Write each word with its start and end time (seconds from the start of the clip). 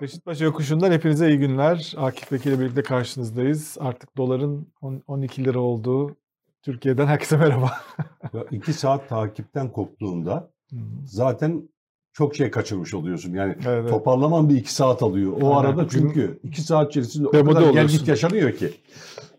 Beşiktaş 0.00 0.40
Yokuşu'ndan 0.40 0.92
hepinize 0.92 1.28
iyi 1.28 1.38
günler. 1.38 1.94
Akif 1.96 2.32
Bekir 2.32 2.50
ile 2.50 2.60
birlikte 2.60 2.82
karşınızdayız. 2.82 3.76
Artık 3.80 4.16
doların 4.16 4.66
12 5.06 5.44
lira 5.44 5.58
olduğu 5.58 6.16
Türkiye'den 6.62 7.06
herkese 7.06 7.36
merhaba. 7.36 7.72
Ya 8.34 8.44
iki 8.50 8.72
saat 8.72 9.08
takipten 9.08 9.72
koptuğunda 9.72 10.50
zaten 11.04 11.68
çok 12.12 12.36
şey 12.36 12.50
kaçırmış 12.50 12.94
oluyorsun. 12.94 13.34
Yani 13.34 13.52
Evet, 13.54 13.66
evet. 13.66 13.90
toparlaman 13.90 14.48
bir 14.48 14.56
iki 14.56 14.74
saat 14.74 15.02
alıyor. 15.02 15.32
O 15.42 15.56
Aynen. 15.56 15.68
arada 15.70 15.88
çünkü 15.88 16.40
iki 16.42 16.62
saat 16.62 16.90
içerisinde 16.90 17.28
o 17.28 17.32
Demode 17.32 17.54
kadar 17.54 17.72
gel 17.72 17.86
git 17.86 18.08
yaşanıyor 18.08 18.52
ki. 18.52 18.70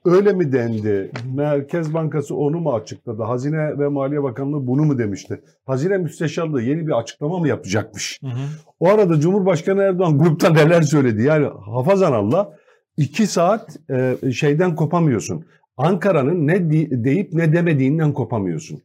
Öyle 0.06 0.34
mi 0.34 0.52
dendi? 0.52 1.12
Merkez 1.36 1.94
Bankası 1.94 2.36
onu 2.36 2.60
mu 2.60 2.74
açıkladı? 2.74 3.24
Hazine 3.24 3.80
ve 3.80 3.88
Maliye 3.88 4.24
Bakanlığı 4.24 4.68
bunu 4.68 4.84
mu 4.86 4.98
demişti? 4.98 5.42
Hazine 5.66 5.98
Müsteşarlığı 5.98 6.62
yeni 6.62 6.88
bir 6.88 7.00
açıklama 7.00 7.40
mı 7.40 7.48
yapacakmış? 7.48 8.20
Hı 8.22 8.28
hı. 8.28 8.42
O 8.80 8.90
arada 8.90 9.20
Cumhurbaşkanı 9.20 9.82
Erdoğan 9.82 10.18
grupta 10.18 10.50
neler 10.50 10.82
söyledi? 10.82 11.24
Yani 11.24 11.48
hafazan 11.66 12.12
Allah 12.12 12.54
iki 12.98 13.28
saat 13.28 13.78
e, 13.90 14.32
şeyden 14.32 14.76
kopamıyorsun. 14.76 15.46
Ankara'nın 15.78 16.48
ne 16.48 16.72
deyip 17.04 17.34
ne 17.34 17.54
demediğinden 17.54 18.14
kopamıyorsun. 18.14 18.82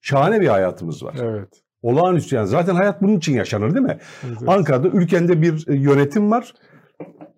Şahane 0.00 0.40
bir 0.40 0.48
hayatımız 0.48 1.02
var. 1.02 1.14
Evet. 1.22 1.48
Olağanüstü 1.82 2.36
yani. 2.36 2.48
Zaten 2.48 2.74
hayat 2.74 3.02
bunun 3.02 3.16
için 3.16 3.34
yaşanır 3.34 3.74
değil 3.74 3.86
mi? 3.86 3.98
Evet, 4.26 4.36
evet. 4.38 4.48
Ankara'da 4.48 4.88
ülkende 4.88 5.42
bir 5.42 5.68
e, 5.68 5.76
yönetim 5.76 6.30
var. 6.30 6.54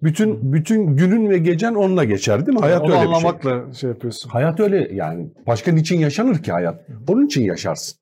Bütün 0.02 0.52
bütün 0.52 0.96
günün 0.96 1.30
ve 1.30 1.38
gecen 1.38 1.74
onunla 1.74 2.04
geçer 2.04 2.46
değil 2.46 2.58
mi? 2.58 2.60
Hayat 2.60 2.82
Onu 2.82 2.92
öyle 2.92 3.00
bir 3.02 3.06
şey. 3.06 3.16
anlamakla 3.16 3.74
şey 3.74 3.90
yapıyorsun. 3.90 4.30
Hayat 4.30 4.60
öyle 4.60 4.88
yani. 4.94 5.32
Başka 5.46 5.72
niçin 5.72 5.98
yaşanır 5.98 6.42
ki 6.42 6.52
hayat? 6.52 6.86
Onun 7.08 7.26
için 7.26 7.42
yaşarsın. 7.42 7.98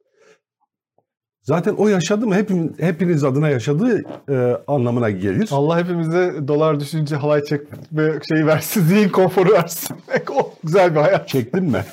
Zaten 1.42 1.74
o 1.74 1.88
yaşadı 1.88 2.26
mı 2.26 2.34
hepimiz, 2.34 2.78
hepiniz 2.78 3.24
adına 3.24 3.48
yaşadığı 3.48 4.02
e, 4.30 4.56
anlamına 4.66 5.10
gelir. 5.10 5.48
Allah 5.52 5.78
hepimize 5.78 6.48
dolar 6.48 6.80
düşünce 6.80 7.16
halay 7.16 7.44
çekme 7.44 7.78
şeyi 8.28 8.46
versin, 8.46 8.80
zihin 8.86 9.08
konforu 9.08 9.52
versin. 9.52 9.96
o 10.36 10.52
güzel 10.64 10.94
bir 10.94 11.00
hayat. 11.00 11.28
Çektin 11.28 11.64
mi? 11.64 11.84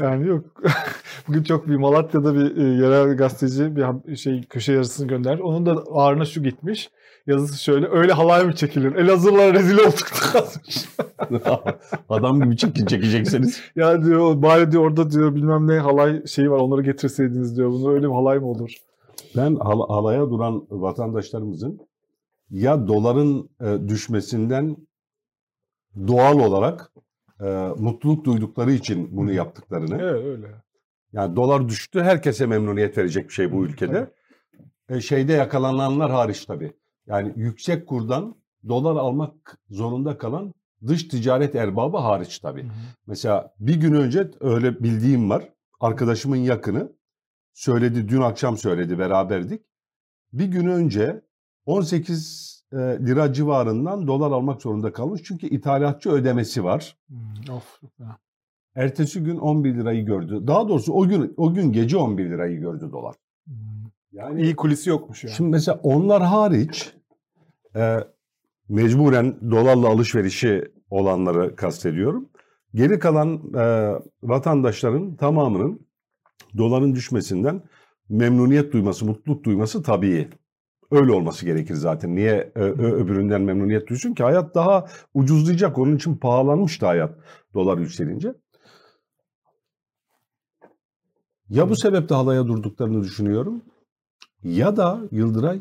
Yani 0.00 0.26
yok. 0.26 0.44
Bugün 1.28 1.42
çok 1.42 1.68
bir 1.68 1.76
Malatya'da 1.76 2.34
bir 2.34 2.56
e, 2.56 2.62
yerel 2.62 3.16
gazeteci 3.16 3.76
bir 3.76 4.16
şey 4.16 4.42
köşe 4.42 4.72
yazısını 4.72 5.08
gönder. 5.08 5.38
Onun 5.38 5.66
da 5.66 5.84
ağrına 5.92 6.24
şu 6.24 6.42
gitmiş. 6.42 6.90
Yazısı 7.26 7.62
şöyle. 7.62 7.88
Öyle 7.88 8.12
halay 8.12 8.44
mı 8.44 8.54
çekilir? 8.54 8.94
Elazığlılara 8.94 9.54
rezil 9.54 9.78
olduk. 9.78 10.10
yazmış. 10.34 10.88
Adam 12.08 12.42
gibi 12.42 12.56
çekin 12.56 12.86
çekecekseniz. 12.86 13.60
ya 13.76 14.04
diyor 14.04 14.42
bari 14.42 14.72
diyor 14.72 14.82
orada 14.84 15.10
diyor 15.10 15.34
bilmem 15.34 15.68
ne 15.68 15.78
halay 15.78 16.26
şeyi 16.26 16.50
var 16.50 16.58
onları 16.58 16.82
getirseydiniz 16.82 17.56
diyor. 17.56 17.70
Bunu 17.70 17.92
öyle 17.92 18.06
bir 18.08 18.12
halay 18.12 18.38
mı 18.38 18.46
olur? 18.46 18.72
Ben 19.36 19.54
hal- 19.56 19.88
halaya 19.88 20.30
duran 20.30 20.66
vatandaşlarımızın 20.70 21.80
ya 22.50 22.88
doların 22.88 23.50
e, 23.60 23.88
düşmesinden 23.88 24.76
doğal 26.08 26.38
olarak 26.38 26.92
e, 27.40 27.68
mutluluk 27.78 28.24
duydukları 28.24 28.72
için 28.72 29.16
bunu 29.16 29.32
yaptıklarını. 29.32 29.98
Evet 30.02 30.24
öyle. 30.24 30.46
Yani 31.12 31.36
dolar 31.36 31.68
düştü 31.68 32.00
herkese 32.00 32.46
memnuniyet 32.46 32.98
verecek 32.98 33.28
bir 33.28 33.32
şey 33.34 33.52
bu 33.52 33.64
ülkede. 33.64 34.10
E, 34.88 35.00
şeyde 35.00 35.32
yakalananlar 35.32 36.10
hariç 36.10 36.44
tabii. 36.44 36.72
Yani 37.10 37.32
yüksek 37.36 37.86
kurdan 37.86 38.36
dolar 38.68 38.96
almak 38.96 39.58
zorunda 39.70 40.18
kalan 40.18 40.54
dış 40.86 41.08
ticaret 41.08 41.54
erbabı 41.54 41.96
hariç 41.96 42.38
tabii. 42.38 42.66
Mesela 43.06 43.54
bir 43.60 43.74
gün 43.74 43.92
önce 43.92 44.30
öyle 44.40 44.82
bildiğim 44.82 45.30
var. 45.30 45.48
Arkadaşımın 45.80 46.36
yakını 46.36 46.92
söyledi, 47.52 48.08
dün 48.08 48.20
akşam 48.20 48.56
söyledi 48.56 48.98
beraberdik. 48.98 49.62
Bir 50.32 50.46
gün 50.46 50.66
önce 50.66 51.22
18 51.66 52.64
e, 52.72 52.76
lira 52.76 53.32
civarından 53.32 54.06
dolar 54.06 54.30
almak 54.30 54.62
zorunda 54.62 54.92
kalmış. 54.92 55.22
Çünkü 55.24 55.46
ithalatçı 55.46 56.10
ödemesi 56.10 56.64
var. 56.64 56.96
Hmm, 57.08 57.54
Of. 57.54 57.80
Ertesi 58.74 59.24
gün 59.24 59.36
11 59.36 59.74
lirayı 59.74 60.06
gördü. 60.06 60.46
Daha 60.46 60.68
doğrusu 60.68 60.92
o 60.92 61.08
gün 61.08 61.34
o 61.36 61.54
gün 61.54 61.72
gece 61.72 61.96
11 61.96 62.30
lirayı 62.30 62.60
gördü 62.60 62.88
dolar. 62.92 63.16
Yani 64.12 64.42
İyi 64.42 64.56
kulisi 64.56 64.90
yokmuş 64.90 65.24
yani. 65.24 65.34
Şimdi 65.34 65.50
mesela 65.50 65.80
onlar 65.82 66.22
hariç 66.22 66.92
e, 67.76 67.98
mecburen 68.68 69.50
dolarla 69.50 69.88
alışverişi 69.88 70.72
olanları 70.90 71.56
kastediyorum. 71.56 72.28
Geri 72.74 72.98
kalan 72.98 73.54
e, 73.54 73.94
vatandaşların 74.22 75.16
tamamının 75.16 75.86
doların 76.56 76.94
düşmesinden 76.94 77.62
memnuniyet 78.08 78.72
duyması, 78.72 79.06
mutluluk 79.06 79.44
duyması 79.44 79.82
tabii. 79.82 80.28
Öyle 80.90 81.12
olması 81.12 81.46
gerekir 81.46 81.74
zaten. 81.74 82.16
Niye 82.16 82.52
e, 82.56 82.60
ö- 82.60 82.96
öbüründen 83.04 83.42
memnuniyet 83.42 83.88
duysun 83.88 84.14
ki? 84.14 84.22
Hayat 84.22 84.54
daha 84.54 84.86
ucuzlayacak. 85.14 85.78
Onun 85.78 85.96
için 85.96 86.16
pahalanmıştı 86.16 86.86
hayat 86.86 87.18
dolar 87.54 87.78
yükselince. 87.78 88.34
Ya 91.48 91.70
bu 91.70 91.76
sebeple 91.76 92.14
halaya 92.14 92.46
durduklarını 92.46 93.02
düşünüyorum 93.02 93.62
ya 94.42 94.76
da 94.76 95.00
Yıldıray 95.10 95.60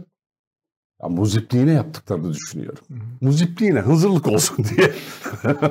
ya 1.03 1.09
muzipliğine 1.09 1.71
yaptıklarını 1.71 2.33
düşünüyorum. 2.33 2.83
Hı 2.87 2.93
hı. 2.93 2.99
Muzipliğine 3.21 3.79
hazırlık 3.79 4.27
olsun 4.27 4.65
diye. 4.77 4.91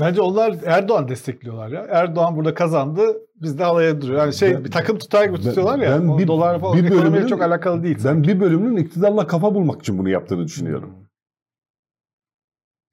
Bence 0.00 0.20
onlar 0.20 0.56
Erdoğan 0.66 1.08
destekliyorlar 1.08 1.68
ya. 1.68 1.86
Erdoğan 1.90 2.36
burada 2.36 2.54
kazandı. 2.54 3.02
Biz 3.42 3.58
de 3.58 3.64
halaya 3.64 4.00
duruyor. 4.02 4.18
Yani 4.20 4.34
şey 4.34 4.54
Ben- 4.54 4.64
bir 4.64 4.70
takım 4.70 4.98
tutar 4.98 5.24
gibi 5.24 5.36
ben- 5.36 5.42
tutuyorlar 5.42 5.78
ya. 5.78 5.90
ben 6.00 6.18
bir- 6.18 6.26
dolar 6.26 6.60
falan 6.60 6.78
bir 6.78 6.90
bölümünün- 6.90 7.26
çok 7.26 7.42
alakalı 7.42 7.82
değil. 7.82 7.98
ben 8.04 8.22
bir 8.22 8.40
bölümünün 8.40 8.76
iktidarla 8.76 9.26
kafa 9.26 9.54
bulmak 9.54 9.80
için 9.80 9.98
bunu 9.98 10.08
yaptığını 10.08 10.44
düşünüyorum. 10.44 10.90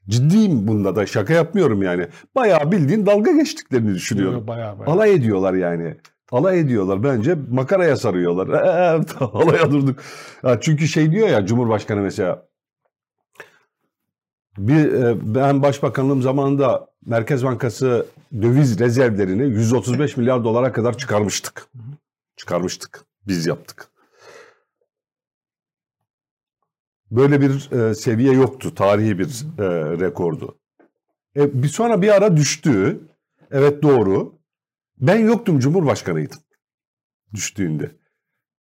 Ciddiyim 0.09 0.68
bunda 0.68 0.96
da 0.96 1.06
şaka 1.06 1.34
yapmıyorum 1.34 1.82
yani. 1.82 2.08
Bayağı 2.36 2.72
bildiğin 2.72 3.06
dalga 3.06 3.32
geçtiklerini 3.32 3.94
düşünüyorum. 3.94 4.34
Düşünüyorum. 4.34 4.47
Bayağı 4.47 4.80
bayağı. 4.80 4.96
Alay 4.96 5.14
ediyorlar 5.14 5.53
yani. 5.53 5.97
Alay 6.31 6.59
ediyorlar 6.59 7.03
bence 7.03 7.36
makaraya 7.52 7.96
sarıyorlar. 7.96 8.47
Ee, 8.66 9.25
alaya 9.25 9.72
durduk. 9.72 10.00
Ya 10.44 10.62
çünkü 10.62 10.88
şey 10.88 11.12
diyor 11.12 11.28
ya 11.28 11.46
Cumhurbaşkanı 11.46 12.02
mesela 12.02 12.47
bir 14.58 14.94
e, 14.94 15.35
ben 15.35 15.62
başbakanlığım 15.62 16.22
zamanında 16.22 16.88
Merkez 17.06 17.44
Bankası 17.44 18.06
döviz 18.41 18.80
rezervlerini 18.80 19.44
135 19.44 20.18
milyar 20.18 20.44
dolara 20.44 20.72
kadar 20.72 20.97
çıkarmıştık. 20.97 21.68
Çıkarmıştık. 22.38 23.06
Biz 23.28 23.46
yaptık. 23.46 23.88
Böyle 27.12 27.41
bir 27.41 27.72
e, 27.72 27.96
seviye 27.96 28.34
yoktu. 28.34 28.75
Tarihi 28.75 29.19
bir 29.19 29.46
e, 29.59 29.64
rekordu. 30.00 30.58
E, 31.35 31.64
bir 31.64 31.68
sonra 31.68 32.02
bir 32.02 32.16
ara 32.16 32.38
düştü. 32.38 33.00
Evet 33.52 33.84
doğru. 33.84 34.35
Ben 34.97 35.19
yoktum 35.19 35.59
Cumhurbaşkanıydım. 35.59 36.39
Düştüğünde. 37.33 37.95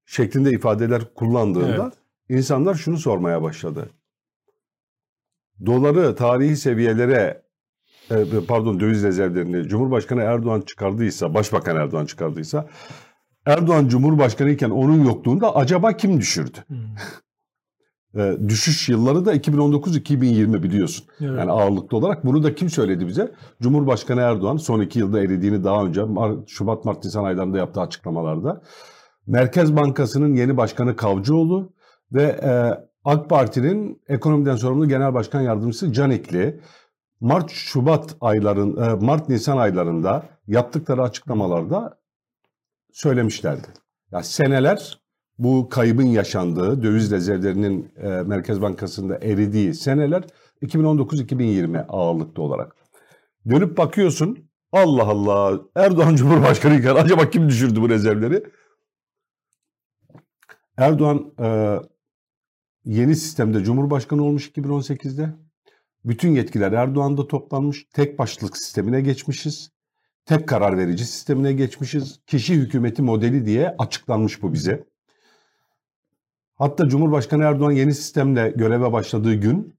Şeklinde 0.05 0.51
ifadeler 0.51 1.13
kullandığında 1.13 1.83
Evet. 1.83 2.39
insanlar 2.39 2.75
şunu 2.75 2.97
sormaya 2.97 3.41
başladı. 3.41 3.89
Doları 5.65 6.15
tarihi 6.15 6.57
seviyelere 6.57 7.45
e, 8.11 8.15
pardon 8.47 8.79
döviz 8.79 9.03
rezervlerini 9.03 9.67
Cumhurbaşkanı 9.67 10.21
Erdoğan 10.21 10.61
çıkardıysa, 10.61 11.33
Başbakan 11.33 11.75
Erdoğan 11.75 12.05
çıkardıysa 12.05 12.69
Erdoğan 13.45 13.87
Cumhurbaşkanı 13.87 14.49
iken 14.49 14.69
onun 14.69 15.05
yokluğunda 15.05 15.55
acaba 15.55 15.97
kim 15.97 16.19
düşürdü? 16.19 16.57
Hmm. 16.67 16.77
E, 18.15 18.37
düşüş 18.47 18.89
yılları 18.89 19.25
da 19.25 19.35
2019-2020 19.35 20.63
biliyorsun. 20.63 21.05
Evet. 21.21 21.39
Yani 21.39 21.51
ağırlıklı 21.51 21.97
olarak 21.97 22.25
bunu 22.25 22.43
da 22.43 22.55
kim 22.55 22.69
söyledi 22.69 23.07
bize? 23.07 23.31
Cumhurbaşkanı 23.61 24.21
Erdoğan 24.21 24.57
son 24.57 24.81
iki 24.81 24.99
yılda 24.99 25.19
eridiğini 25.19 25.63
daha 25.63 25.85
önce 25.85 26.01
Şubat, 26.47 26.85
Mart, 26.85 27.03
Nisan 27.03 27.23
aylarında 27.23 27.57
yaptığı 27.57 27.81
açıklamalarda. 27.81 28.61
Merkez 29.27 29.75
Bankası'nın 29.75 30.33
yeni 30.35 30.57
başkanı 30.57 30.95
Kavcıoğlu 30.95 31.73
ve 32.11 32.23
e, 32.23 32.51
AK 33.05 33.29
Parti'nin 33.29 34.01
ekonomiden 34.07 34.55
sorumlu 34.55 34.87
genel 34.87 35.13
başkan 35.13 35.41
yardımcısı 35.41 35.93
Canikli. 35.93 36.61
Mart, 37.19 37.51
Şubat 37.51 38.15
ayların, 38.21 38.83
e, 38.83 39.05
Mart, 39.05 39.29
Nisan 39.29 39.57
aylarında 39.57 40.23
yaptıkları 40.47 41.01
açıklamalarda 41.01 41.97
söylemişlerdi. 42.93 43.67
Ya 44.11 44.23
seneler 44.23 45.04
bu 45.39 45.69
kaybın 45.69 46.05
yaşandığı, 46.05 46.83
döviz 46.83 47.11
rezervlerinin 47.11 47.91
e, 47.97 48.07
Merkez 48.07 48.61
Bankası'nda 48.61 49.17
eridiği 49.17 49.73
seneler 49.73 50.23
2019-2020 50.61 51.85
ağırlıklı 51.87 52.43
olarak. 52.43 52.75
Dönüp 53.49 53.77
bakıyorsun 53.77 54.49
Allah 54.71 55.03
Allah 55.03 55.61
Erdoğan 55.75 56.15
Cumhurbaşkanı 56.15 56.79
iken 56.79 56.95
acaba 56.95 57.29
kim 57.29 57.49
düşürdü 57.49 57.81
bu 57.81 57.89
rezervleri? 57.89 58.43
Erdoğan 60.77 61.33
e, 61.39 61.79
yeni 62.85 63.15
sistemde 63.15 63.63
Cumhurbaşkanı 63.63 64.23
olmuş 64.23 64.49
2018'de. 64.49 65.29
Bütün 66.05 66.29
yetkiler 66.29 66.71
Erdoğan'da 66.71 67.27
toplanmış. 67.27 67.85
Tek 67.93 68.19
başlık 68.19 68.57
sistemine 68.57 69.01
geçmişiz. 69.01 69.71
Tek 70.25 70.47
karar 70.47 70.77
verici 70.77 71.05
sistemine 71.05 71.53
geçmişiz. 71.53 72.19
Kişi 72.27 72.53
hükümeti 72.53 73.01
modeli 73.01 73.45
diye 73.45 73.75
açıklanmış 73.77 74.41
bu 74.41 74.53
bize. 74.53 74.85
Hatta 76.55 76.89
Cumhurbaşkanı 76.89 77.43
Erdoğan 77.43 77.71
yeni 77.71 77.93
sistemle 77.93 78.49
göreve 78.49 78.91
başladığı 78.91 79.33
gün 79.33 79.75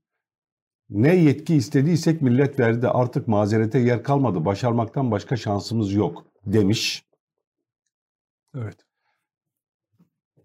ne 0.91 1.17
yetki 1.17 1.55
istediysek 1.55 2.23
millet 2.23 2.61
verdi. 2.61 2.89
Artık 2.89 3.29
mazerete 3.29 3.79
yer 3.79 4.03
kalmadı. 4.03 4.45
Başarmaktan 4.45 5.11
başka 5.11 5.37
şansımız 5.37 5.93
yok 5.93 6.27
demiş. 6.47 7.05
Evet. 8.55 8.77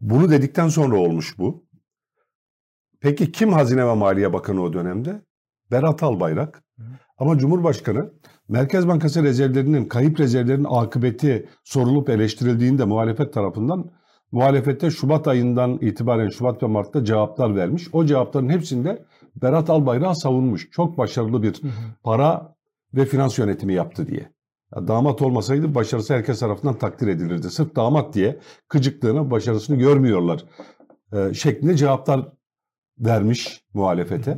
Bunu 0.02 0.32
dedikten 0.32 0.68
sonra 0.68 0.98
olmuş 0.98 1.38
bu. 1.38 1.66
Peki 3.00 3.32
kim 3.32 3.54
Hazine 3.54 3.88
ve 3.88 3.96
Maliye 3.96 4.34
Bakanı 4.34 4.62
o 4.62 4.74
dönemde? 4.74 5.22
Berat 5.72 6.04
Albayrak. 6.04 6.64
Ama 7.18 7.38
Cumhurbaşkanı 7.38 8.14
Merkez 8.48 8.88
Bankası 8.88 9.24
rezervlerinin, 9.24 9.86
kayıp 9.86 10.20
rezervlerin 10.20 10.66
akıbeti 10.70 11.50
sorulup 11.64 12.10
eleştirildiğinde 12.10 12.86
muhalefet 12.86 13.34
tarafından 13.34 13.92
muhalefette 14.32 14.92
Şubat 14.92 15.28
ayından 15.28 15.78
itibaren 15.82 16.30
Şubat 16.30 16.64
ve 16.64 16.68
Mart'ta 16.68 17.06
cevaplar 17.06 17.56
vermiş. 17.56 17.88
O 17.94 18.06
cevapların 18.06 18.50
hepsinde 18.50 19.06
Berat 19.36 19.70
Albayrak 19.70 20.18
savunmuş. 20.18 20.72
Çok 20.72 20.98
başarılı 20.98 21.44
bir 21.44 21.62
para 22.04 22.56
ve 22.94 23.06
finans 23.06 23.40
yönetimi 23.40 23.74
yaptı 23.74 24.08
diye. 24.08 24.32
Ya 24.76 24.88
damat 24.88 25.22
olmasaydı 25.22 25.76
başarısı 25.76 26.14
herkes 26.14 26.40
tarafından 26.40 26.78
takdir 26.78 27.08
edilirdi. 27.08 27.50
Sırf 27.50 27.76
damat 27.76 28.14
diye 28.14 28.40
kıcıklığına 28.68 29.32
başarısını 29.32 29.78
görmüyorlar. 29.78 30.46
Ee, 31.14 31.34
şeklinde 31.34 31.78
cevaplar 31.78 32.28
vermiş 33.00 33.66
muhalefete. 33.74 34.38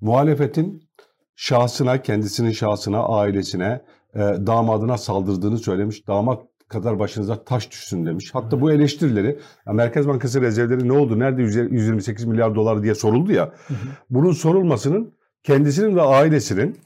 Muhalefetin 0.00 0.90
şahsına, 1.36 2.02
kendisinin 2.02 2.50
şahsına, 2.50 3.02
ailesine, 3.02 3.84
e, 4.14 4.18
damadına 4.20 4.98
saldırdığını 4.98 5.58
söylemiş. 5.58 6.06
Damat 6.08 6.42
kadar 6.70 6.98
başınıza 6.98 7.44
taş 7.44 7.70
düşsün 7.70 8.06
demiş. 8.06 8.30
Hatta 8.32 8.60
bu 8.60 8.72
eleştirileri 8.72 9.38
Merkez 9.66 10.08
Bankası 10.08 10.40
rezervleri 10.40 10.88
ne 10.88 10.92
oldu? 10.92 11.18
Nerede 11.18 11.42
128 11.42 12.24
milyar 12.24 12.54
dolar 12.54 12.82
diye 12.82 12.94
soruldu 12.94 13.32
ya. 13.32 13.52
Bunun 14.10 14.32
sorulmasının 14.32 15.14
kendisinin 15.42 15.96
ve 15.96 16.02
ailesinin 16.02 16.78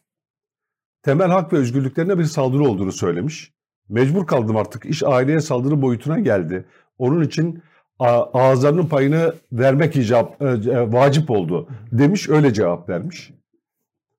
temel 1.03 1.29
hak 1.29 1.53
ve 1.53 1.57
özgürlüklerine 1.57 2.19
bir 2.19 2.25
saldırı 2.25 2.63
olduğunu 2.63 2.93
söylemiş. 2.93 3.55
Mecbur 3.89 4.27
kaldım 4.27 4.57
artık. 4.57 4.87
İş 4.87 5.03
aileye 5.03 5.41
saldırı 5.41 5.83
boyutuna 5.83 6.19
geldi. 6.19 6.65
Onun 6.99 7.23
için 7.23 7.63
ağızlarının 7.99 8.87
payını 8.87 9.35
vermek 9.53 9.97
icap, 9.97 10.43
e, 10.43 10.47
e, 10.47 10.93
vacip 10.93 11.31
oldu 11.31 11.69
demiş. 11.93 12.29
Öyle 12.29 12.53
cevap 12.53 12.89
vermiş. 12.89 13.33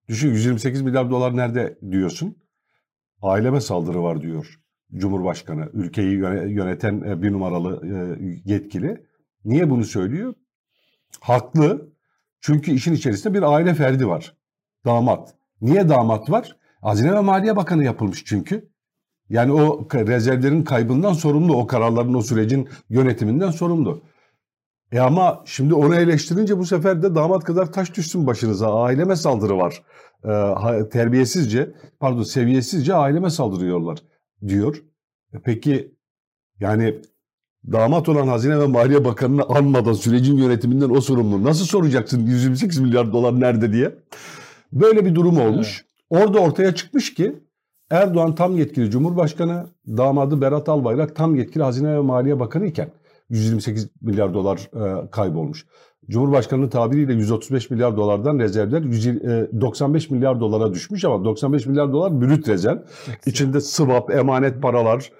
Düşün 0.07 0.29
128 0.29 0.81
milyar 0.81 1.09
dolar 1.09 1.37
nerede 1.37 1.77
diyorsun? 1.91 2.35
Aileme 3.21 3.61
saldırı 3.61 4.03
var 4.03 4.21
diyor 4.21 4.64
Cumhurbaşkanı. 4.97 5.69
Ülkeyi 5.73 6.17
yöneten 6.47 7.01
e, 7.01 7.21
bir 7.21 7.31
numaralı 7.31 7.81
yetkili. 8.45 9.05
Niye 9.45 9.69
bunu 9.69 9.83
söylüyor? 9.83 10.33
Haklı. 11.21 11.89
Çünkü 12.41 12.71
işin 12.71 12.93
içerisinde 12.93 13.33
bir 13.33 13.53
aile 13.53 13.73
ferdi 13.73 14.07
var. 14.07 14.35
Damat. 14.85 15.35
Niye 15.61 15.89
damat 15.89 16.29
var? 16.29 16.57
Hazine 16.81 17.13
ve 17.13 17.19
Maliye 17.19 17.55
Bakanı 17.55 17.83
yapılmış 17.83 18.25
çünkü. 18.25 18.69
Yani 19.29 19.51
o 19.51 19.87
rezervlerin 19.93 20.63
kaybından 20.63 21.13
sorumlu, 21.13 21.57
o 21.57 21.67
kararların, 21.67 22.13
o 22.13 22.21
sürecin 22.21 22.69
yönetiminden 22.89 23.51
sorumlu. 23.51 24.01
E 24.91 24.99
ama 24.99 25.43
şimdi 25.45 25.73
onu 25.73 25.95
eleştirince 25.95 26.57
bu 26.57 26.65
sefer 26.65 27.03
de 27.03 27.15
damat 27.15 27.43
kadar 27.43 27.71
taş 27.71 27.95
düşsün 27.95 28.27
başınıza. 28.27 28.83
Aileme 28.83 29.15
saldırı 29.15 29.57
var. 29.57 29.83
Ee, 30.23 30.89
terbiyesizce, 30.89 31.75
pardon 31.99 32.23
seviyesizce 32.23 32.93
aileme 32.93 33.29
saldırıyorlar 33.29 33.99
diyor. 34.47 34.83
E 35.33 35.37
peki 35.43 35.95
yani 36.59 37.01
damat 37.71 38.09
olan 38.09 38.27
Hazine 38.27 38.59
ve 38.59 38.67
Maliye 38.67 39.05
Bakanı'nı 39.05 39.43
anmadan 39.43 39.93
sürecin 39.93 40.37
yönetiminden 40.37 40.89
o 40.89 41.01
sorumlu. 41.01 41.43
Nasıl 41.43 41.65
soracaksın 41.65 42.25
128 42.25 42.79
milyar 42.79 43.13
dolar 43.13 43.39
nerede 43.39 43.73
diye? 43.73 43.95
Böyle 44.73 45.05
bir 45.05 45.15
durum 45.15 45.39
olmuş. 45.39 45.85
Evet. 46.11 46.21
Orada 46.21 46.39
ortaya 46.39 46.75
çıkmış 46.75 47.13
ki 47.13 47.35
Erdoğan 47.89 48.35
tam 48.35 48.57
yetkili 48.57 48.91
Cumhurbaşkanı, 48.91 49.67
damadı 49.87 50.41
Berat 50.41 50.69
Albayrak 50.69 51.15
tam 51.15 51.35
yetkili 51.35 51.63
Hazine 51.63 51.93
ve 51.93 51.99
Maliye 51.99 52.39
Bakanı 52.39 52.65
iken 52.65 52.89
128 53.29 53.89
milyar 54.01 54.33
dolar 54.33 54.69
e, 54.73 55.09
kaybolmuş. 55.09 55.65
Cumhurbaşkanının 56.09 56.69
tabiriyle 56.69 57.13
135 57.13 57.69
milyar 57.69 57.97
dolardan 57.97 58.39
rezervler 58.39 58.81
195 58.81 60.05
e, 60.05 60.13
milyar 60.13 60.39
dolara 60.39 60.73
düşmüş 60.73 61.05
ama 61.05 61.25
95 61.25 61.65
milyar 61.65 61.93
dolar 61.93 62.21
brüt 62.21 62.47
rezerv. 62.47 62.77
İçinde 63.25 63.61
swap, 63.61 64.09
emanet 64.09 64.61
paralar, 64.61 65.11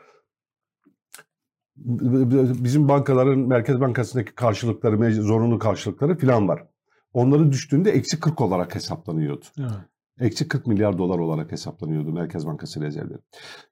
bizim 2.64 2.90
bankaların 2.90 3.40
Merkez 3.40 3.82
Bankası'ndaki 3.82 4.36
karşılıkları, 4.36 5.14
zorunlu 5.14 5.60
karşılıkları 5.60 6.18
falan 6.18 6.48
var. 6.48 6.68
Onların 7.14 7.52
düştüğünde 7.52 7.92
eksi 7.92 8.20
40 8.20 8.42
olarak 8.42 8.76
hesaplanıyordu. 8.76 9.46
Evet. 9.60 9.72
Eksi 10.20 10.48
40 10.48 10.68
milyar 10.68 10.98
dolar 10.98 11.20
olarak 11.20 11.52
hesaplanıyordu 11.52 12.14
Merkez 12.14 12.48
Bankası 12.48 12.82
rezervleri. 12.82 13.22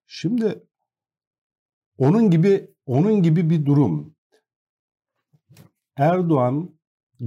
Şimdi 0.07 0.63
onun 1.97 2.29
gibi 2.29 2.71
onun 2.85 3.23
gibi 3.23 3.49
bir 3.49 3.65
durum. 3.65 4.15
Erdoğan 5.97 6.69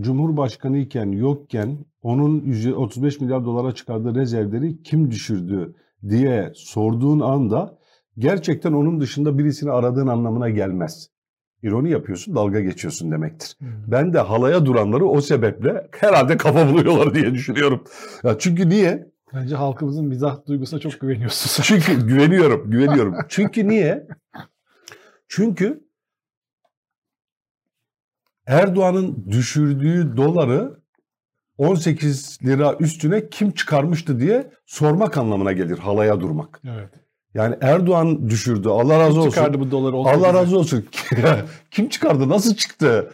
Cumhurbaşkanı 0.01 0.79
iken 0.79 1.13
yokken 1.13 1.79
onun 2.03 2.53
35 2.73 3.21
milyar 3.21 3.45
dolara 3.45 3.75
çıkardığı 3.75 4.15
rezervleri 4.15 4.83
kim 4.83 5.11
düşürdü 5.11 5.75
diye 6.09 6.53
sorduğun 6.55 7.21
anda 7.21 7.79
gerçekten 8.19 8.73
onun 8.73 9.01
dışında 9.01 9.39
birisini 9.39 9.71
aradığın 9.71 10.07
anlamına 10.07 10.51
gelmez. 10.51 11.11
İroni 11.63 11.91
yapıyorsun, 11.91 12.35
dalga 12.35 12.61
geçiyorsun 12.61 13.13
demektir. 13.13 13.57
Hmm. 13.59 13.69
Ben 13.87 14.13
de 14.13 14.19
halaya 14.19 14.67
duranları 14.67 15.07
o 15.07 15.21
sebeple 15.21 15.89
herhalde 16.01 16.37
kafa 16.37 16.73
buluyorlar 16.73 17.15
diye 17.15 17.35
düşünüyorum. 17.35 17.85
Ya 18.25 18.39
çünkü 18.39 18.69
niye? 18.69 19.07
Bence 19.35 19.55
halkımızın 19.55 20.05
mizah 20.05 20.47
duygusuna 20.47 20.81
çok 20.81 21.01
güveniyorsun. 21.01 21.63
Çünkü 21.63 22.07
güveniyorum, 22.07 22.71
güveniyorum. 22.71 23.15
Çünkü 23.29 23.69
niye? 23.69 24.07
Çünkü 25.29 25.86
Erdoğan'ın 28.47 29.25
düşürdüğü 29.31 30.17
doları 30.17 30.81
18 31.59 32.39
lira 32.45 32.77
üstüne 32.81 33.29
kim 33.29 33.51
çıkarmıştı 33.51 34.21
diye 34.21 34.51
sormak 34.67 35.19
anlamına 35.19 35.53
gelir 35.53 35.79
halaya 35.79 36.21
durmak. 36.21 36.61
Evet. 36.65 36.91
Yani 37.35 37.57
Erdoğan 37.61 38.29
düşürdü. 38.29 38.69
Allah 38.69 38.99
razı 38.99 39.21
olsun. 39.21 39.23
Kim 39.23 39.31
çıkardı 39.31 39.61
bu 39.61 39.71
doları? 39.71 39.97
Allah 39.97 40.35
razı 40.35 40.59
olsun. 40.59 40.87
kim 41.71 41.89
çıkardı? 41.89 42.29
Nasıl 42.29 42.55
çıktı? 42.55 43.13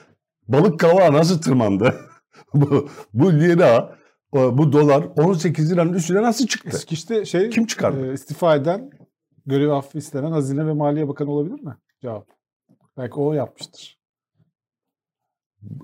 Balık 0.49 0.81
kavağı 0.81 1.13
nasıl 1.13 1.41
tırmandı? 1.41 1.95
bu, 2.55 2.89
bu 3.15 3.33
lira, 3.33 3.97
bu 4.33 4.73
dolar 4.73 5.05
18 5.17 5.73
liranın 5.73 5.93
üstüne 5.93 6.23
nasıl 6.23 6.47
çıktı? 6.47 6.71
Eski 6.75 6.95
işte 6.95 7.25
şey 7.25 7.51
kim 7.51 7.67
çıkardı? 7.67 8.11
E, 8.11 8.13
istifa 8.15 8.57
eden, 8.57 8.91
görev 9.47 9.71
affı 9.71 9.99
istenen 9.99 10.33
Hazine 10.33 10.67
ve 10.67 10.73
Maliye 10.73 11.09
Bakanı 11.09 11.31
olabilir 11.31 11.63
mi? 11.63 11.77
Cevap. 12.03 12.27
Belki 12.97 13.15
o 13.15 13.33
yapmıştır 13.33 14.02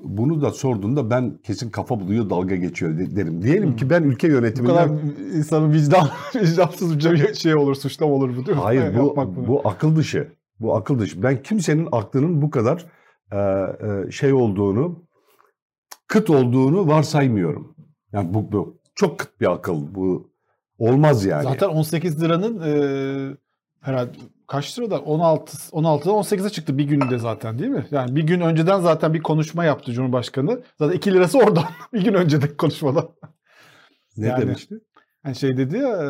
bunu 0.05 0.43
da 0.43 0.51
sorduğunda 0.51 1.11
ben 1.11 1.39
kesin 1.43 1.71
kafa 1.71 2.01
buluyor 2.01 2.31
dalga 2.31 2.57
geçiyor 2.57 2.99
derim. 2.99 3.43
Diyelim 3.43 3.77
ki 3.77 3.91
ben 3.91 4.03
ülke 4.03 4.29
yönetiminden... 4.29 4.89
Bu 4.89 4.97
kadar 4.97 5.35
insanın 5.37 5.73
vicdan, 5.73 6.09
vicdansız 6.35 6.99
bir 6.99 7.35
şey 7.35 7.57
olur, 7.57 7.75
suçlam 7.75 8.11
olur 8.11 8.31
bu 8.37 8.47
değil 8.47 8.57
mi? 8.57 8.63
Hayır 8.63 8.99
bu, 8.99 9.35
bu 9.47 9.69
akıl 9.69 9.97
dışı. 9.97 10.33
Bu 10.61 10.77
akıl 10.77 10.99
dışı. 10.99 11.23
Ben 11.23 11.43
kimsenin 11.43 11.89
aklının 11.93 12.43
bu 12.43 12.51
kadar 12.51 12.87
e, 13.33 13.37
e, 13.37 14.11
şey 14.11 14.33
olduğunu, 14.33 15.03
kıt 16.07 16.31
olduğunu 16.31 16.89
varsaymıyorum. 16.89 17.77
Yani 18.13 18.35
bu, 18.35 18.53
bu 18.53 18.81
çok 18.95 19.19
kıt 19.19 19.41
bir 19.41 19.53
akıl. 19.53 19.95
Bu 19.95 20.31
olmaz 20.79 21.25
yani. 21.25 21.45
Zaten 21.45 21.69
18 21.69 22.23
liranın 22.23 22.61
e, 22.61 23.37
herhalde 23.81 24.13
kaç 24.49 24.79
lirada? 24.79 24.99
16 24.99 25.57
16'dan 25.57 26.15
18'e 26.15 26.51
çıktı 26.51 26.79
bir 26.79 26.85
günde 26.85 27.19
zaten 27.19 27.59
değil 27.59 27.71
mi? 27.71 27.87
Yani 27.91 28.17
bir 28.17 28.23
gün 28.23 28.41
önceden 28.41 28.81
zaten 28.81 29.15
bir 29.15 29.23
konuşma 29.23 29.65
yaptı 29.65 29.93
Cumhurbaşkanı. 29.93 30.63
Zaten 30.79 30.97
2 30.97 31.13
lirası 31.13 31.39
oradan 31.39 31.65
bir 31.93 32.05
gün 32.05 32.15
önceki 32.15 32.57
konuşmada. 32.57 33.09
Ne 34.17 34.27
yani, 34.27 34.43
demişti? 34.43 34.75
Yani 35.25 35.37
şey 35.37 35.57
dedi 35.57 35.77
ya 35.77 35.89
e, 35.89 36.09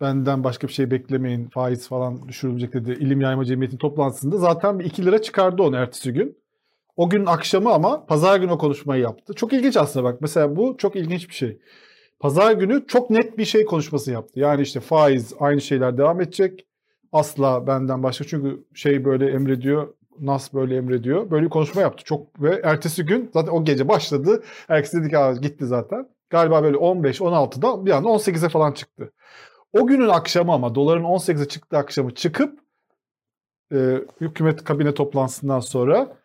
benden 0.00 0.44
başka 0.44 0.68
bir 0.68 0.72
şey 0.72 0.90
beklemeyin 0.90 1.48
faiz 1.48 1.88
falan 1.88 2.28
düşürülecek 2.28 2.72
dedi. 2.72 2.92
İlim 2.92 3.20
Yayma 3.20 3.44
Cemiyeti'nin 3.44 3.78
toplantısında 3.78 4.36
zaten 4.36 4.78
bir 4.78 4.84
2 4.84 5.06
lira 5.06 5.22
çıkardı 5.22 5.62
onu 5.62 5.76
ertesi 5.76 6.12
gün. 6.12 6.44
O 6.96 7.10
gün 7.10 7.26
akşamı 7.26 7.72
ama 7.72 8.06
pazar 8.06 8.40
günü 8.40 8.50
o 8.50 8.58
konuşmayı 8.58 9.02
yaptı. 9.02 9.34
Çok 9.34 9.52
ilginç 9.52 9.76
aslında 9.76 10.04
bak 10.04 10.20
mesela 10.20 10.56
bu 10.56 10.76
çok 10.78 10.96
ilginç 10.96 11.28
bir 11.28 11.34
şey. 11.34 11.58
Pazar 12.20 12.52
günü 12.52 12.86
çok 12.86 13.10
net 13.10 13.38
bir 13.38 13.44
şey 13.44 13.64
konuşması 13.64 14.12
yaptı. 14.12 14.40
Yani 14.40 14.62
işte 14.62 14.80
faiz 14.80 15.34
aynı 15.40 15.60
şeyler 15.60 15.98
devam 15.98 16.20
edecek 16.20 16.66
asla 17.14 17.66
benden 17.66 18.02
başka 18.02 18.24
çünkü 18.24 18.64
şey 18.74 19.04
böyle 19.04 19.30
emrediyor 19.30 19.94
Nas 20.20 20.54
böyle 20.54 20.76
emrediyor. 20.76 21.30
Böyle 21.30 21.44
bir 21.44 21.50
konuşma 21.50 21.80
yaptı. 21.80 22.04
Çok 22.04 22.42
ve 22.42 22.60
ertesi 22.64 23.04
gün 23.06 23.30
zaten 23.34 23.52
o 23.52 23.64
gece 23.64 23.88
başladı. 23.88 24.42
Herkes 24.66 24.92
dedi 24.92 25.08
ki 25.08 25.40
gitti 25.40 25.66
zaten. 25.66 26.08
Galiba 26.30 26.62
böyle 26.62 26.76
15-16'da 26.76 27.86
bir 27.86 27.90
anda 27.90 28.08
18'e 28.08 28.48
falan 28.48 28.72
çıktı. 28.72 29.12
O 29.72 29.86
günün 29.86 30.08
akşamı 30.08 30.52
ama 30.52 30.74
doların 30.74 31.04
18'e 31.04 31.48
çıktığı 31.48 31.78
akşamı 31.78 32.14
çıkıp 32.14 32.60
e, 33.72 33.98
hükümet 34.20 34.64
kabine 34.64 34.94
toplantısından 34.94 35.60
sonra 35.60 36.16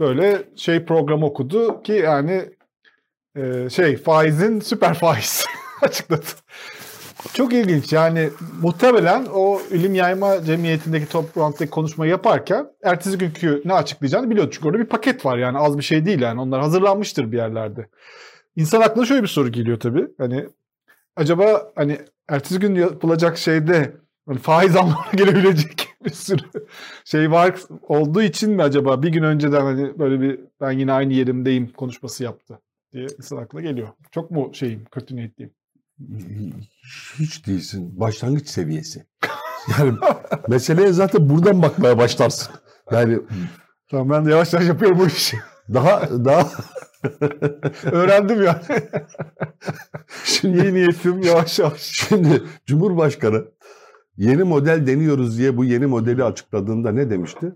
böyle 0.00 0.42
şey 0.56 0.84
program 0.84 1.22
okudu 1.22 1.82
ki 1.82 1.92
yani 1.92 2.50
e, 3.36 3.70
şey 3.70 3.96
faizin 3.96 4.60
süper 4.60 4.94
faiz 4.94 5.46
açıkladı. 5.82 6.26
Çok 7.34 7.52
ilginç 7.52 7.92
yani 7.92 8.30
muhtemelen 8.62 9.26
o 9.34 9.60
ilim 9.70 9.94
yayma 9.94 10.44
cemiyetindeki 10.44 11.08
toplantıdaki 11.08 11.70
konuşmayı 11.70 12.10
yaparken 12.10 12.66
ertesi 12.82 13.18
günkü 13.18 13.62
ne 13.64 13.72
açıklayacağını 13.72 14.30
biliyordu. 14.30 14.50
Çünkü 14.52 14.68
orada 14.68 14.78
bir 14.78 14.86
paket 14.86 15.26
var 15.26 15.38
yani 15.38 15.58
az 15.58 15.78
bir 15.78 15.82
şey 15.82 16.06
değil 16.06 16.20
yani 16.20 16.40
onlar 16.40 16.60
hazırlanmıştır 16.60 17.32
bir 17.32 17.36
yerlerde. 17.36 17.88
İnsan 18.56 18.80
aklına 18.80 19.06
şöyle 19.06 19.22
bir 19.22 19.28
soru 19.28 19.52
geliyor 19.52 19.80
tabii. 19.80 20.08
Hani 20.18 20.46
acaba 21.16 21.72
hani 21.76 21.98
ertesi 22.28 22.60
gün 22.60 22.74
yapılacak 22.74 23.38
şeyde 23.38 23.92
hani 24.26 24.38
faiz 24.38 24.76
anlamına 24.76 25.12
gelebilecek 25.14 25.88
bir 26.04 26.10
sürü 26.10 26.44
şey 27.04 27.30
var 27.30 27.54
olduğu 27.88 28.22
için 28.22 28.50
mi 28.50 28.62
acaba 28.62 29.02
bir 29.02 29.08
gün 29.08 29.22
önceden 29.22 29.60
hani 29.60 29.98
böyle 29.98 30.20
bir 30.20 30.40
ben 30.60 30.70
yine 30.72 30.92
aynı 30.92 31.12
yerimdeyim 31.12 31.72
konuşması 31.72 32.24
yaptı 32.24 32.58
diye 32.92 33.06
insan 33.18 33.36
aklına 33.36 33.62
geliyor. 33.62 33.88
Çok 34.10 34.30
mu 34.30 34.50
şeyim 34.54 34.84
kötü 34.84 35.16
niyetliyim? 35.16 35.54
Hiç 37.18 37.46
değilsin. 37.46 38.00
Başlangıç 38.00 38.48
seviyesi. 38.48 39.06
Yani 39.78 39.92
meseleye 40.48 40.92
zaten 40.92 41.28
buradan 41.30 41.62
bakmaya 41.62 41.98
başlarsın. 41.98 42.54
Yani 42.92 43.18
Tamam 43.90 44.10
ben 44.10 44.26
de 44.26 44.30
yavaş 44.30 44.52
yavaş 44.52 44.68
yapıyorum 44.68 44.98
bu 44.98 45.06
işi. 45.06 45.36
daha 45.74 46.24
daha 46.24 46.48
Öğrendim 47.92 48.42
ya. 48.42 48.62
şimdi 50.24 50.58
İyi 50.62 50.74
niyetim 50.74 51.22
yavaş 51.22 51.58
yavaş. 51.58 51.80
Şimdi 51.80 52.42
Cumhurbaşkanı 52.66 53.44
yeni 54.16 54.42
model 54.44 54.86
deniyoruz 54.86 55.38
diye 55.38 55.56
bu 55.56 55.64
yeni 55.64 55.86
modeli 55.86 56.24
açıkladığında 56.24 56.92
ne 56.92 57.10
demişti? 57.10 57.52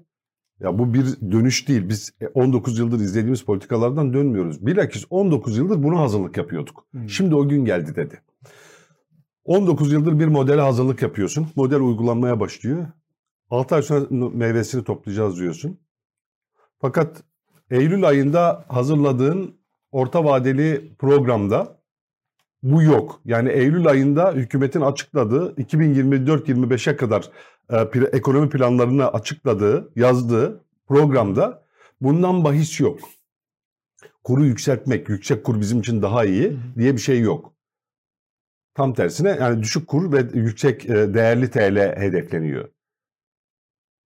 Ya 0.60 0.78
bu 0.78 0.94
bir 0.94 1.04
dönüş 1.32 1.68
değil. 1.68 1.88
Biz 1.88 2.14
19 2.34 2.78
yıldır 2.78 3.00
izlediğimiz 3.00 3.42
politikalardan 3.42 4.12
dönmüyoruz. 4.12 4.66
Bilakis 4.66 5.04
19 5.10 5.58
yıldır 5.58 5.82
buna 5.82 6.00
hazırlık 6.00 6.36
yapıyorduk. 6.36 6.86
Hmm. 6.90 7.08
Şimdi 7.08 7.34
o 7.34 7.48
gün 7.48 7.64
geldi 7.64 7.96
dedi. 7.96 8.20
19 9.44 9.92
yıldır 9.92 10.18
bir 10.18 10.26
modele 10.26 10.60
hazırlık 10.60 11.02
yapıyorsun. 11.02 11.46
Model 11.56 11.80
uygulanmaya 11.80 12.40
başlıyor. 12.40 12.86
6 13.50 13.74
ay 13.74 13.82
sonra 13.82 14.06
meyvesini 14.34 14.84
toplayacağız 14.84 15.38
diyorsun. 15.38 15.80
Fakat 16.78 17.22
Eylül 17.70 18.08
ayında 18.08 18.64
hazırladığın 18.68 19.56
orta 19.92 20.24
vadeli 20.24 20.96
programda 20.98 21.75
bu 22.62 22.82
yok. 22.82 23.20
Yani 23.24 23.50
Eylül 23.50 23.86
ayında 23.86 24.32
hükümetin 24.32 24.80
açıkladığı 24.80 25.54
2024-25'e 25.54 26.96
kadar 26.96 27.30
e, 27.70 27.76
ekonomi 28.12 28.50
planlarını 28.50 29.08
açıkladığı, 29.08 29.92
yazdığı 29.96 30.64
programda 30.88 31.66
bundan 32.00 32.44
bahis 32.44 32.80
yok. 32.80 33.00
Kuru 34.24 34.44
yükseltmek, 34.44 35.08
yüksek 35.08 35.44
kur 35.44 35.60
bizim 35.60 35.80
için 35.80 36.02
daha 36.02 36.24
iyi 36.24 36.58
diye 36.78 36.92
bir 36.92 37.00
şey 37.00 37.20
yok. 37.20 37.52
Tam 38.74 38.94
tersine 38.94 39.28
yani 39.40 39.62
düşük 39.62 39.88
kur 39.88 40.12
ve 40.12 40.38
yüksek 40.38 40.86
e, 40.86 41.14
değerli 41.14 41.50
TL 41.50 41.96
hedefleniyor. 41.96 42.68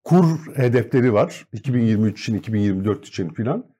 Kur 0.05 0.57
hedefleri 0.57 1.13
var 1.13 1.47
2023 1.53 2.21
için, 2.21 2.35
2024 2.35 3.09
için 3.09 3.29
filan. 3.29 3.75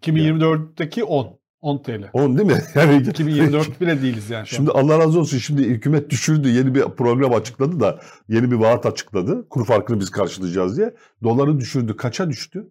2024'teki 0.00 1.04
10. 1.04 1.39
10 1.60 1.82
TL. 1.82 2.10
10 2.12 2.38
değil 2.38 2.48
mi? 2.48 2.58
Yani 2.74 2.96
2024 3.08 3.80
bile 3.80 4.02
değiliz 4.02 4.30
yani. 4.30 4.46
Şimdi 4.46 4.70
Allah 4.70 4.98
razı 4.98 5.20
olsun 5.20 5.38
şimdi 5.38 5.62
hükümet 5.62 6.10
düşürdü 6.10 6.48
yeni 6.48 6.74
bir 6.74 6.82
program 6.82 7.34
açıkladı 7.34 7.80
da 7.80 8.00
yeni 8.28 8.50
bir 8.50 8.56
vaat 8.56 8.86
açıkladı. 8.86 9.48
Kur 9.48 9.66
farkını 9.66 10.00
biz 10.00 10.10
karşılayacağız 10.10 10.76
diye. 10.76 10.94
Doları 11.22 11.60
düşürdü. 11.60 11.96
Kaça 11.96 12.30
düştü? 12.30 12.70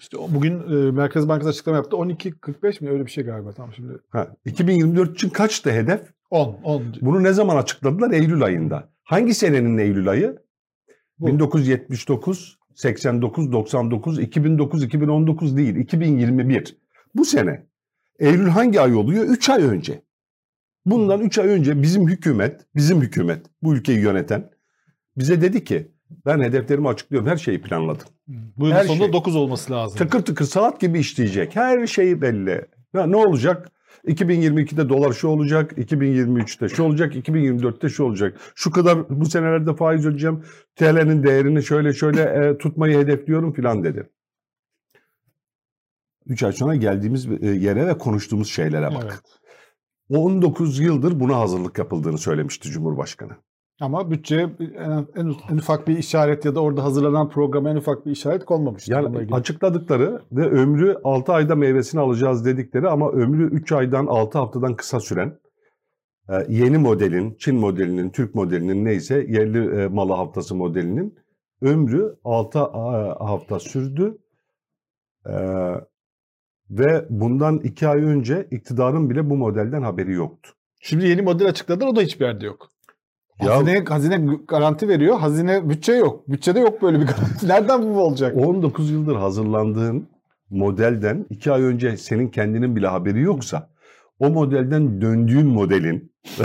İşte 0.00 0.18
bugün 0.28 0.52
e, 0.52 0.90
Merkez 0.90 1.28
Bankası 1.28 1.50
açıklama 1.50 1.76
yaptı. 1.76 1.96
12.45 1.96 2.84
mi 2.84 2.90
öyle 2.90 3.06
bir 3.06 3.10
şey 3.10 3.24
galiba. 3.24 3.52
Tamam 3.52 3.72
şimdi. 3.76 3.92
Ha, 4.10 4.36
2024 4.44 5.14
için 5.14 5.28
kaçtı 5.28 5.72
hedef? 5.72 6.00
10. 6.30 6.58
10. 6.62 6.82
Bunu 7.00 7.22
ne 7.22 7.32
zaman 7.32 7.56
açıkladılar? 7.56 8.10
Eylül 8.10 8.42
ayında. 8.42 8.88
Hangi 9.02 9.34
senenin 9.34 9.78
Eylül 9.78 10.08
ayı? 10.08 10.38
Bu. 11.18 11.26
1979, 11.26 12.58
89, 12.74 13.52
99, 13.52 14.18
2009, 14.18 14.84
2019 14.84 15.56
değil. 15.56 15.76
2021. 15.76 16.76
Bu 17.14 17.24
sene. 17.24 17.66
Eylül 18.18 18.48
hangi 18.48 18.80
ay 18.80 18.94
oluyor? 18.94 19.24
3 19.24 19.50
ay 19.50 19.62
önce. 19.62 20.02
Bundan 20.86 21.20
3 21.20 21.38
ay 21.38 21.48
önce 21.48 21.82
bizim 21.82 22.08
hükümet, 22.08 22.66
bizim 22.74 23.00
hükümet, 23.00 23.46
bu 23.62 23.74
ülkeyi 23.74 23.98
yöneten 23.98 24.50
bize 25.16 25.40
dedi 25.40 25.64
ki 25.64 25.92
ben 26.26 26.40
hedeflerimi 26.40 26.88
açıklıyorum, 26.88 27.28
her 27.28 27.36
şeyi 27.36 27.62
planladım. 27.62 28.06
Bu 28.28 28.66
yılın 28.66 28.76
Her 28.76 28.84
sonunda 28.84 29.04
şey. 29.04 29.12
9 29.12 29.36
olması 29.36 29.72
lazım. 29.72 29.98
Tıkır 29.98 30.20
tıkır 30.20 30.44
saat 30.44 30.80
gibi 30.80 30.98
işleyecek. 30.98 31.56
Her 31.56 31.86
şey 31.86 32.22
belli. 32.22 32.64
Ya 32.94 33.06
ne 33.06 33.16
olacak? 33.16 33.72
2022'de 34.06 34.88
dolar 34.88 35.12
şu 35.12 35.28
olacak, 35.28 35.72
2023'te 35.78 36.68
şu 36.68 36.82
olacak, 36.82 37.14
2024'te 37.14 37.88
şu 37.88 38.04
olacak. 38.04 38.40
Şu 38.54 38.70
kadar 38.70 39.20
bu 39.20 39.26
senelerde 39.26 39.76
faiz 39.76 40.06
ödeyeceğim. 40.06 40.44
TL'nin 40.76 41.22
değerini 41.22 41.62
şöyle 41.62 41.92
şöyle 41.92 42.22
e, 42.22 42.58
tutmayı 42.58 42.98
hedefliyorum 42.98 43.52
filan 43.52 43.84
dedi. 43.84 44.08
3 46.26 46.42
ay 46.42 46.52
sonra 46.52 46.74
geldiğimiz 46.74 47.26
e, 47.42 47.46
yere 47.46 47.86
ve 47.86 47.98
konuştuğumuz 47.98 48.50
şeylere 48.50 48.94
bak. 48.94 49.04
Evet. 49.04 49.40
19 50.20 50.78
yıldır 50.78 51.20
buna 51.20 51.38
hazırlık 51.38 51.78
yapıldığını 51.78 52.18
söylemişti 52.18 52.68
Cumhurbaşkanı. 52.68 53.32
Ama 53.80 54.10
bütçeye 54.10 54.56
en, 54.60 55.06
en, 55.16 55.34
en 55.50 55.56
ufak 55.56 55.88
bir 55.88 55.98
işaret 55.98 56.44
ya 56.44 56.54
da 56.54 56.60
orada 56.60 56.84
hazırlanan 56.84 57.28
programa 57.28 57.70
en 57.70 57.76
ufak 57.76 58.06
bir 58.06 58.10
işaret 58.10 58.44
konmamıştı. 58.44 58.92
Yani 58.92 59.34
açıkladıkları 59.34 60.22
ve 60.32 60.46
ömrü 60.46 60.96
6 61.04 61.32
ayda 61.32 61.54
meyvesini 61.54 62.00
alacağız 62.00 62.44
dedikleri 62.44 62.88
ama 62.88 63.10
ömrü 63.10 63.50
3 63.50 63.72
aydan 63.72 64.06
6 64.06 64.38
haftadan 64.38 64.76
kısa 64.76 65.00
süren 65.00 65.38
e, 66.28 66.34
yeni 66.48 66.78
modelin, 66.78 67.36
Çin 67.38 67.56
modelinin, 67.56 68.10
Türk 68.10 68.34
modelinin 68.34 68.84
neyse 68.84 69.26
yerli 69.28 69.82
e, 69.82 69.86
malı 69.86 70.12
haftası 70.12 70.54
modelinin 70.54 71.18
ömrü 71.62 72.16
6 72.24 72.58
hafta 73.18 73.58
sürdü. 73.58 74.18
Ve 76.72 77.06
bundan 77.10 77.58
2 77.58 77.88
ay 77.88 78.02
önce 78.04 78.48
iktidarın 78.50 79.10
bile 79.10 79.30
bu 79.30 79.36
modelden 79.36 79.82
haberi 79.82 80.12
yoktu. 80.12 80.50
Şimdi 80.80 81.06
yeni 81.08 81.22
model 81.22 81.48
açıkladılar 81.48 81.86
o 81.86 81.96
da 81.96 82.00
hiçbir 82.00 82.24
yerde 82.26 82.46
yok. 82.46 82.68
Ya- 83.42 83.56
Hazine, 83.56 83.84
hazine 83.84 84.36
garanti 84.48 84.88
veriyor. 84.88 85.18
Hazine 85.18 85.68
bütçe 85.68 85.92
yok. 85.92 86.28
Bütçede 86.28 86.60
yok 86.60 86.82
böyle 86.82 87.00
bir 87.00 87.06
garanti. 87.06 87.48
Nereden 87.48 87.82
bu 87.82 88.00
olacak? 88.02 88.36
19 88.36 88.90
yıldır 88.90 89.16
hazırlandığın 89.16 90.08
modelden 90.50 91.26
2 91.30 91.52
ay 91.52 91.62
önce 91.62 91.96
senin 91.96 92.28
kendinin 92.28 92.76
bile 92.76 92.86
haberi 92.86 93.20
yoksa 93.20 93.70
o 94.18 94.30
modelden 94.30 95.00
döndüğün 95.00 95.46
modelin 95.46 96.12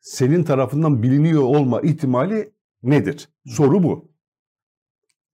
senin 0.00 0.44
tarafından 0.44 1.02
biliniyor 1.02 1.42
olma 1.42 1.80
ihtimali 1.80 2.52
nedir? 2.82 3.28
Soru 3.46 3.82
bu. 3.82 4.11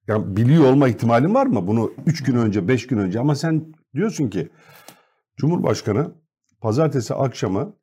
Yani 0.08 0.36
biliyor 0.36 0.64
olma 0.64 0.88
ihtimalin 0.88 1.34
var 1.34 1.46
mı? 1.46 1.66
Bunu 1.66 1.92
3 2.06 2.22
gün 2.22 2.36
önce, 2.36 2.68
5 2.68 2.86
gün 2.86 2.98
önce 2.98 3.20
ama 3.20 3.34
sen 3.34 3.74
diyorsun 3.94 4.30
ki 4.30 4.48
Cumhurbaşkanı 5.36 6.14
pazartesi 6.60 7.14
akşamı 7.14 7.76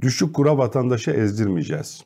düşük 0.00 0.34
kura 0.34 0.58
vatandaşa 0.58 1.12
ezdirmeyeceğiz. 1.12 2.04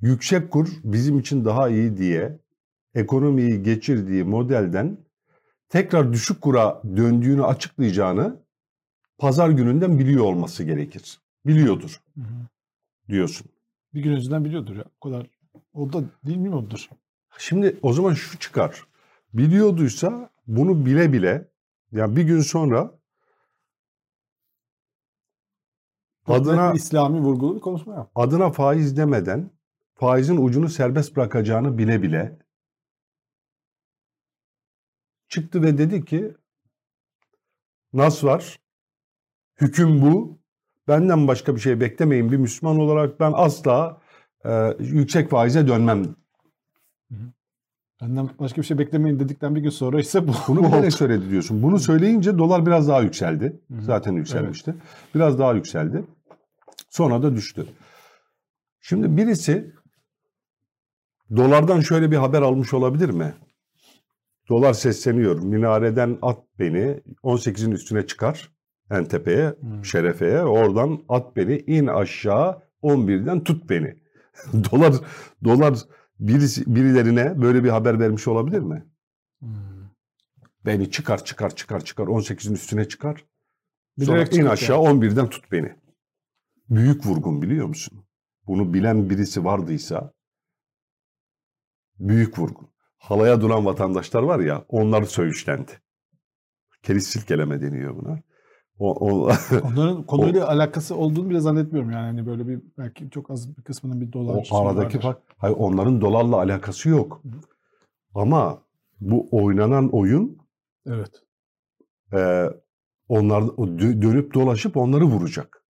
yüksek 0.00 0.50
kur 0.50 0.68
bizim 0.84 1.18
için 1.18 1.44
daha 1.44 1.68
iyi 1.68 1.96
diye 1.96 2.38
ekonomiyi 2.94 3.62
geçirdiği 3.62 4.24
modelden 4.24 4.98
tekrar 5.68 6.12
düşük 6.12 6.40
kura 6.40 6.82
döndüğünü 6.96 7.44
açıklayacağını 7.44 8.42
pazar 9.18 9.50
gününden 9.50 9.98
biliyor 9.98 10.24
olması 10.24 10.64
gerekir. 10.64 11.20
Biliyordur 11.46 12.02
diyorsun. 13.08 13.55
Bir 13.96 14.02
gün 14.02 14.12
önceden 14.12 14.44
biliyordur 14.44 14.76
ya. 14.76 14.84
O 15.00 15.08
kadar. 15.08 15.26
O 15.72 15.92
da 15.92 16.04
değil 16.26 16.38
mi 16.38 16.54
odur? 16.54 16.88
Şimdi 17.38 17.78
o 17.82 17.92
zaman 17.92 18.14
şu 18.14 18.38
çıkar. 18.38 18.86
Biliyorduysa 19.34 20.30
bunu 20.46 20.86
bile 20.86 21.12
bile 21.12 21.48
yani 21.92 22.16
bir 22.16 22.22
gün 22.22 22.40
sonra 22.40 22.98
adına 26.26 26.72
İslami 26.72 27.20
vurgulu 27.20 27.56
bir 27.56 27.60
konuşma 27.60 27.94
yap. 27.94 28.10
adına 28.14 28.50
faiz 28.50 28.96
demeden 28.96 29.50
faizin 29.94 30.36
ucunu 30.36 30.68
serbest 30.68 31.16
bırakacağını 31.16 31.78
bile 31.78 32.02
bile 32.02 32.38
çıktı 35.28 35.62
ve 35.62 35.78
dedi 35.78 36.04
ki 36.04 36.34
nas 37.92 38.24
var, 38.24 38.60
hüküm 39.60 40.02
bu, 40.02 40.35
benden 40.88 41.28
başka 41.28 41.54
bir 41.56 41.60
şey 41.60 41.80
beklemeyin 41.80 42.32
bir 42.32 42.36
Müslüman 42.36 42.78
olarak 42.78 43.20
ben 43.20 43.32
asla 43.34 44.00
e, 44.44 44.76
yüksek 44.78 45.30
faize 45.30 45.68
dönmem. 45.68 46.16
Benden 48.02 48.30
başka 48.38 48.60
bir 48.62 48.66
şey 48.66 48.78
beklemeyin 48.78 49.20
dedikten 49.20 49.54
bir 49.54 49.60
gün 49.60 49.70
sonra 49.70 50.00
ise 50.00 50.28
bu, 50.28 50.32
Bunu 50.48 50.60
bu 50.60 50.66
bilerek 50.68 50.84
oldu. 50.84 50.90
söyledi 50.90 51.30
diyorsun. 51.30 51.62
Bunu 51.62 51.78
söyleyince 51.78 52.38
dolar 52.38 52.66
biraz 52.66 52.88
daha 52.88 53.00
yükseldi. 53.00 53.60
Hı 53.70 53.74
hı. 53.78 53.82
Zaten 53.82 54.12
yükselmişti. 54.12 54.74
Biraz 55.14 55.38
daha 55.38 55.52
yükseldi. 55.54 56.04
Sonra 56.90 57.22
da 57.22 57.36
düştü. 57.36 57.66
Şimdi 58.80 59.16
birisi 59.16 59.74
Dolardan 61.36 61.80
şöyle 61.80 62.10
bir 62.10 62.16
haber 62.16 62.42
almış 62.42 62.74
olabilir 62.74 63.10
mi? 63.10 63.34
Dolar 64.48 64.72
sesleniyor. 64.72 65.42
Minareden 65.42 66.18
at 66.22 66.38
beni 66.58 67.00
18'in 67.22 67.70
üstüne 67.70 68.06
çıkar 68.06 68.50
en 68.90 69.04
tepeye, 69.04 69.54
Hmm. 69.60 69.84
şerefeye. 69.84 70.42
Oradan 70.42 71.00
at 71.08 71.36
beni 71.36 71.58
in 71.58 71.86
aşağı 71.86 72.62
11'den 72.82 73.44
tut 73.44 73.70
beni. 73.70 73.96
dolar 74.72 74.94
dolar 75.44 75.78
birisi, 76.20 76.74
birilerine 76.74 77.42
böyle 77.42 77.64
bir 77.64 77.68
haber 77.68 78.00
vermiş 78.00 78.28
olabilir 78.28 78.60
mi? 78.60 78.86
Hmm. 79.40 79.48
Beni 80.66 80.90
çıkar 80.90 81.24
çıkar 81.24 81.56
çıkar 81.56 81.84
çıkar 81.84 82.04
18'in 82.06 82.54
üstüne 82.54 82.88
çıkar. 82.88 83.24
Sonra 84.04 84.20
in 84.20 84.24
çıkart 84.24 84.52
aşağı 84.52 84.78
11'den 84.78 85.28
tut 85.28 85.52
beni. 85.52 85.76
Büyük 86.70 87.06
vurgun 87.06 87.42
biliyor 87.42 87.66
musun? 87.66 88.04
Bunu 88.46 88.74
bilen 88.74 89.10
birisi 89.10 89.44
vardıysa 89.44 90.12
büyük 91.98 92.38
vurgun. 92.38 92.68
Halaya 92.98 93.40
duran 93.40 93.66
vatandaşlar 93.66 94.22
var 94.22 94.40
ya 94.40 94.64
onlar 94.68 95.02
söğüşlendi. 95.02 95.72
Keriz 96.82 97.06
silkeleme 97.06 97.62
deniyor 97.62 97.96
buna. 97.96 98.20
O, 98.78 98.90
o, 98.90 99.30
Onların 99.64 100.02
konuyla 100.06 100.48
alakası 100.48 100.96
olduğunu 100.96 101.30
bile 101.30 101.40
zannetmiyorum 101.40 101.90
yani. 101.90 102.06
Hani 102.06 102.26
böyle 102.26 102.48
bir 102.48 102.60
belki 102.78 103.10
çok 103.10 103.30
az 103.30 103.56
bir 103.56 103.62
kısmının 103.62 104.00
bir 104.00 104.12
dolar 104.12 104.48
o 104.50 104.56
aradaki 104.58 105.00
fark. 105.00 105.18
Hayır 105.38 105.56
onların 105.58 106.00
dolarla 106.00 106.36
alakası 106.36 106.88
yok. 106.88 107.22
Ama 108.14 108.62
bu 109.00 109.28
oynanan 109.30 109.88
oyun 109.92 110.38
Evet. 110.86 111.10
e, 112.12 112.46
onlar 113.08 113.42
o 113.42 113.66
dö- 113.66 114.02
dönüp 114.02 114.34
dolaşıp 114.34 114.76
onları 114.76 115.04
vuracak. 115.04 115.62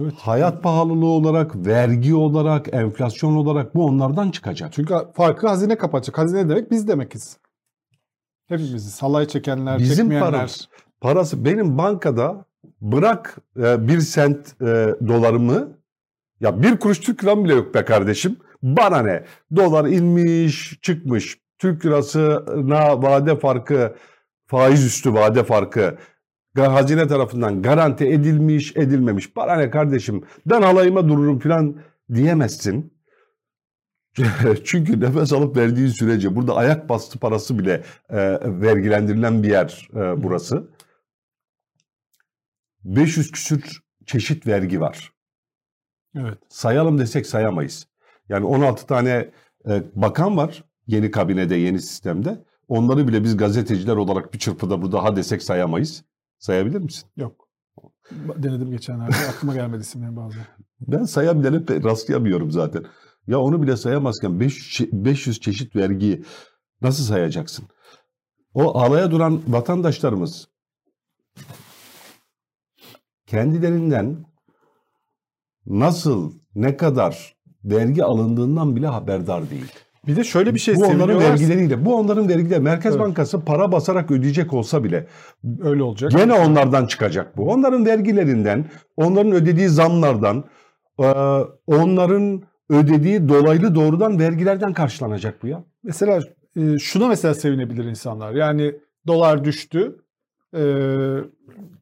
Evet. 0.00 0.14
Hayat 0.16 0.62
pahalılığı 0.62 1.06
olarak, 1.06 1.66
vergi 1.66 2.14
olarak, 2.14 2.74
enflasyon 2.74 3.34
olarak 3.36 3.74
bu 3.74 3.84
onlardan 3.84 4.30
çıkacak. 4.30 4.72
Çünkü 4.72 4.94
farkı 5.14 5.48
hazine 5.48 5.78
kapatacak. 5.78 6.18
Hazine 6.18 6.48
demek 6.48 6.70
biz 6.70 6.88
demekiz. 6.88 7.38
Hepimiziz. 8.46 9.02
Halay 9.02 9.28
çekenler, 9.28 9.78
Bizim 9.78 9.96
çekmeyenler. 9.96 10.30
paramız. 10.30 10.68
Parası 11.04 11.44
benim 11.44 11.78
bankada 11.78 12.44
bırak 12.80 13.36
e, 13.56 13.88
bir 13.88 14.00
sent 14.00 14.62
e, 14.62 14.94
dolarımı 15.08 15.78
ya 16.40 16.62
bir 16.62 16.76
kuruş 16.76 17.00
Türk 17.00 17.24
liram 17.24 17.44
bile 17.44 17.54
yok 17.54 17.74
be 17.74 17.84
kardeşim. 17.84 18.36
Bana 18.62 19.02
ne? 19.02 19.24
Dolar 19.56 19.84
inmiş 19.84 20.78
çıkmış. 20.82 21.38
Türk 21.58 21.86
lirasına 21.86 23.02
vade 23.02 23.36
farkı 23.38 23.94
faiz 24.46 24.84
üstü 24.84 25.14
vade 25.14 25.44
farkı 25.44 25.98
hazine 26.56 27.06
tarafından 27.06 27.62
garanti 27.62 28.06
edilmiş 28.06 28.76
edilmemiş. 28.76 29.36
Bana 29.36 29.56
ne 29.56 29.70
kardeşim 29.70 30.22
ben 30.46 30.62
halayıma 30.62 31.08
dururum 31.08 31.38
falan 31.38 31.76
diyemezsin. 32.14 32.94
Çünkü 34.64 35.00
nefes 35.00 35.32
alıp 35.32 35.56
verdiğin 35.56 35.88
sürece 35.88 36.36
burada 36.36 36.56
ayak 36.56 36.88
bastı 36.88 37.18
parası 37.18 37.58
bile 37.58 37.82
e, 38.10 38.38
vergilendirilen 38.60 39.42
bir 39.42 39.48
yer 39.50 39.88
e, 39.94 40.22
burası. 40.22 40.74
500 42.84 43.30
küsür 43.30 43.80
çeşit 44.06 44.46
vergi 44.46 44.80
var. 44.80 45.12
Evet. 46.16 46.38
Sayalım 46.48 46.98
desek 46.98 47.26
sayamayız. 47.26 47.86
Yani 48.28 48.46
16 48.46 48.86
tane 48.86 49.30
e, 49.68 49.82
bakan 49.94 50.36
var 50.36 50.64
yeni 50.86 51.10
kabinede, 51.10 51.54
yeni 51.54 51.80
sistemde. 51.80 52.44
Onları 52.68 53.08
bile 53.08 53.24
biz 53.24 53.36
gazeteciler 53.36 53.96
olarak 53.96 54.34
bir 54.34 54.38
çırpıda 54.38 54.82
burada 54.82 55.04
ha 55.04 55.16
desek 55.16 55.42
sayamayız. 55.42 56.04
Sayabilir 56.38 56.78
misin? 56.78 57.08
Yok. 57.16 57.48
Denedim 58.12 58.70
geçenlerde. 58.70 59.14
Aklıma 59.28 59.54
gelmedi 59.54 59.80
isimleri 59.80 60.16
bazen. 60.16 60.42
Ben 60.80 61.04
sayabilene 61.04 61.84
rastlayamıyorum 61.84 62.50
zaten. 62.50 62.84
Ya 63.26 63.40
onu 63.40 63.62
bile 63.62 63.76
sayamazken 63.76 64.40
500, 64.40 64.80
çe- 64.80 65.04
500 65.04 65.40
çeşit 65.40 65.76
vergiyi 65.76 66.24
nasıl 66.82 67.04
sayacaksın? 67.04 67.64
O 68.54 68.78
alaya 68.78 69.10
duran 69.10 69.42
vatandaşlarımız 69.48 70.48
kendilerinden 73.26 74.24
nasıl, 75.66 76.32
ne 76.54 76.76
kadar 76.76 77.34
vergi 77.64 78.04
alındığından 78.04 78.76
bile 78.76 78.86
haberdar 78.86 79.50
değil. 79.50 79.72
Bir 80.06 80.16
de 80.16 80.24
şöyle 80.24 80.54
bir 80.54 80.58
şey 80.58 80.76
bu 80.76 80.84
onların 80.84 81.20
vergileriyle, 81.20 81.84
bu 81.84 81.96
onların 81.96 82.28
vergileri. 82.28 82.60
Merkez 82.60 82.94
Evet. 82.94 83.04
Bankası 83.04 83.44
para 83.44 83.72
basarak 83.72 84.10
ödeyecek 84.10 84.52
olsa 84.52 84.84
bile 84.84 85.06
Öyle 85.62 85.82
olacak. 85.82 86.10
Gene 86.10 86.32
onlardan 86.32 86.86
çıkacak 86.86 87.36
bu. 87.36 87.50
Onların 87.50 87.86
vergilerinden, 87.86 88.64
onların 88.96 89.32
ödediği 89.32 89.68
zamlardan, 89.68 90.44
e, 91.00 91.04
onların 91.66 92.42
ödediği 92.70 93.28
dolaylı 93.28 93.74
doğrudan 93.74 94.18
vergilerden 94.18 94.72
karşılanacak 94.72 95.42
bu 95.42 95.46
ya. 95.46 95.64
Mesela 95.82 96.20
e, 96.56 96.78
şuna 96.78 97.08
mesela 97.08 97.34
sevinebilir 97.34 97.84
insanlar. 97.84 98.32
Yani 98.32 98.74
dolar 99.06 99.44
düştü. 99.44 99.96
E, 100.56 100.62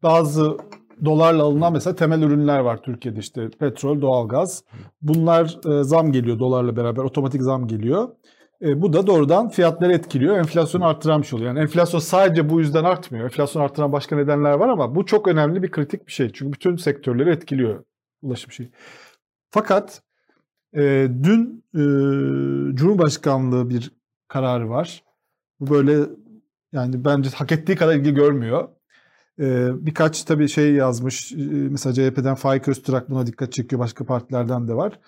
bazı 0.02 0.56
dolarla 1.04 1.42
alınan 1.42 1.72
mesela 1.72 1.96
temel 1.96 2.22
ürünler 2.22 2.58
var 2.58 2.82
Türkiye'de 2.82 3.20
işte 3.20 3.50
petrol, 3.50 4.00
doğalgaz. 4.00 4.64
Bunlar 5.02 5.58
e, 5.80 5.84
zam 5.84 6.12
geliyor 6.12 6.38
dolarla 6.38 6.76
beraber 6.76 7.02
otomatik 7.02 7.42
zam 7.42 7.66
geliyor. 7.66 8.08
E, 8.62 8.82
bu 8.82 8.92
da 8.92 9.06
doğrudan 9.06 9.48
fiyatları 9.48 9.92
etkiliyor. 9.92 10.36
Enflasyonu 10.36 10.86
arttıran 10.86 11.22
bir 11.22 11.26
şey 11.26 11.36
oluyor. 11.36 11.54
Yani 11.54 11.62
enflasyon 11.62 12.00
sadece 12.00 12.50
bu 12.50 12.60
yüzden 12.60 12.84
artmıyor. 12.84 13.24
Enflasyon 13.24 13.62
arttıran 13.62 13.92
başka 13.92 14.16
nedenler 14.16 14.52
var 14.52 14.68
ama 14.68 14.94
bu 14.94 15.06
çok 15.06 15.28
önemli 15.28 15.62
bir 15.62 15.70
kritik 15.70 16.06
bir 16.06 16.12
şey. 16.12 16.32
Çünkü 16.32 16.52
bütün 16.52 16.76
sektörleri 16.76 17.30
etkiliyor 17.30 17.84
ulaşım 18.22 18.52
şeyi. 18.52 18.70
Fakat 19.50 20.02
e, 20.74 21.08
dün 21.22 21.64
e, 21.74 21.82
Cumhurbaşkanlığı 22.76 23.70
bir 23.70 23.92
kararı 24.28 24.70
var. 24.70 25.04
Bu 25.60 25.74
böyle 25.74 25.98
yani 26.72 27.04
bence 27.04 27.30
hak 27.30 27.52
ettiği 27.52 27.76
kadar 27.76 27.94
ilgi 27.94 28.14
görmüyor. 28.14 28.68
E, 29.40 29.68
birkaç 29.86 30.22
tabii 30.24 30.48
şey 30.48 30.72
yazmış. 30.72 31.32
E, 31.32 31.36
mesela 31.50 31.92
CHP'den 31.92 32.34
Faik 32.34 32.68
Öztürk 32.68 33.10
buna 33.10 33.26
dikkat 33.26 33.52
çekiyor. 33.52 33.80
Başka 33.80 34.04
partilerden 34.04 34.68
de 34.68 34.74
var. 34.74 34.98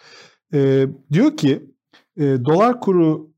E, 0.54 0.86
diyor 1.12 1.36
ki 1.36 1.70
e, 2.16 2.22
dolar 2.22 2.80
kuru 2.80 3.30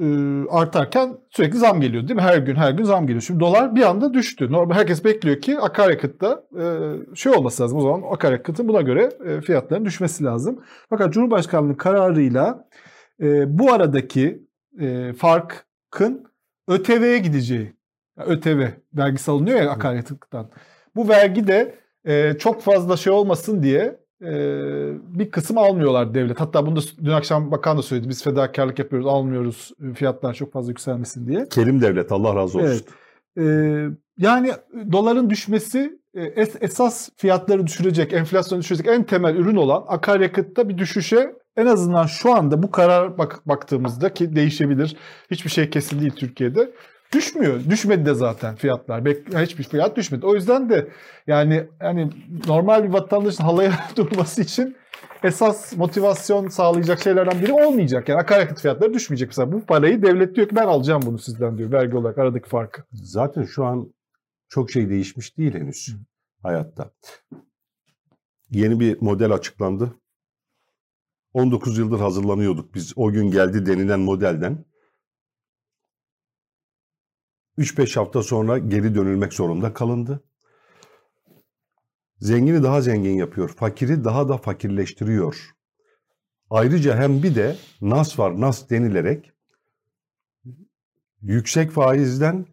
e, 0.00 0.06
artarken 0.50 1.16
sürekli 1.30 1.58
zam 1.58 1.80
geliyor 1.80 2.08
değil 2.08 2.14
mi? 2.14 2.22
Her 2.22 2.38
gün 2.38 2.54
her 2.54 2.70
gün 2.70 2.84
zam 2.84 3.06
geliyor. 3.06 3.22
Şimdi 3.22 3.40
dolar 3.40 3.74
bir 3.74 3.82
anda 3.82 4.14
düştü. 4.14 4.52
Normal 4.52 4.74
herkes 4.74 5.04
bekliyor 5.04 5.40
ki 5.40 5.58
akaryakıtta 5.58 6.44
şey 7.14 7.32
olması 7.32 7.62
lazım. 7.62 7.78
O 7.78 7.80
zaman 7.80 8.02
akaryakıtın 8.14 8.68
buna 8.68 8.80
göre 8.80 9.10
fiyatların 9.40 9.84
düşmesi 9.84 10.24
lazım. 10.24 10.60
Fakat 10.90 11.12
Cumhurbaşkanlığı 11.12 11.76
kararıyla 11.76 12.68
bu 13.46 13.72
aradaki 13.72 14.48
farkın 15.16 16.24
ÖTV'ye 16.68 17.18
gideceği. 17.18 17.77
Yani 18.18 18.30
ÖTV 18.30 18.66
vergisi 18.94 19.30
alınıyor 19.30 19.58
ya 19.62 19.70
akaryakıttan. 19.70 20.50
Bu 20.96 21.08
vergi 21.08 21.46
de 21.46 21.74
e, 22.04 22.34
çok 22.38 22.62
fazla 22.62 22.96
şey 22.96 23.12
olmasın 23.12 23.62
diye 23.62 24.00
e, 24.22 24.32
bir 25.18 25.30
kısım 25.30 25.58
almıyorlar 25.58 26.14
devlet. 26.14 26.40
Hatta 26.40 26.66
bunu 26.66 26.76
da 26.76 26.80
dün 27.04 27.10
akşam 27.10 27.50
bakan 27.50 27.78
da 27.78 27.82
söyledi. 27.82 28.08
Biz 28.08 28.24
fedakarlık 28.24 28.78
yapıyoruz, 28.78 29.06
almıyoruz 29.06 29.72
e, 29.90 29.94
fiyatlar 29.94 30.34
çok 30.34 30.52
fazla 30.52 30.70
yükselmesin 30.70 31.26
diye. 31.26 31.46
Kerim 31.48 31.80
devlet 31.80 32.12
Allah 32.12 32.36
razı 32.36 32.58
olsun. 32.58 32.68
Evet. 32.68 32.84
Ee, 33.40 33.86
yani 34.18 34.52
doların 34.92 35.30
düşmesi 35.30 35.98
e, 36.14 36.20
es- 36.24 36.58
esas 36.60 37.08
fiyatları 37.16 37.66
düşürecek, 37.66 38.12
enflasyonu 38.12 38.62
düşürecek 38.62 38.86
en 38.86 39.02
temel 39.04 39.36
ürün 39.36 39.56
olan 39.56 39.84
akaryakıtta 39.88 40.68
bir 40.68 40.78
düşüşe 40.78 41.32
en 41.56 41.66
azından 41.66 42.06
şu 42.06 42.34
anda 42.34 42.62
bu 42.62 42.70
karar 42.70 43.18
bak 43.18 43.40
baktığımızda 43.46 44.14
ki 44.14 44.36
değişebilir. 44.36 44.96
Hiçbir 45.30 45.50
şey 45.50 45.70
kesin 45.70 46.00
değil 46.00 46.12
Türkiye'de. 46.16 46.70
Düşmüyor. 47.14 47.60
Düşmedi 47.70 48.06
de 48.06 48.14
zaten 48.14 48.56
fiyatlar. 48.56 49.00
Bek- 49.00 49.42
hiçbir 49.44 49.64
fiyat 49.64 49.96
düşmedi. 49.96 50.26
O 50.26 50.34
yüzden 50.34 50.68
de 50.70 50.88
yani 51.26 51.68
yani 51.80 52.10
normal 52.46 52.84
bir 52.84 52.88
vatandaşın 52.88 53.44
halaya 53.44 53.72
durması 53.96 54.42
için 54.42 54.76
esas 55.22 55.76
motivasyon 55.76 56.48
sağlayacak 56.48 57.00
şeylerden 57.00 57.42
biri 57.42 57.52
olmayacak. 57.52 58.08
Yani 58.08 58.20
akaryakıt 58.20 58.60
fiyatları 58.60 58.94
düşmeyecek 58.94 59.28
mesela. 59.28 59.52
Bu 59.52 59.60
parayı 59.60 60.02
devlet 60.02 60.36
diyor 60.36 60.48
ki 60.48 60.56
ben 60.56 60.66
alacağım 60.66 61.02
bunu 61.06 61.18
sizden 61.18 61.58
diyor 61.58 61.72
vergi 61.72 61.96
olarak 61.96 62.18
aradaki 62.18 62.48
farkı. 62.48 62.82
Zaten 62.92 63.42
şu 63.42 63.64
an 63.64 63.92
çok 64.48 64.70
şey 64.70 64.88
değişmiş 64.90 65.38
değil 65.38 65.54
henüz 65.54 65.96
hayatta. 66.42 66.90
Yeni 68.50 68.80
bir 68.80 69.02
model 69.02 69.32
açıklandı. 69.32 69.94
19 71.34 71.78
yıldır 71.78 72.00
hazırlanıyorduk 72.00 72.74
biz. 72.74 72.92
O 72.96 73.12
gün 73.12 73.30
geldi 73.30 73.66
denilen 73.66 74.00
modelden. 74.00 74.64
3-5 77.58 77.94
hafta 77.94 78.22
sonra 78.22 78.58
geri 78.58 78.94
dönülmek 78.94 79.32
zorunda 79.32 79.72
kalındı. 79.72 80.24
Zengini 82.20 82.62
daha 82.62 82.80
zengin 82.80 83.16
yapıyor, 83.16 83.48
fakiri 83.48 84.04
daha 84.04 84.28
da 84.28 84.36
fakirleştiriyor. 84.36 85.54
Ayrıca 86.50 86.96
hem 86.96 87.22
bir 87.22 87.34
de 87.34 87.56
nas 87.80 88.18
var, 88.18 88.40
nas 88.40 88.70
denilerek 88.70 89.32
yüksek 91.22 91.70
faizden 91.70 92.46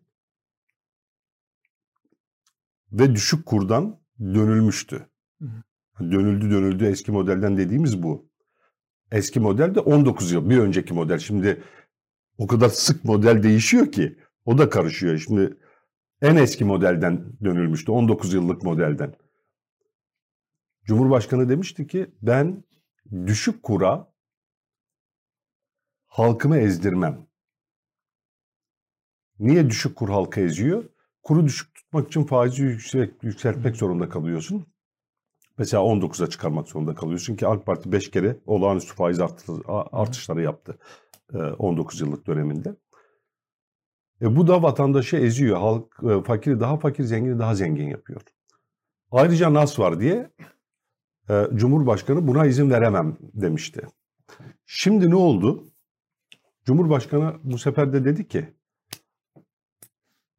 ve 2.91 3.15
düşük 3.15 3.45
kurdan 3.45 3.99
dönülmüştü. 4.19 5.09
Dönüldü 5.99 6.51
dönüldü 6.51 6.85
eski 6.85 7.11
modelden 7.11 7.57
dediğimiz 7.57 8.03
bu. 8.03 8.29
Eski 9.11 9.39
model 9.39 9.75
de 9.75 9.79
19 9.79 10.31
yıl. 10.31 10.49
Bir 10.49 10.57
önceki 10.57 10.93
model. 10.93 11.19
Şimdi 11.19 11.63
o 12.37 12.47
kadar 12.47 12.69
sık 12.69 13.05
model 13.05 13.43
değişiyor 13.43 13.91
ki 13.91 14.17
o 14.45 14.57
da 14.57 14.69
karışıyor. 14.69 15.17
Şimdi 15.17 15.57
en 16.21 16.35
eski 16.35 16.65
modelden 16.65 17.33
dönülmüştü. 17.43 17.91
19 17.91 18.33
yıllık 18.33 18.63
modelden. 18.63 19.15
Cumhurbaşkanı 20.83 21.49
demişti 21.49 21.87
ki 21.87 22.15
ben 22.21 22.63
düşük 23.25 23.63
kura 23.63 24.13
halkımı 26.05 26.57
ezdirmem. 26.57 27.27
Niye 29.39 29.69
düşük 29.69 29.95
kur 29.95 30.09
halkı 30.09 30.39
eziyor? 30.39 30.89
Kuru 31.23 31.45
düşük 31.45 31.75
tutmak 31.75 32.07
için 32.07 32.23
faizi 32.23 32.63
yüksek, 32.63 33.23
yükseltmek 33.23 33.75
zorunda 33.75 34.09
kalıyorsun. 34.09 34.67
Mesela 35.57 35.83
19'a 35.83 36.27
çıkarmak 36.27 36.67
zorunda 36.67 36.95
kalıyorsun 36.95 37.35
ki 37.35 37.47
AK 37.47 37.65
Parti 37.65 37.91
5 37.91 38.11
kere 38.11 38.39
olağanüstü 38.45 38.95
faiz 38.95 39.19
artışları 39.91 40.41
yaptı 40.41 40.77
19 41.33 42.01
yıllık 42.01 42.27
döneminde. 42.27 42.75
E 44.21 44.35
bu 44.35 44.47
da 44.47 44.63
vatandaşı 44.63 45.17
eziyor. 45.17 45.57
Halk 45.57 45.99
e, 46.03 46.23
fakiri 46.23 46.59
daha 46.59 46.77
fakir, 46.77 47.03
zengini 47.03 47.39
daha 47.39 47.55
zengin 47.55 47.87
yapıyor. 47.87 48.21
Ayrıca 49.11 49.53
nas 49.53 49.79
var 49.79 49.99
diye 49.99 50.31
e, 51.29 51.47
Cumhurbaşkanı 51.55 52.27
buna 52.27 52.45
izin 52.45 52.69
veremem 52.69 53.17
demişti. 53.21 53.87
Şimdi 54.65 55.09
ne 55.09 55.15
oldu? 55.15 55.67
Cumhurbaşkanı 56.65 57.35
bu 57.43 57.57
sefer 57.57 57.93
de 57.93 58.05
dedi 58.05 58.27
ki 58.27 58.53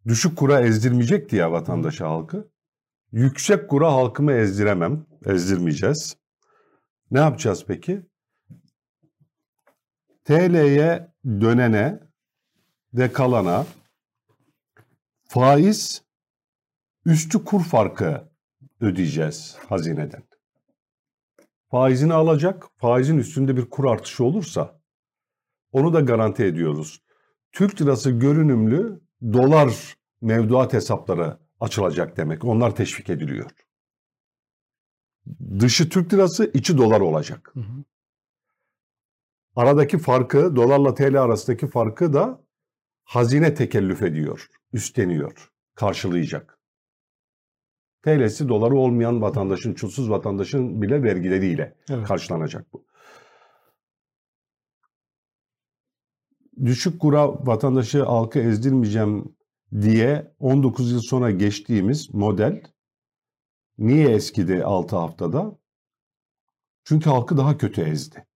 düşük 0.06 0.38
kura 0.38 0.60
ezdirmeyecekti 0.60 1.36
ya 1.36 1.52
vatandaşı 1.52 2.04
halkı. 2.04 2.50
Yüksek 3.12 3.70
kura 3.70 3.92
halkımı 3.92 4.32
ezdiremem, 4.32 5.06
ezdirmeyeceğiz. 5.24 6.16
Ne 7.10 7.18
yapacağız 7.18 7.64
peki? 7.68 8.06
TL'ye 10.24 11.12
dönene 11.24 12.06
ve 12.96 13.12
kalana 13.12 13.66
faiz 15.28 16.02
üstü 17.04 17.44
kur 17.44 17.64
farkı 17.64 18.28
ödeyeceğiz 18.80 19.56
hazineden. 19.68 20.22
Faizini 21.70 22.14
alacak, 22.14 22.66
faizin 22.76 23.18
üstünde 23.18 23.56
bir 23.56 23.70
kur 23.70 23.85
artışı 23.85 24.24
olursa 24.24 24.80
onu 25.72 25.92
da 25.92 26.00
garanti 26.00 26.44
ediyoruz. 26.44 27.02
Türk 27.52 27.82
lirası 27.82 28.11
görünümlü 28.11 29.00
dolar 29.22 29.96
mevduat 30.20 30.72
hesapları 30.72 31.38
açılacak 31.61 32.16
demek. 32.16 32.44
Onlar 32.44 32.76
teşvik 32.76 33.11
ediliyor. 33.11 33.50
Dışı 35.61 35.88
Türk 35.88 36.14
lirası, 36.14 36.50
içi 36.54 36.78
dolar 36.78 37.00
olacak. 37.00 37.50
Hı 37.54 37.61
hı. 37.61 37.85
Aradaki 39.56 39.98
farkı, 39.98 40.56
dolarla 40.56 40.94
TL 40.94 41.22
arasındaki 41.22 41.66
farkı 41.66 42.12
da 42.12 42.45
hazine 43.07 43.55
tekellüf 43.55 44.03
ediyor, 44.03 44.47
üstleniyor, 44.73 45.53
karşılayacak. 45.75 46.59
TL'si 48.03 48.49
doları 48.49 48.77
olmayan 48.77 49.23
vatandaşın, 49.23 49.75
çulsuz 49.75 50.11
vatandaşın 50.11 50.83
bile 50.83 51.03
vergileriyle 51.03 51.77
evet. 51.90 52.07
karşılanacak 52.07 52.73
bu. 52.73 52.87
Düşük 56.64 57.01
kura 57.01 57.47
vatandaşı 57.47 58.03
halkı 58.03 58.38
ezdirmeyeceğim 58.38 59.37
diye 59.81 60.35
19 60.38 60.92
yıl 60.92 61.01
sonra 61.01 61.31
geçtiğimiz 61.31 62.14
model 62.14 62.62
niye 63.79 64.09
eskidi 64.09 64.64
6 64.64 64.97
haftada? 64.97 65.59
Çünkü 66.85 67.11
halkı 67.11 67.37
daha 67.37 67.59
kötü 67.59 67.81
ezdi. 67.83 68.27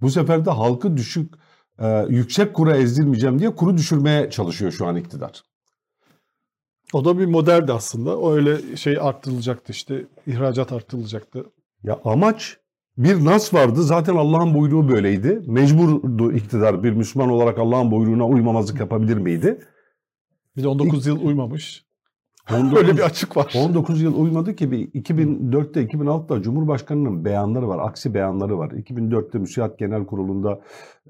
Bu 0.00 0.10
sefer 0.10 0.44
de 0.44 0.50
halkı 0.50 0.96
düşük 0.96 1.34
e, 1.80 2.06
yüksek 2.08 2.54
kura 2.54 2.76
ezdirmeyeceğim 2.76 3.38
diye 3.38 3.54
kuru 3.54 3.76
düşürmeye 3.76 4.30
çalışıyor 4.30 4.72
şu 4.72 4.86
an 4.86 4.96
iktidar. 4.96 5.42
O 6.92 7.04
da 7.04 7.18
bir 7.18 7.26
modeldi 7.26 7.72
aslında. 7.72 8.18
O 8.18 8.32
öyle 8.32 8.76
şey 8.76 8.98
arttırılacaktı 9.00 9.72
işte 9.72 10.06
ihracat 10.26 10.72
arttırılacaktı. 10.72 11.44
Ya 11.82 12.00
amaç 12.04 12.56
bir 12.98 13.24
nas 13.24 13.54
vardı. 13.54 13.82
Zaten 13.82 14.16
Allah'ın 14.16 14.54
buyruğu 14.54 14.88
böyleydi. 14.88 15.42
Mecburdu 15.46 16.32
iktidar 16.32 16.82
bir 16.82 16.90
Müslüman 16.90 17.28
olarak 17.28 17.58
Allah'ın 17.58 17.90
buyruğuna 17.90 18.26
uymamazlık 18.26 18.80
yapabilir 18.80 19.16
miydi? 19.16 19.60
Bir 20.56 20.62
de 20.62 20.68
19 20.68 21.06
yıl 21.06 21.24
uymamış. 21.24 21.84
19, 22.58 22.78
Öyle 22.78 22.96
bir 22.96 23.02
açık 23.02 23.36
var. 23.36 23.54
19 23.56 24.02
yıl 24.02 24.22
uymadı 24.22 24.56
ki 24.56 24.70
bir 24.70 24.78
2004'te 24.78 25.84
2006'da 25.84 26.42
Cumhurbaşkanı'nın 26.42 27.24
beyanları 27.24 27.68
var. 27.68 27.78
Aksi 27.88 28.14
beyanları 28.14 28.58
var. 28.58 28.70
2004'te 28.70 29.38
Müsiat 29.38 29.78
Genel 29.78 30.06
Kurulu'nda 30.06 30.60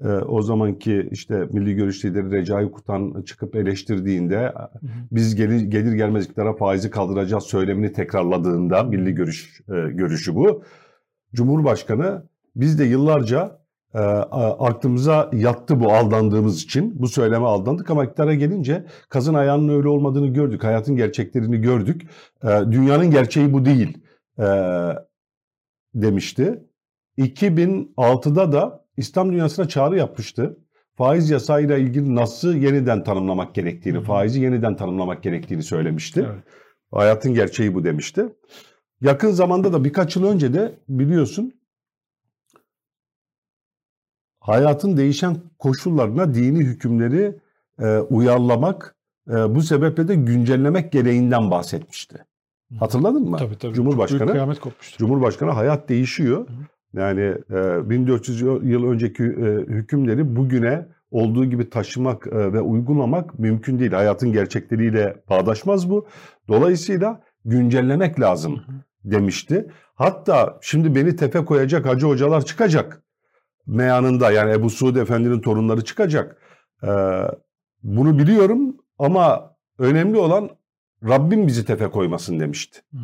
e, 0.01 0.07
o 0.07 0.41
zamanki 0.41 1.09
işte 1.11 1.47
Milli 1.51 1.75
Görüş 1.75 2.05
lideri 2.05 2.31
Recai 2.31 2.71
Kutan 2.71 3.21
çıkıp 3.21 3.55
eleştirdiğinde 3.55 4.53
biz 5.11 5.35
gelir, 5.35 5.61
gelir 5.61 5.93
gelmez 5.93 6.25
iktidara 6.25 6.53
faizi 6.53 6.89
kaldıracağız 6.89 7.43
söylemini 7.43 7.93
tekrarladığında 7.93 8.83
Milli 8.83 9.15
Görüş 9.15 9.61
e, 9.69 9.91
görüşü 9.91 10.35
bu. 10.35 10.63
Cumhurbaşkanı 11.33 12.25
biz 12.55 12.79
de 12.79 12.83
yıllarca 12.83 13.60
e, 13.93 13.99
aklımıza 13.99 15.29
yattı 15.33 15.79
bu 15.79 15.93
aldandığımız 15.93 16.63
için. 16.63 17.01
Bu 17.01 17.07
söyleme 17.07 17.45
aldandık 17.45 17.89
ama 17.89 18.05
iktidara 18.05 18.33
gelince 18.33 18.85
kazın 19.09 19.33
ayağının 19.33 19.77
öyle 19.77 19.87
olmadığını 19.87 20.27
gördük. 20.27 20.63
Hayatın 20.63 20.95
gerçeklerini 20.95 21.61
gördük. 21.61 22.01
E, 22.43 22.47
dünyanın 22.71 23.11
gerçeği 23.11 23.53
bu 23.53 23.65
değil 23.65 23.97
e, 24.39 24.45
demişti. 25.95 26.63
2006'da 27.17 28.51
da 28.51 28.85
İslam 28.97 29.31
dünyasına 29.31 29.67
çağrı 29.67 29.97
yapmıştı. 29.97 30.57
Faiz 30.97 31.29
yasayla 31.29 31.77
ilgili 31.77 32.15
nasıl 32.15 32.55
yeniden 32.55 33.03
tanımlamak 33.03 33.55
gerektiğini, 33.55 33.97
Hı-hı. 33.97 34.05
faizi 34.05 34.41
yeniden 34.41 34.75
tanımlamak 34.75 35.23
gerektiğini 35.23 35.63
söylemişti. 35.63 36.25
Evet. 36.31 36.43
Hayatın 36.91 37.33
gerçeği 37.33 37.73
bu 37.75 37.83
demişti. 37.83 38.25
Yakın 39.01 39.31
zamanda 39.31 39.73
da 39.73 39.83
birkaç 39.83 40.15
yıl 40.15 40.25
önce 40.25 40.53
de 40.53 40.79
biliyorsun 40.89 41.60
hayatın 44.41 44.97
değişen 44.97 45.37
koşullarına 45.59 46.33
dini 46.33 46.59
hükümleri 46.59 47.35
e, 47.79 47.97
uyarlamak, 47.97 48.95
e, 49.29 49.55
bu 49.55 49.61
sebeple 49.61 50.07
de 50.07 50.15
güncellemek 50.15 50.91
gereğinden 50.91 51.51
bahsetmişti. 51.51 52.17
Hatırladın 52.79 53.29
mı? 53.29 53.37
Tabii 53.37 53.57
tabii. 53.57 53.73
Cumhurbaşkanı, 53.73 54.31
kıyamet 54.31 54.59
kopmuştu. 54.59 54.97
Cumhurbaşkanı 54.97 55.51
hayat 55.51 55.89
değişiyor. 55.89 56.47
Yani 56.93 57.35
e, 57.49 57.89
1400 57.89 58.41
yıl 58.41 58.83
önceki 58.83 59.23
e, 59.23 59.27
hükümleri 59.67 60.35
bugüne 60.35 60.87
olduğu 61.11 61.45
gibi 61.45 61.69
taşımak 61.69 62.27
e, 62.27 62.53
ve 62.53 62.61
uygulamak 62.61 63.39
mümkün 63.39 63.79
değil. 63.79 63.91
Hayatın 63.91 64.31
gerçekleriyle 64.31 65.15
bağdaşmaz 65.29 65.89
bu. 65.89 66.07
Dolayısıyla 66.47 67.21
güncellemek 67.45 68.19
lazım. 68.19 68.61
Demişti. 69.03 69.71
Hatta 69.95 70.59
şimdi 70.61 70.95
beni 70.95 71.15
tepe 71.15 71.45
koyacak 71.45 71.85
hacı 71.85 72.05
hocalar 72.07 72.45
çıkacak. 72.45 73.01
Meyanında 73.71 74.31
yani 74.31 74.51
Ebu 74.51 74.69
Suud 74.69 74.95
Efendi'nin 74.95 75.41
torunları 75.41 75.83
çıkacak. 75.83 76.37
Ee, 76.83 76.87
bunu 77.83 78.19
biliyorum 78.19 78.77
ama 78.99 79.55
önemli 79.77 80.17
olan 80.17 80.49
Rabbim 81.03 81.47
bizi 81.47 81.65
tepe 81.65 81.87
koymasın 81.89 82.39
demişti. 82.39 82.81
Hmm. 82.91 82.99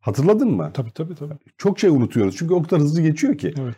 Hatırladın 0.00 0.50
mı? 0.50 0.70
Tabii 0.74 0.90
tabii 0.92 1.14
tabii. 1.14 1.34
Çok 1.58 1.78
şey 1.78 1.90
unutuyoruz 1.90 2.36
çünkü 2.36 2.54
o 2.54 2.62
kadar 2.62 2.80
hızlı 2.80 3.02
geçiyor 3.02 3.38
ki. 3.38 3.54
Evet. 3.60 3.76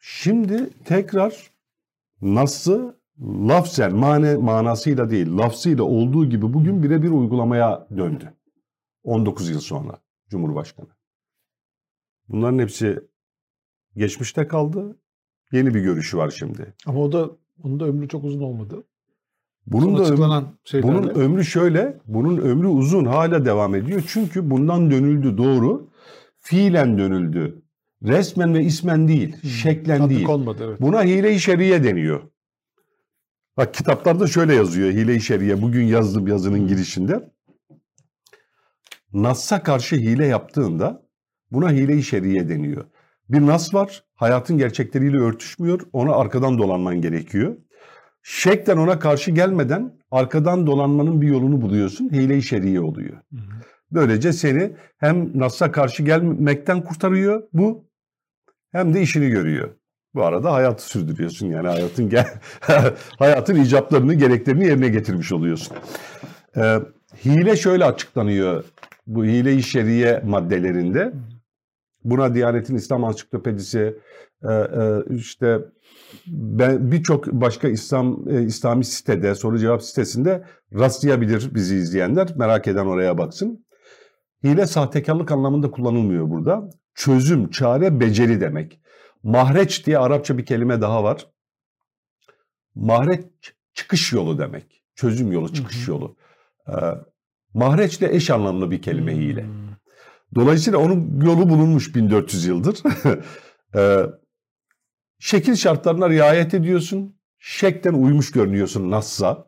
Şimdi 0.00 0.70
tekrar 0.84 1.50
nasıl 2.22 2.92
lafzen, 3.20 3.96
mane, 3.96 4.36
manasıyla 4.36 5.10
değil, 5.10 5.38
lafzıyla 5.38 5.84
olduğu 5.84 6.26
gibi 6.28 6.52
bugün 6.52 6.82
birebir 6.82 7.10
uygulamaya 7.10 7.88
döndü. 7.96 8.34
19 9.04 9.50
yıl 9.50 9.60
sonra 9.60 9.98
Cumhurbaşkanı. 10.28 10.88
Bunların 12.28 12.58
hepsi 12.58 13.00
geçmişte 13.96 14.48
kaldı. 14.48 14.96
Yeni 15.52 15.74
bir 15.74 15.80
görüşü 15.80 16.16
var 16.16 16.30
şimdi. 16.30 16.74
Ama 16.86 17.00
o 17.00 17.12
da 17.12 17.30
onun 17.62 17.80
da 17.80 17.84
ömrü 17.84 18.08
çok 18.08 18.24
uzun 18.24 18.40
olmadı. 18.40 18.84
Bunun 19.66 19.98
da 19.98 20.04
ömrü, 20.04 20.82
bunun 20.82 21.08
ömrü 21.08 21.44
şöyle, 21.44 22.00
bunun 22.06 22.38
ömrü 22.38 22.66
uzun 22.66 23.04
hala 23.04 23.44
devam 23.44 23.74
ediyor. 23.74 24.02
Çünkü 24.06 24.50
bundan 24.50 24.90
dönüldü 24.90 25.38
doğru. 25.38 25.90
Fiilen 26.38 26.98
dönüldü. 26.98 27.62
Resmen 28.02 28.54
ve 28.54 28.64
ismen 28.64 29.08
değil, 29.08 29.36
hmm, 29.42 29.50
şeklen 29.50 30.10
değil. 30.10 30.26
Olmadı, 30.26 30.64
evet. 30.68 30.80
Buna 30.80 31.04
hile-i 31.04 31.40
şeriye 31.40 31.84
deniyor. 31.84 32.22
Bak 33.56 33.74
kitaplarda 33.74 34.26
şöyle 34.26 34.54
yazıyor 34.54 34.90
hile-i 34.90 35.20
şeriye. 35.20 35.62
Bugün 35.62 35.84
yazdım 35.84 36.26
yazının 36.26 36.66
girişinde. 36.68 37.30
Nas'a 39.12 39.62
karşı 39.62 39.96
hile 39.96 40.26
yaptığında 40.26 41.03
buna 41.54 41.70
hile-i 41.70 42.02
şeriye 42.02 42.48
deniyor. 42.48 42.84
Bir 43.28 43.46
nas 43.46 43.74
var, 43.74 44.04
hayatın 44.14 44.58
gerçekleriyle 44.58 45.18
örtüşmüyor, 45.18 45.80
ona 45.92 46.14
arkadan 46.14 46.58
dolanman 46.58 47.00
gerekiyor. 47.00 47.56
Şekten 48.22 48.76
ona 48.76 48.98
karşı 48.98 49.30
gelmeden 49.30 49.98
arkadan 50.10 50.66
dolanmanın 50.66 51.20
bir 51.20 51.28
yolunu 51.28 51.62
buluyorsun, 51.62 52.10
hile-i 52.12 52.42
şeriye 52.42 52.80
oluyor. 52.80 53.14
Hı 53.14 53.36
hı. 53.36 53.60
Böylece 53.92 54.32
seni 54.32 54.72
hem 54.98 55.38
Nas'a 55.38 55.72
karşı 55.72 56.02
gelmekten 56.02 56.82
kurtarıyor 56.82 57.42
bu 57.52 57.84
hem 58.72 58.94
de 58.94 59.02
işini 59.02 59.28
görüyor. 59.28 59.70
Bu 60.14 60.24
arada 60.24 60.52
hayatı 60.52 60.88
sürdürüyorsun 60.88 61.46
yani 61.46 61.68
hayatın 61.68 62.12
hayatın 63.18 63.56
icaplarını, 63.56 64.14
gereklerini 64.14 64.66
yerine 64.66 64.88
getirmiş 64.88 65.32
oluyorsun. 65.32 65.76
Ee, 66.56 66.78
hile 67.24 67.56
şöyle 67.56 67.84
açıklanıyor 67.84 68.64
bu 69.06 69.24
hile-i 69.24 69.62
şeriye 69.62 70.22
maddelerinde. 70.24 71.12
Buna 72.04 72.34
Diyanet'in 72.34 72.76
İslam 72.76 73.04
Ansiklopedisi, 73.04 73.98
e, 74.42 74.52
e, 74.52 75.02
işte 75.10 75.58
ben 76.26 76.92
birçok 76.92 77.26
başka 77.26 77.68
İslam 77.68 78.28
e, 78.28 78.42
İslami 78.42 78.84
sitede, 78.84 79.34
soru 79.34 79.58
cevap 79.58 79.82
sitesinde 79.82 80.44
rastlayabilir 80.74 81.54
bizi 81.54 81.76
izleyenler. 81.76 82.32
Merak 82.36 82.68
eden 82.68 82.86
oraya 82.86 83.18
baksın. 83.18 83.66
Hile 84.44 84.66
sahtekarlık 84.66 85.32
anlamında 85.32 85.70
kullanılmıyor 85.70 86.30
burada. 86.30 86.70
Çözüm, 86.94 87.50
çare, 87.50 88.00
beceri 88.00 88.40
demek. 88.40 88.80
Mahreç 89.22 89.86
diye 89.86 89.98
Arapça 89.98 90.38
bir 90.38 90.46
kelime 90.46 90.80
daha 90.80 91.04
var. 91.04 91.26
Mahreç 92.74 93.24
çıkış 93.74 94.12
yolu 94.12 94.38
demek. 94.38 94.82
Çözüm 94.94 95.32
yolu, 95.32 95.52
çıkış 95.52 95.88
yolu. 95.88 96.16
Mahreçle 97.54 98.14
eş 98.14 98.30
anlamlı 98.30 98.70
bir 98.70 98.82
kelime 98.82 99.16
hile. 99.16 99.46
Dolayısıyla 100.34 100.78
onun 100.78 101.20
yolu 101.20 101.48
bulunmuş 101.48 101.94
1400 101.94 102.46
yıldır. 102.46 102.82
ee, 103.76 104.06
şekil 105.18 105.54
şartlarına 105.54 106.10
riayet 106.10 106.54
ediyorsun. 106.54 107.16
Şekten 107.38 107.94
uymuş 107.94 108.30
görünüyorsun 108.30 108.90
Nas'a. 108.90 109.46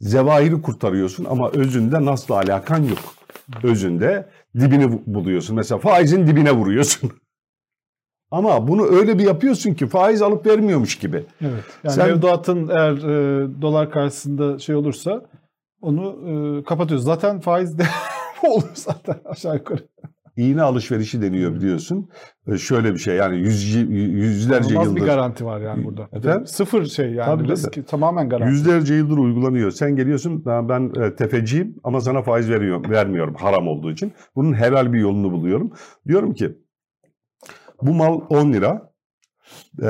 Zevahiri 0.00 0.62
kurtarıyorsun 0.62 1.24
ama 1.24 1.50
özünde 1.50 2.04
Nas'la 2.04 2.34
alakan 2.34 2.82
yok. 2.82 3.14
Özünde 3.62 4.28
dibini 4.60 5.00
buluyorsun. 5.06 5.56
Mesela 5.56 5.78
faizin 5.78 6.26
dibine 6.26 6.52
vuruyorsun. 6.52 7.10
Ama 8.30 8.68
bunu 8.68 8.86
öyle 8.86 9.18
bir 9.18 9.24
yapıyorsun 9.24 9.74
ki 9.74 9.86
faiz 9.86 10.22
alıp 10.22 10.46
vermiyormuş 10.46 10.98
gibi. 10.98 11.24
Evet. 11.40 11.64
Yani 11.84 11.94
Sen, 11.94 12.08
mevduatın 12.08 12.68
eğer 12.68 12.92
e, 12.92 13.62
dolar 13.62 13.90
karşısında 13.90 14.58
şey 14.58 14.74
olursa 14.74 15.22
onu 15.80 16.16
e, 16.28 16.64
kapatıyoruz. 16.64 17.04
Zaten 17.04 17.40
faiz 17.40 17.78
de 17.78 17.82
olur 18.44 18.70
zaten 18.74 19.16
aşağı 19.24 19.54
yukarı. 19.56 19.88
İğne 20.36 20.62
alışverişi 20.62 21.22
deniyor 21.22 21.54
biliyorsun. 21.54 22.10
E, 22.46 22.58
şöyle 22.58 22.92
bir 22.92 22.98
şey 22.98 23.16
yani 23.16 23.36
yüz, 23.38 23.74
yüzlerce 23.74 24.74
yıldır. 24.74 24.96
bir 24.96 25.00
garanti 25.00 25.44
var 25.44 25.60
yani 25.60 25.84
burada. 25.84 26.08
Efendim? 26.12 26.46
Sıfır 26.46 26.86
şey 26.86 27.10
yani 27.10 27.26
Tabii 27.26 27.48
risk 27.48 27.76
de. 27.76 27.82
tamamen 27.82 28.28
garanti. 28.28 28.52
Yüzlerce 28.52 28.94
yıldır 28.94 29.18
uygulanıyor. 29.18 29.70
Sen 29.70 29.96
geliyorsun 29.96 30.44
ben, 30.46 30.68
ben 30.68 30.92
e, 31.02 31.14
tefeciyim 31.16 31.76
ama 31.84 32.00
sana 32.00 32.22
faiz 32.22 32.50
veriyorum, 32.50 32.90
vermiyorum 32.90 33.34
haram 33.34 33.68
olduğu 33.68 33.92
için. 33.92 34.12
Bunun 34.36 34.52
helal 34.54 34.92
bir 34.92 35.00
yolunu 35.00 35.32
buluyorum. 35.32 35.72
Diyorum 36.08 36.34
ki 36.34 36.58
bu 37.82 37.94
mal 37.94 38.20
10 38.28 38.52
lira. 38.52 38.92
Ee, 39.82 39.86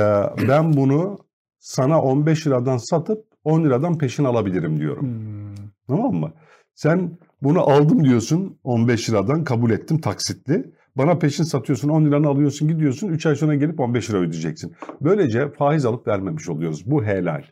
ben 0.49 0.73
bunu 0.73 1.19
sana 1.59 2.03
15 2.03 2.47
liradan 2.47 2.77
satıp 2.77 3.25
10 3.45 3.65
liradan 3.65 3.99
peşin 3.99 4.25
alabilirim 4.25 4.81
diyorum. 4.81 5.07
Hmm. 5.07 5.55
Tamam 5.89 6.15
mı? 6.15 6.33
Sen 6.75 7.19
bunu 7.43 7.61
aldım 7.61 8.05
diyorsun 8.05 8.59
15 8.65 9.11
liradan 9.11 9.45
kabul 9.45 9.71
ettim 9.71 10.01
taksitli. 10.01 10.73
Bana 10.97 11.19
peşin 11.19 11.45
satıyorsun 11.45 11.89
10 11.89 12.05
liranı 12.05 12.29
alıyorsun 12.29 12.69
gidiyorsun 12.69 13.09
3 13.09 13.27
ay 13.27 13.37
sonra 13.37 13.55
gelip 13.55 13.81
15 13.81 14.11
lira 14.11 14.19
ödeyeceksin. 14.19 14.73
Böylece 15.01 15.51
faiz 15.51 15.85
alıp 15.85 16.07
vermemiş 16.07 16.49
oluyoruz. 16.49 16.91
Bu 16.91 17.05
helal. 17.05 17.43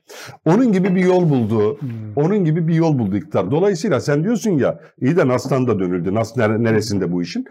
Onun 0.45 0.73
gibi 0.73 0.95
bir 0.95 1.05
yol 1.05 1.31
buldu. 1.31 1.81
Hmm. 1.81 1.89
Onun 2.17 2.45
gibi 2.45 2.69
bir 2.69 2.75
yol 2.75 2.99
buldu 2.99 3.17
iktidar. 3.17 3.51
Dolayısıyla 3.51 4.01
sen 4.01 4.25
diyorsun 4.25 4.51
ya 4.51 4.81
iyi 5.01 5.17
de 5.17 5.29
Nas'tan 5.29 5.67
da 5.67 5.79
dönüldü. 5.79 6.15
Nas 6.15 6.37
neresinde 6.37 7.13
bu 7.13 7.23
işin? 7.23 7.45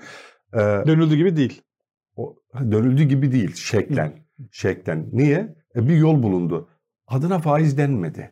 Ee, 0.53 0.57
Dönüldü 0.59 1.15
gibi 1.15 1.35
değil. 1.37 1.61
O, 2.15 2.35
dönüldü 2.55 3.03
gibi 3.03 3.31
değil 3.31 3.55
şeklen. 3.55 4.11
Şeklen. 4.51 5.09
Niye? 5.11 5.55
E, 5.75 5.89
bir 5.89 5.97
yol 5.97 6.23
bulundu. 6.23 6.69
Adına 7.07 7.39
faiz 7.39 7.77
denmedi. 7.77 8.31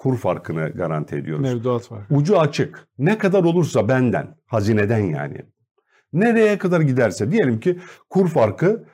Kur 0.00 0.16
farkını 0.16 0.68
garanti 0.68 1.16
ediyoruz. 1.16 1.42
Mevduat 1.42 1.92
var. 1.92 2.02
Ucu 2.10 2.40
açık. 2.40 2.88
Ne 2.98 3.18
kadar 3.18 3.44
olursa 3.44 3.88
benden, 3.88 4.36
hazineden 4.46 4.98
yani. 4.98 5.36
Nereye 6.12 6.58
kadar 6.58 6.80
giderse. 6.80 7.30
Diyelim 7.32 7.60
ki 7.60 7.78
kur 8.10 8.28
farkı 8.28 8.84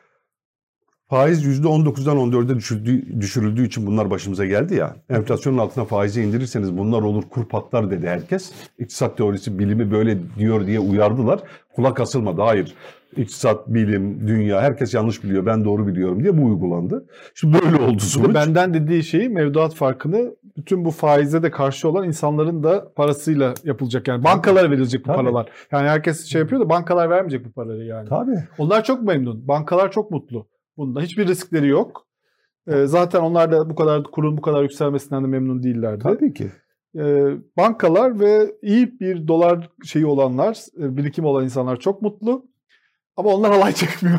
faiz 1.09 1.45
%19'dan 1.45 2.17
14'e 2.17 2.57
düşürdüğü, 2.57 3.21
düşürüldüğü 3.21 3.67
için 3.67 3.87
bunlar 3.87 4.11
başımıza 4.11 4.47
geldi 4.47 4.75
ya. 4.75 4.97
Enflasyonun 5.11 5.59
altına 5.59 5.85
faizi 5.85 6.23
indirirseniz 6.23 6.79
bunlar 6.79 7.03
olur 7.03 7.23
kur 7.31 7.49
patlar 7.49 7.91
dedi 7.91 8.09
herkes. 8.09 8.53
İktisat 8.79 9.17
teorisi 9.17 9.59
bilimi 9.59 9.91
böyle 9.91 10.19
diyor 10.39 10.67
diye 10.67 10.81
uyardılar. 10.81 11.41
Kulak 11.77 12.01
asılmadı. 12.01 12.43
Hayır 12.43 12.75
iktisat, 13.19 13.69
bilim, 13.69 14.29
dünya 14.29 14.61
herkes 14.61 14.95
yanlış 14.95 15.25
biliyor 15.25 15.47
ben 15.47 15.65
doğru 15.65 15.87
biliyorum 15.87 16.23
diye 16.23 16.39
bu 16.39 16.45
uygulandı. 16.45 17.07
Şimdi 17.35 17.59
böyle 17.65 17.83
oldu 17.83 18.01
sonuç. 18.01 18.35
Benden 18.35 18.75
dediği 18.75 19.05
şeyi 19.05 19.29
mevduat 19.29 19.75
farkını 19.75 20.37
bütün 20.57 20.85
bu 20.85 20.91
faize 20.91 21.43
de 21.43 21.51
karşı 21.51 21.89
olan 21.89 22.07
insanların 22.07 22.63
da 22.63 22.93
parasıyla 22.97 23.55
yapılacak. 23.65 24.09
Yani 24.09 24.25
bankalara 24.25 24.71
verilecek 24.71 25.01
bu 25.01 25.07
Tabii. 25.07 25.17
paralar. 25.17 25.49
Yani 25.73 25.89
herkes 25.89 26.25
şey 26.25 26.41
yapıyor 26.41 26.61
da 26.61 26.69
bankalar 26.69 27.11
vermeyecek 27.11 27.45
bu 27.47 27.53
paraları 27.53 27.85
yani. 27.85 28.09
Tabii. 28.09 28.39
Onlar 28.59 28.85
çok 28.85 29.03
memnun. 29.03 29.49
Bankalar 29.49 29.93
çok 29.93 30.11
mutlu. 30.11 30.49
Bunda 30.77 31.01
hiçbir 31.01 31.27
riskleri 31.27 31.69
yok. 31.69 32.07
Ee, 32.69 32.87
zaten 32.87 33.21
onlar 33.21 33.53
da 33.53 33.71
bu 33.71 33.75
kadar 33.75 34.03
kurun 34.03 34.37
bu 34.37 34.43
kadar 34.43 34.63
yükselmesinden 34.63 35.25
de 35.25 35.27
memnun 35.27 35.63
değillerdi. 35.63 36.03
Tabii 36.03 36.35
ki. 36.35 36.51
Ee, 36.99 37.25
bankalar 37.57 38.21
ve 38.21 38.55
iyi 38.63 39.01
bir 39.01 39.29
dolar 39.29 39.71
şeyi 39.85 40.07
olanlar, 40.07 40.59
e, 40.79 40.97
birikim 40.97 41.25
olan 41.25 41.45
insanlar 41.45 41.77
çok 41.77 42.03
mutlu. 42.03 42.45
Ama 43.17 43.31
onlar 43.31 43.53
halay 43.53 43.73
çekmiyor. 43.73 44.19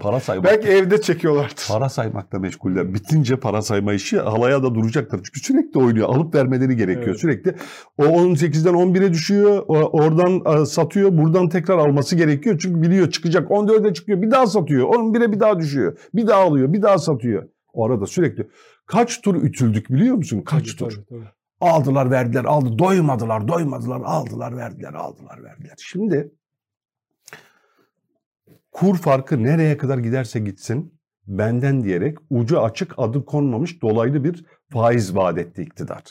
para 0.00 0.20
saymak. 0.20 0.44
Belki 0.44 0.68
evde 0.68 1.00
çekiyorlardı. 1.00 1.60
Para 1.68 1.88
saymakla 1.88 2.38
meşguller. 2.38 2.94
Bitince 2.94 3.36
para 3.36 3.62
sayma 3.62 3.92
işi 3.92 4.18
halaya 4.18 4.62
da 4.62 4.74
duracaktır. 4.74 5.20
Çünkü 5.24 5.40
sürekli 5.40 5.80
oynuyor. 5.80 6.08
Alıp 6.08 6.34
vermeleri 6.34 6.76
gerekiyor 6.76 7.08
evet. 7.08 7.20
sürekli. 7.20 7.54
O 7.98 8.04
18'den 8.04 8.74
11'e 8.74 9.12
düşüyor. 9.12 9.64
Oradan 9.68 10.62
e, 10.62 10.66
satıyor. 10.66 11.18
Buradan 11.18 11.48
tekrar 11.48 11.78
alması 11.78 12.16
gerekiyor. 12.16 12.58
Çünkü 12.62 12.82
biliyor 12.82 13.10
çıkacak. 13.10 13.50
14'e 13.50 13.94
çıkıyor. 13.94 14.22
Bir 14.22 14.30
daha 14.30 14.46
satıyor. 14.46 14.88
11'e 14.88 15.32
bir 15.32 15.40
daha 15.40 15.58
düşüyor. 15.58 15.98
Bir 16.14 16.26
daha 16.26 16.40
alıyor. 16.40 16.72
Bir 16.72 16.82
daha 16.82 16.98
satıyor. 16.98 17.48
O 17.72 17.86
arada 17.86 18.06
sürekli. 18.06 18.48
Kaç 18.86 19.20
tur 19.20 19.42
ütüldük 19.42 19.90
biliyor 19.90 20.16
musun? 20.16 20.42
Kaç 20.46 20.74
tabii, 20.74 20.76
tur? 20.76 20.90
Tabii, 20.90 21.06
tabii. 21.06 21.28
Aldılar 21.60 22.10
verdiler 22.10 22.44
aldı. 22.44 22.78
Doymadılar 22.78 23.48
doymadılar 23.48 24.00
aldılar 24.04 24.56
verdiler 24.56 24.94
aldılar 24.94 25.44
verdiler. 25.44 25.74
Şimdi 25.78 26.32
kur 28.74 28.96
farkı 28.96 29.42
nereye 29.42 29.76
kadar 29.76 29.98
giderse 29.98 30.40
gitsin 30.40 31.00
benden 31.26 31.84
diyerek 31.84 32.18
ucu 32.30 32.60
açık 32.60 32.94
adı 32.96 33.24
konmamış 33.24 33.82
dolaylı 33.82 34.24
bir 34.24 34.44
faiz 34.72 35.16
vaat 35.16 35.38
etti 35.38 35.62
iktidar. 35.62 36.02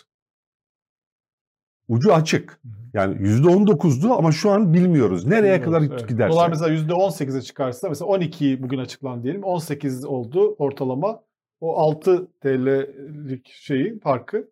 Ucu 1.88 2.14
açık. 2.14 2.60
Yani 2.94 3.16
%19'du 3.16 4.14
ama 4.14 4.32
şu 4.32 4.52
an 4.52 4.74
bilmiyoruz. 4.74 5.26
Nereye 5.26 5.62
bilmiyoruz, 5.62 5.66
kadar 5.66 5.98
evet. 5.98 6.10
giderse. 6.10 6.34
Dolar 6.34 6.50
mesela 6.50 6.76
%18'e 6.76 7.42
çıkarsa 7.42 7.90
mesela 7.90 8.08
12 8.08 8.64
bugün 8.64 8.78
açıklandı 8.78 9.24
diyelim. 9.24 9.44
18 9.44 10.06
oldu 10.06 10.56
ortalama. 10.58 11.24
O 11.62 11.78
6 11.78 12.28
TL'lik 12.42 13.48
şeyi 13.48 14.00
farkı 14.00 14.50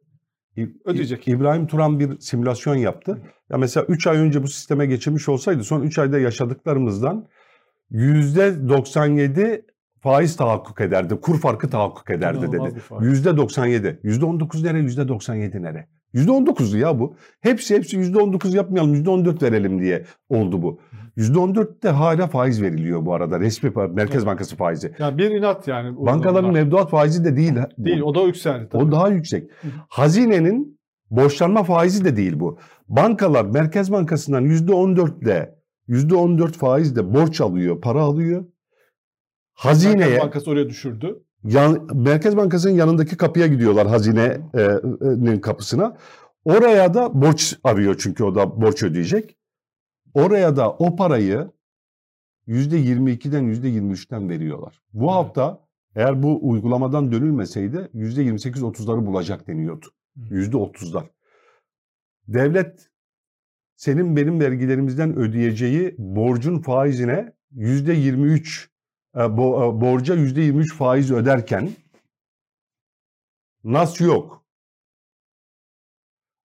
ödeyecek. 0.86 1.28
İbrahim 1.28 1.67
Turan 1.67 2.00
bir 2.00 2.19
simülasyon 2.19 2.76
yaptı. 2.76 3.21
Ya 3.50 3.58
mesela 3.58 3.86
3 3.86 4.08
ay 4.08 4.17
önce 4.17 4.43
bu 4.43 4.47
sisteme 4.47 4.86
geçirmiş 4.86 5.30
olsaydı 5.30 5.63
son 5.63 5.82
3 5.82 6.00
ayda 6.00 6.19
yaşadıklarımızdan 6.19 7.28
%97 7.91 9.62
faiz 10.01 10.36
tahakkuk 10.36 10.82
ederdi. 10.82 11.15
Kur 11.21 11.39
farkı 11.39 11.69
tahakkuk 11.69 12.10
ederdi 12.10 12.51
dedi. 12.51 12.73
%97. 12.89 13.99
%19 14.04 14.63
nere? 14.63 14.80
%97 14.80 15.62
nere? 15.62 15.88
%19'du 16.13 16.77
ya 16.77 16.99
bu. 16.99 17.15
Hepsi 17.41 17.75
hepsi 17.75 17.97
%19 17.97 18.56
yapmayalım 18.56 18.95
%14 18.95 19.43
verelim 19.43 19.82
diye 19.82 20.06
oldu 20.30 20.62
bu. 20.62 20.80
%14 21.17 21.84
de 21.84 21.89
hala 21.89 22.27
faiz 22.27 22.62
veriliyor 22.62 23.06
bu 23.06 23.13
arada. 23.13 23.39
Resmi 23.39 23.71
Merkez 23.93 24.25
Bankası 24.25 24.56
faizi. 24.56 24.93
Ya 24.99 25.17
bir 25.17 25.32
inat 25.32 25.67
yani. 25.67 25.97
Bankaların 25.97 26.54
mevduat 26.54 26.89
faizi 26.89 27.25
de 27.25 27.38
değil. 27.38 27.54
Değil 27.77 28.01
o 28.01 28.15
da 28.15 28.21
yükseldi. 28.21 28.69
Tabii. 28.71 28.84
O 28.84 28.91
daha 28.91 29.10
yüksek. 29.10 29.51
Hazinenin 29.89 30.80
borçlanma 31.10 31.63
faizi 31.63 32.06
de 32.06 32.17
değil 32.17 32.39
bu. 32.39 32.60
Bankalar 32.88 33.45
Merkez 33.45 33.91
Bankası'ndan 33.91 34.45
%14 34.45 35.23
ile 35.23 35.61
%14 35.91 36.51
faizle 36.51 37.13
borç 37.13 37.41
alıyor, 37.41 37.82
para 37.82 38.01
alıyor. 38.01 38.45
Hazineye... 39.54 39.97
Merkez 39.97 40.21
Bankası 40.21 40.51
oraya 40.51 40.69
düşürdü. 40.69 41.23
Yan, 41.43 41.88
Merkez 41.93 42.38
Bankası'nın 42.38 42.73
yanındaki 42.73 43.17
kapıya 43.17 43.47
gidiyorlar 43.47 43.88
hazinenin 43.88 45.39
kapısına. 45.39 45.97
Oraya 46.45 46.93
da 46.93 47.21
borç 47.21 47.60
arıyor 47.63 47.95
çünkü 47.99 48.23
o 48.23 48.36
da 48.36 48.62
borç 48.62 48.84
ödeyecek. 48.84 49.38
Oraya 50.13 50.56
da 50.56 50.71
o 50.71 50.95
parayı 50.95 51.51
%22'den 52.47 53.43
%23'ten 53.43 54.30
veriyorlar. 54.30 54.82
Bu 54.93 55.04
evet. 55.04 55.13
hafta 55.13 55.67
eğer 55.95 56.23
bu 56.23 56.49
uygulamadan 56.49 57.12
dönülmeseydi 57.12 57.89
%28-30'ları 57.93 59.06
bulacak 59.06 59.47
deniyordu. 59.47 59.86
%30'lar. 60.17 61.04
Devlet 62.27 62.90
senin 63.82 64.15
benim 64.15 64.39
vergilerimizden 64.39 65.15
ödeyeceği 65.15 65.96
borcun 65.98 66.60
faizine 66.60 67.34
yüzde 67.52 67.94
23 67.94 68.70
e, 69.15 69.24
e, 69.24 69.38
borca 69.82 70.15
yüzde 70.15 70.41
23 70.41 70.76
faiz 70.76 71.12
öderken 71.12 71.70
nas 73.63 74.02
yok. 74.02 74.46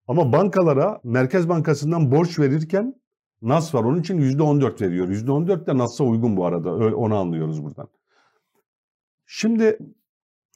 Ama 0.07 0.31
bankalara 0.33 1.01
Merkez 1.03 1.49
Bankası'ndan 1.49 2.11
borç 2.11 2.39
verirken 2.39 3.01
nas 3.41 3.75
var. 3.75 3.83
Onun 3.83 3.99
için 3.99 4.17
yüzde 4.17 4.43
14 4.43 4.81
veriyor. 4.81 5.09
Yüzde 5.09 5.31
14 5.31 5.67
de 5.67 5.77
nas'a 5.77 6.03
uygun 6.03 6.37
bu 6.37 6.45
arada. 6.45 6.73
Onu 6.95 7.15
anlıyoruz 7.15 7.63
buradan. 7.63 7.87
Şimdi 9.25 9.79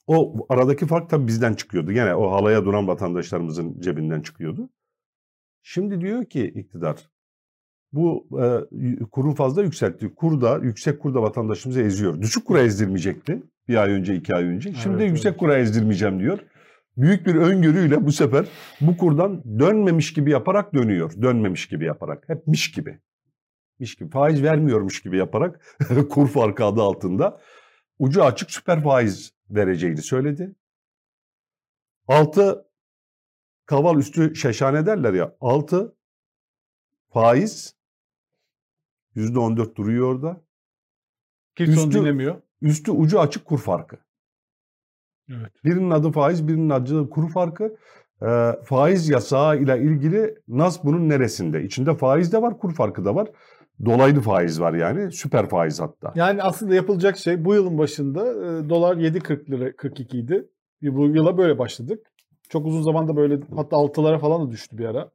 o 0.08 0.46
aradaki 0.50 0.86
fark 0.88 1.10
tabii 1.10 1.28
bizden 1.28 1.54
çıkıyordu. 1.54 1.92
Gene 1.92 2.16
o 2.16 2.32
halaya 2.32 2.66
duran 2.66 2.88
vatandaşlarımızın 2.88 3.82
cebinden 3.82 4.22
çıkıyordu. 4.22 4.70
Şimdi 5.64 6.02
diyor 6.02 6.26
ki 6.26 6.44
iktidar 6.44 7.10
bu 7.94 8.28
e, 8.42 9.04
kuru 9.12 9.36
fazla 9.36 9.64
yükseltti. 9.64 10.16
Kurda, 10.16 10.58
yüksek 10.58 11.00
kurda 11.00 11.22
vatandaşımızı 11.22 11.82
eziyor. 11.82 12.22
Düşük 12.22 12.46
kura 12.46 12.62
ezdirmeyecekti 12.62 13.44
bir 13.68 13.76
ay 13.76 13.92
önce, 13.92 14.16
iki 14.16 14.36
ay 14.36 14.44
önce. 14.44 14.74
Şimdi 14.74 14.96
Evet, 14.96 15.10
yüksek 15.10 15.32
evet. 15.32 15.40
kura 15.40 15.58
ezdirmeyeceğim 15.58 16.20
diyor. 16.20 16.40
Büyük 16.98 17.26
bir 17.26 17.36
öngörüyle 17.36 18.06
bu 18.06 18.12
sefer 18.12 18.46
bu 18.82 18.98
kurdan 18.98 19.44
dönmemiş 19.60 20.14
gibi 20.14 20.32
yaparak 20.32 20.74
dönüyor. 20.74 21.22
Dönmemiş 21.22 21.68
gibi 21.68 21.86
yaparak. 21.86 22.30
Hep 22.30 22.48
miş 22.48 22.72
gibi. 22.72 23.00
Miş 23.80 23.96
gibi. 23.96 24.10
Faiz 24.10 24.44
vermiyormuş 24.44 25.02
gibi 25.02 25.18
yaparak 25.18 25.62
kur 26.10 26.28
farkı 26.28 26.66
adı 26.66 26.82
altında 26.82 27.40
ucu 28.00 28.24
açık 28.24 28.52
süper 28.52 28.84
faiz 28.84 29.34
vereceğini 29.50 30.02
söyledi. 30.02 30.56
Altı 32.08 32.66
kaval 33.72 33.98
üstü 33.98 34.36
şeşane 34.36 34.86
derler 34.86 35.14
ya. 35.14 35.36
Altı 35.42 35.96
faiz 37.10 37.76
yüzde 39.16 39.40
on 39.40 39.58
dört 39.58 39.76
duruyor 39.76 40.16
orada. 40.16 40.42
Kimse 41.56 41.80
onu 41.80 41.88
Üstü- 41.88 42.00
dinlemiyor. 42.00 42.42
Üstü 42.62 42.92
ucu 42.92 43.20
açık 43.20 43.46
kur 43.46 43.60
farkı. 43.60 43.98
Evet. 45.30 45.52
Birinin 45.64 45.90
adı 45.90 46.12
faiz, 46.12 46.48
birinin 46.48 46.70
adı 46.70 47.10
kuru 47.10 47.28
farkı. 47.28 47.78
Ee, 48.22 48.52
faiz 48.64 49.10
yasağı 49.10 49.58
ile 49.58 49.82
ilgili 49.82 50.36
nas 50.48 50.84
bunun 50.84 51.10
neresinde? 51.10 51.64
İçinde 51.64 51.96
faiz 51.96 52.34
de 52.34 52.42
var, 52.42 52.58
kur 52.60 52.74
farkı 52.74 53.06
da 53.06 53.16
var. 53.16 53.28
Dolaylı 53.86 54.22
faiz 54.22 54.62
var 54.62 54.74
yani. 54.74 55.12
Süper 55.12 55.50
faiz 55.50 55.80
hatta. 55.80 56.14
Yani 56.16 56.44
aslında 56.44 56.76
yapılacak 56.76 57.18
şey 57.18 57.46
bu 57.46 57.54
yılın 57.54 57.78
başında 57.78 58.30
e, 58.30 58.70
dolar 58.70 58.98
7.40 58.98 59.52
lira 59.52 59.76
42 59.76 60.18
idi. 60.18 60.50
Bu 60.82 61.08
yıla 61.08 61.38
böyle 61.38 61.58
başladık. 61.58 62.11
Çok 62.52 62.66
uzun 62.66 62.82
zamanda 62.82 63.16
böyle 63.16 63.40
hatta 63.56 63.76
6'lara 63.76 64.20
falan 64.20 64.48
da 64.48 64.52
düştü 64.52 64.78
bir 64.78 64.86
ara. 64.86 65.12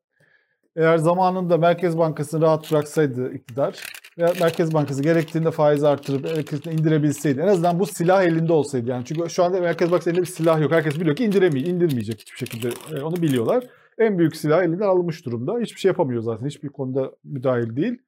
Eğer 0.76 0.98
zamanında 0.98 1.56
Merkez 1.58 1.98
Bankası'nı 1.98 2.42
rahat 2.42 2.72
bıraksaydı 2.72 3.32
iktidar 3.32 3.82
veya 4.18 4.32
Merkez 4.40 4.74
Bankası 4.74 5.02
gerektiğinde 5.02 5.50
faiz 5.50 5.84
artırıp 5.84 6.24
gerektiğinde 6.24 6.80
indirebilseydi. 6.80 7.40
En 7.40 7.46
azından 7.48 7.78
bu 7.78 7.86
silah 7.86 8.22
elinde 8.22 8.52
olsaydı. 8.52 8.90
Yani 8.90 9.04
çünkü 9.04 9.30
şu 9.30 9.44
anda 9.44 9.60
Merkez 9.60 9.90
Bankası 9.90 10.10
elinde 10.10 10.22
bir 10.22 10.26
silah 10.26 10.60
yok. 10.60 10.72
Herkes 10.72 11.00
biliyor 11.00 11.16
ki 11.16 11.24
indiremeyecek, 11.24 11.74
indirmeyecek 11.74 12.20
hiçbir 12.20 12.38
şekilde. 12.38 12.68
E, 12.96 13.02
Onu 13.02 13.16
biliyorlar. 13.16 13.64
En 13.98 14.18
büyük 14.18 14.36
silah 14.36 14.62
elinden 14.62 14.86
alınmış 14.86 15.26
durumda. 15.26 15.58
Hiçbir 15.60 15.80
şey 15.80 15.88
yapamıyor 15.88 16.22
zaten. 16.22 16.46
Hiçbir 16.46 16.68
konuda 16.68 17.12
müdahil 17.24 17.76
değil. 17.76 17.98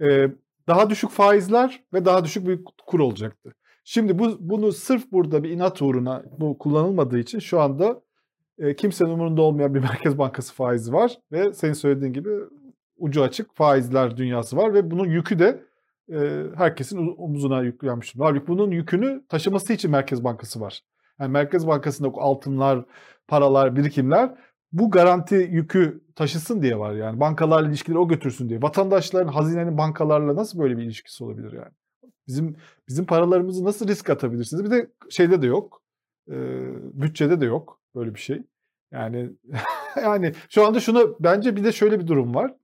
Ee, 0.00 0.28
daha 0.68 0.90
düşük 0.90 1.10
faizler 1.10 1.82
ve 1.92 2.04
daha 2.04 2.24
düşük 2.24 2.46
bir 2.48 2.60
kur 2.86 3.00
olacaktı. 3.00 3.54
Şimdi 3.84 4.18
bu 4.18 4.36
bunu 4.40 4.72
sırf 4.72 5.12
burada 5.12 5.42
bir 5.42 5.50
inat 5.50 5.82
uğruna 5.82 6.22
bu 6.38 6.58
kullanılmadığı 6.58 7.18
için 7.18 7.38
şu 7.38 7.60
anda 7.60 8.04
kimsenin 8.76 9.10
umurunda 9.10 9.42
olmayan 9.42 9.74
bir 9.74 9.80
Merkez 9.80 10.18
Bankası 10.18 10.54
faizi 10.54 10.92
var 10.92 11.18
ve 11.32 11.52
senin 11.52 11.72
söylediğin 11.72 12.12
gibi 12.12 12.30
ucu 12.96 13.22
açık 13.22 13.54
faizler 13.56 14.16
dünyası 14.16 14.56
var 14.56 14.74
ve 14.74 14.90
bunun 14.90 15.06
yükü 15.06 15.38
de 15.38 15.64
herkesin 16.56 17.14
omuzuna 17.18 17.62
yüklenmiş. 17.62 18.14
Halbuki 18.18 18.46
bunun 18.46 18.70
yükünü 18.70 19.24
taşıması 19.28 19.72
için 19.72 19.90
Merkez 19.90 20.24
Bankası 20.24 20.60
var. 20.60 20.80
Yani 21.20 21.32
Merkez 21.32 21.66
Bankası'nda 21.66 22.08
altınlar, 22.16 22.84
paralar, 23.28 23.76
birikimler 23.76 24.34
bu 24.72 24.90
garanti 24.90 25.34
yükü 25.34 26.04
taşısın 26.16 26.62
diye 26.62 26.78
var 26.78 26.92
yani. 26.92 27.20
Bankalarla 27.20 27.68
ilişkileri 27.68 27.98
o 27.98 28.08
götürsün 28.08 28.48
diye. 28.48 28.62
Vatandaşların 28.62 29.32
hazinenin 29.32 29.78
bankalarla 29.78 30.36
nasıl 30.36 30.58
böyle 30.58 30.76
bir 30.76 30.82
ilişkisi 30.82 31.24
olabilir 31.24 31.52
yani? 31.52 31.72
Bizim 32.28 32.56
bizim 32.88 33.06
paralarımızı 33.06 33.64
nasıl 33.64 33.88
risk 33.88 34.10
atabilirsiniz? 34.10 34.64
Bir 34.64 34.70
de 34.70 34.90
şeyde 35.10 35.42
de 35.42 35.46
yok. 35.46 35.82
E, 36.30 36.34
bütçede 37.02 37.40
de 37.40 37.44
yok 37.44 37.80
böyle 37.94 38.14
bir 38.14 38.20
şey. 38.20 38.42
Yani 38.92 39.30
yani 39.96 40.32
şu 40.48 40.66
anda 40.66 40.80
şunu 40.80 41.16
bence 41.20 41.56
bir 41.56 41.64
de 41.64 41.72
şöyle 41.72 42.00
bir 42.00 42.06
durum 42.06 42.34
var. 42.34 42.54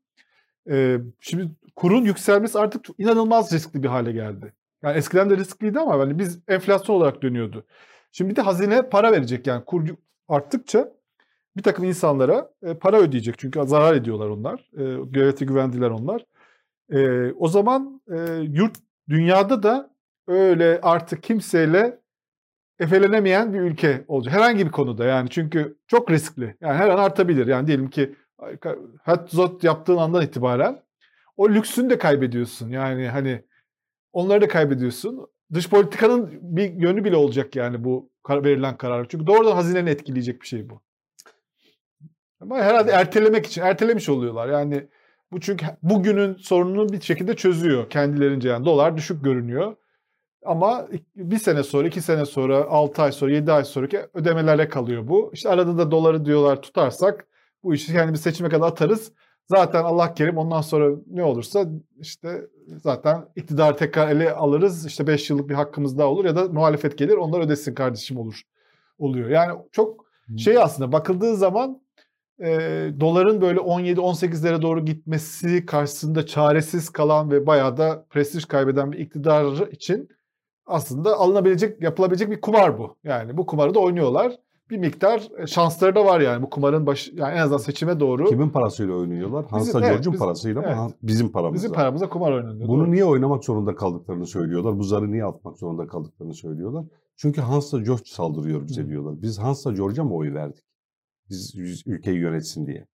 E, 0.71 0.99
şimdi 1.21 1.51
kurun 1.77 2.05
yükselmesi 2.05 2.59
artık 2.59 2.87
inanılmaz 2.99 3.53
riskli 3.53 3.83
bir 3.83 3.89
hale 3.89 4.13
geldi. 4.13 4.53
Yani 4.83 4.97
eskiden 4.97 5.31
de 5.31 5.37
riskliydi 5.37 5.81
ama 5.81 5.99
hani 5.99 6.19
biz 6.19 6.39
enflasyon 6.49 6.97
olarak 6.97 7.23
dönüyordu. 7.23 7.67
Şimdi 8.13 8.31
bir 8.31 8.37
de 8.37 8.43
hazine 8.43 8.89
para 8.89 9.13
verecek 9.13 9.47
yani 9.47 9.65
kur 9.65 9.89
arttıkça 10.29 10.93
bir 11.57 11.63
takım 11.63 11.85
insanlara 11.85 12.51
para 12.81 12.99
ödeyecek 12.99 13.39
çünkü 13.39 13.61
zarar 13.67 13.95
ediyorlar 13.95 14.29
onlar. 14.29 14.71
Devlete 15.15 15.45
güvendiler 15.45 15.91
onlar. 15.91 16.27
O 17.39 17.49
zaman 17.49 18.01
yurt 18.43 18.77
dünyada 19.09 19.63
da 19.63 19.91
öyle 20.27 20.81
artık 20.83 21.23
kimseyle 21.23 22.00
efelenemeyen 22.81 23.55
bir 23.55 23.61
ülke 23.61 24.05
olacak. 24.09 24.35
Herhangi 24.35 24.67
bir 24.67 24.71
konuda 24.71 25.05
yani 25.05 25.31
çünkü 25.31 25.79
çok 25.87 26.11
riskli. 26.11 26.57
Yani 26.61 26.75
her 26.75 26.89
an 26.89 26.99
artabilir. 26.99 27.47
Yani 27.47 27.67
diyelim 27.67 27.91
ki 27.91 28.15
Hatzot 29.03 29.65
yaptığın 29.65 29.97
andan 29.97 30.23
itibaren 30.23 30.83
o 31.37 31.49
lüksünü 31.49 31.91
de 31.91 31.99
kaybediyorsun. 31.99 32.69
Yani 32.69 33.09
hani 33.09 33.45
onları 34.13 34.41
da 34.41 34.49
kaybediyorsun. 34.49 35.27
Dış 35.55 35.69
politikanın 35.69 36.39
bir 36.43 36.73
yönü 36.73 37.05
bile 37.05 37.17
olacak 37.17 37.57
yani 37.57 37.85
bu 37.85 38.11
verilen 38.31 38.77
karar. 38.77 39.09
Çünkü 39.09 39.27
doğrudan 39.27 39.53
hazineni 39.53 39.91
etkileyecek 39.91 40.43
bir 40.43 40.47
şey 40.47 40.71
bu. 40.71 40.81
Ama 42.41 42.59
herhalde 42.59 42.91
ertelemek 42.91 43.47
için 43.47 43.63
ertelemiş 43.63 44.09
oluyorlar. 44.09 44.49
Yani 44.49 44.89
bu 45.33 45.41
çünkü 45.41 45.67
bugünün 45.83 46.35
sorununu 46.35 46.93
bir 46.93 47.01
şekilde 47.01 47.37
çözüyor 47.37 47.91
kendilerince. 47.91 48.49
Yani 48.49 48.65
dolar 48.65 48.97
düşük 48.97 49.25
görünüyor. 49.25 49.77
Ama 50.45 50.89
bir 51.17 51.39
sene 51.39 51.63
sonra, 51.63 51.89
iki 51.89 52.01
sene 52.01 52.27
sonra, 52.27 52.65
altı 52.65 53.03
ay 53.03 53.13
sonra, 53.13 53.33
yedi 53.33 53.53
ay 53.53 53.65
sonraki 53.65 54.01
ödemelerle 54.15 54.69
kalıyor 54.69 55.09
bu. 55.09 55.31
İşte 55.35 55.49
arada 55.49 55.79
da 55.79 55.91
doları 55.91 56.25
diyorlar 56.25 56.63
tutarsak 56.63 57.27
bu 57.63 57.75
işi 57.75 57.93
yani 57.93 58.13
bir 58.13 58.19
seçime 58.19 58.49
kadar 58.49 58.67
atarız. 58.67 59.13
Zaten 59.47 59.85
Allah 59.85 60.15
kerim 60.15 60.39
ondan 60.39 60.61
sonra 60.61 60.97
ne 61.07 61.25
olursa 61.25 61.67
işte 62.01 62.47
zaten 62.67 63.25
iktidar 63.37 63.77
tekrar 63.77 64.09
ele 64.09 64.33
alırız. 64.33 64.87
İşte 64.87 65.07
5 65.07 65.31
yıllık 65.31 65.49
bir 65.49 65.55
hakkımız 65.55 65.99
daha 65.99 66.09
olur 66.09 66.25
ya 66.25 66.37
da 66.37 66.45
muhalefet 66.45 66.99
gelir 66.99 67.17
onlar 67.17 67.41
ödesin 67.41 67.75
kardeşim 67.75 68.17
olur 68.17 68.43
oluyor. 68.99 69.29
Yani 69.29 69.59
çok 69.73 70.05
şey 70.39 70.59
aslında 70.59 70.93
bakıldığı 70.93 71.37
zaman 71.37 71.83
e, 72.43 72.49
doların 73.01 73.41
böyle 73.41 73.61
17-18'lere 73.61 74.63
doğru 74.63 74.85
gitmesi 74.85 75.67
karşısında 75.67 76.27
çaresiz 76.27 76.91
kalan 76.91 77.31
ve 77.31 77.47
bayağı 77.47 77.77
da 77.77 78.07
prestij 78.11 78.45
kaybeden 78.45 78.93
bir 78.93 78.99
iktidar 78.99 79.73
için 79.73 80.09
aslında 80.71 81.17
alınabilecek, 81.17 81.83
yapılabilecek 81.83 82.31
bir 82.31 82.41
kumar 82.41 82.79
bu. 82.79 82.97
Yani 83.05 83.37
bu 83.37 83.47
kumarı 83.47 83.75
da 83.75 83.79
oynuyorlar. 83.79 84.37
Bir 84.71 84.79
miktar 84.79 85.29
e, 85.39 85.47
şansları 85.47 85.95
da 85.95 86.05
var 86.05 86.21
yani 86.21 86.43
bu 86.43 86.51
kumarın 86.51 86.87
başı 86.87 87.15
yani 87.15 87.33
en 87.35 87.39
azından 87.39 87.59
seçime 87.59 88.01
doğru 88.01 88.25
Kimin 88.25 88.49
parasıyla 88.49 88.95
oynuyorlar? 88.95 89.47
Hansa 89.47 89.79
evet, 89.79 89.89
George'un 89.91 90.13
bizim- 90.13 90.27
parasıyla 90.27 90.63
evet. 90.63 90.73
ama 90.73 90.91
bizim 91.03 91.33
paramızla. 91.33 91.55
bizim 91.65 91.73
paramıza 91.73 92.09
kumar 92.09 92.33
oynanıyor. 92.33 92.69
Bunu 92.69 92.83
Doğru. 92.85 92.93
niye 92.93 93.05
oynamak 93.05 93.45
zorunda 93.45 93.75
kaldıklarını 93.75 94.27
söylüyorlar. 94.27 94.79
Bu 94.79 94.83
zarı 94.85 95.13
niye 95.13 95.25
atmak 95.25 95.59
zorunda 95.59 95.87
kaldıklarını 95.87 96.35
söylüyorlar. 96.35 96.85
Çünkü 97.17 97.41
Hans'la 97.41 97.81
George 97.81 98.03
saldırıyor 98.07 98.69
bize 98.69 98.83
Hı. 98.83 98.89
diyorlar. 98.89 99.23
Biz 99.23 99.39
Hans'la 99.39 99.73
George'a 99.73 100.05
mı 100.05 100.15
oy 100.15 100.35
verdik? 100.35 100.65
Biz 101.31 101.55
biz 101.57 101.83
ülkeyi 101.87 102.19
yönetsin 102.19 102.67
diye. 102.67 102.87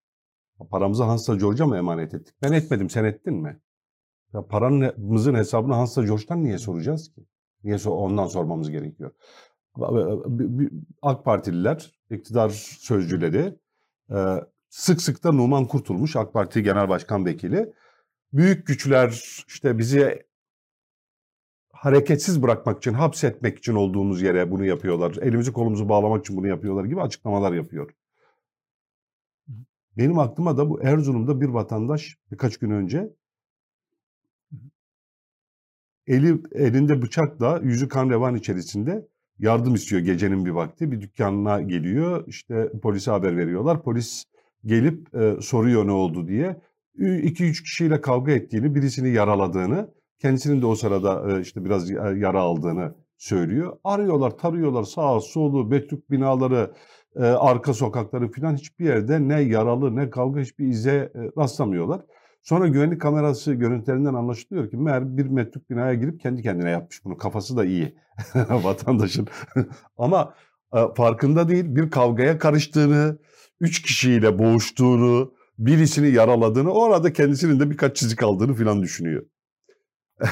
Paramızı 0.71 1.03
Hans'la 1.03 1.37
George'a 1.37 1.67
mı 1.67 1.77
emanet 1.77 2.15
ettik? 2.15 2.35
Ben 2.43 2.53
etmedim, 2.53 2.91
sen 2.91 3.05
ettin 3.05 3.35
mi? 3.35 3.61
Ya 4.35 4.47
paramızın 4.47 5.35
hesabını 5.35 5.75
Hans'la 5.75 6.05
George'dan 6.05 6.45
niye 6.45 6.59
soracağız 6.59 7.09
ki? 7.15 7.27
Niye 7.65 7.77
ondan 7.87 8.27
sormamız 8.27 8.71
gerekiyor? 8.71 9.11
AK 11.03 11.25
Partililer, 11.25 11.93
iktidar 12.11 12.49
sözcüleri, 12.79 13.59
e, 14.11 14.17
sık 14.69 15.03
sık 15.03 15.25
da 15.25 15.33
Numan 15.33 15.67
Kurtulmuş, 15.67 16.17
AK 16.17 16.33
Parti 16.33 16.63
Genel 16.63 16.89
Başkan 16.89 17.27
Vekili, 17.27 17.73
büyük 18.33 18.67
güçler 18.67 19.09
işte 19.49 19.79
bizi 19.79 20.27
hareketsiz 21.73 22.43
bırakmak 22.43 22.79
için, 22.79 22.93
hapsetmek 22.93 23.59
için 23.59 23.75
olduğumuz 23.75 24.23
yere 24.23 24.51
bunu 24.51 24.65
yapıyorlar. 24.65 25.17
Elimizi 25.21 25.53
kolumuzu 25.53 25.89
bağlamak 25.89 26.25
için 26.25 26.37
bunu 26.37 26.49
yapıyorlar 26.49 26.85
gibi 26.85 27.03
açıklamalar 27.03 27.53
yapıyor. 27.53 27.91
Benim 29.97 30.19
aklıma 30.19 30.57
da 30.57 30.71
bu 30.71 30.83
Erzurum'da 30.83 31.41
bir 31.41 31.49
vatandaş 31.49 32.19
birkaç 32.31 32.57
gün 32.59 32.71
önce 32.71 33.15
eli 36.07 36.41
elinde 36.53 37.03
bıçakla 37.03 37.61
yüzü 37.63 37.89
kan 37.89 38.11
revan 38.11 38.35
içerisinde 38.35 39.07
yardım 39.39 39.75
istiyor 39.75 40.03
gecenin 40.03 40.45
bir 40.45 40.51
vakti. 40.51 40.93
Bir 40.93 41.01
dükkanına 41.01 41.61
geliyor. 41.63 42.25
işte 42.27 42.73
polise 42.83 43.11
haber 43.11 43.37
veriyorlar. 43.37 43.83
Polis 43.83 44.25
gelip 44.65 45.15
e, 45.15 45.37
soruyor 45.41 45.87
ne 45.87 45.93
oldu 45.93 46.29
diye. 46.29 46.61
2-3 46.99 47.63
kişiyle 47.63 48.01
kavga 48.01 48.33
ettiğini, 48.33 48.75
birisini 48.75 49.11
yaraladığını, 49.11 49.91
kendisinin 50.19 50.63
de 50.63 50.67
o 50.67 50.75
sırada 50.75 51.33
e, 51.39 51.41
işte 51.41 51.65
biraz 51.65 51.91
yara 51.91 52.41
aldığını 52.41 52.95
söylüyor. 53.19 53.77
Arıyorlar, 53.85 54.39
tarıyorlar 54.39 54.83
sağa 54.83 55.21
solu, 55.21 55.71
betuk 55.71 56.11
binaları, 56.11 56.75
e, 57.17 57.25
arka 57.25 57.75
sokakları 57.75 58.31
filan 58.31 58.57
hiçbir 58.57 58.85
yerde 58.85 59.29
ne 59.29 59.41
yaralı 59.41 59.97
ne 59.97 60.11
kavga 60.11 60.41
hiçbir 60.41 60.67
ize 60.67 61.13
e, 61.15 61.41
rastlamıyorlar. 61.41 62.01
Sonra 62.45 62.69
güvenlik 62.69 63.01
kamerası 63.01 63.55
görüntülerinden 63.55 64.15
anlaşılıyor 64.15 64.71
ki 64.71 64.77
meğer 64.77 65.17
bir 65.17 65.27
metruk 65.27 65.71
binaya 65.71 65.95
girip 65.95 66.21
kendi 66.21 66.43
kendine 66.43 66.71
yapmış 66.71 67.05
bunu. 67.05 67.17
Kafası 67.17 67.57
da 67.57 67.65
iyi 67.65 67.97
vatandaşın. 68.49 69.29
Ama 69.99 70.35
e, 70.75 70.79
farkında 70.97 71.49
değil 71.49 71.65
bir 71.69 71.91
kavgaya 71.91 72.39
karıştığını, 72.39 73.19
üç 73.61 73.83
kişiyle 73.83 74.39
boğuştuğunu, 74.39 75.35
birisini 75.59 76.11
yaraladığını, 76.11 76.73
orada 76.73 77.13
kendisinin 77.13 77.61
de 77.61 77.71
birkaç 77.71 77.97
çizik 77.97 78.23
aldığını 78.23 78.55
filan 78.55 78.83
düşünüyor. 78.83 79.27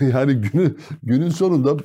yani 0.12 0.34
günün 0.34 0.78
günün 1.02 1.28
sonunda 1.28 1.76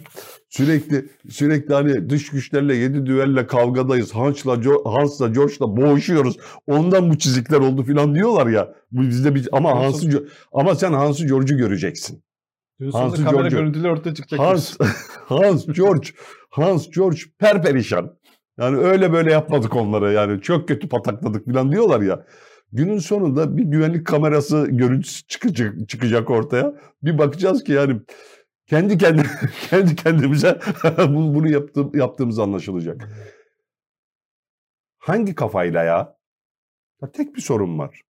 sürekli 0.50 1.06
sürekli 1.30 1.74
hani 1.74 2.10
dış 2.10 2.30
güçlerle 2.30 2.76
yedi 2.76 3.06
düvelle 3.06 3.48
kavgadayız. 3.48 4.16
Hans'la 4.16 4.58
Hans'la 4.86 5.28
George'la 5.28 5.78
boğuşuyoruz. 5.78 6.38
Ondan 6.68 7.10
bu 7.10 7.18
çizikler 7.18 7.58
oldu 7.58 7.84
filan 7.84 8.16
diyorlar 8.16 8.48
ya. 8.48 8.74
Bu 8.92 9.02
bizde 9.02 9.36
bir 9.36 9.50
ama 9.52 9.84
Hans'ı 9.84 10.28
ama 10.52 10.76
sen 10.76 10.94
Hans'ı 10.94 11.28
George'u 11.28 11.58
göreceksin. 11.58 12.24
Hans'ı 12.92 13.24
kamera 13.24 13.42
George, 13.42 13.56
görüntüleri 13.56 13.92
ortaya 13.92 14.14
çıkacak. 14.14 14.40
Hans 14.40 14.78
Hans 15.26 15.66
George 15.66 16.08
Hans 16.50 16.90
George 16.90 17.20
perperişan. 17.40 18.20
Yani 18.60 18.78
öyle 18.78 19.14
böyle 19.14 19.32
yapmadık 19.32 19.76
onlara 19.76 20.12
yani 20.12 20.42
çok 20.42 20.68
kötü 20.68 20.90
patakladık 20.90 21.46
filan 21.46 21.72
diyorlar 21.72 22.02
ya. 22.02 22.26
Günün 22.72 22.98
sonunda 22.98 23.58
bir 23.58 23.64
güvenlik 23.64 24.08
kamerası 24.08 24.68
görüntüsü 24.72 25.28
çıkacak, 25.28 25.90
çıkacak 25.90 26.30
ortaya. 26.30 26.74
Bir 27.04 27.18
bakacağız 27.18 27.64
ki 27.64 27.72
yani 27.72 28.02
kendi 28.68 28.98
kendi 28.98 29.24
kendi 29.70 29.96
kendimize 29.96 30.60
bunu 30.98 31.50
yaptığım, 31.50 31.96
yaptığımız 31.96 32.40
anlaşılacak. 32.40 33.10
Hangi 34.98 35.36
kafayla 35.36 35.84
ya? 35.84 36.18
ya? 37.02 37.12
Tek 37.12 37.36
bir 37.36 37.42
sorun 37.42 37.80
var. 37.80 38.02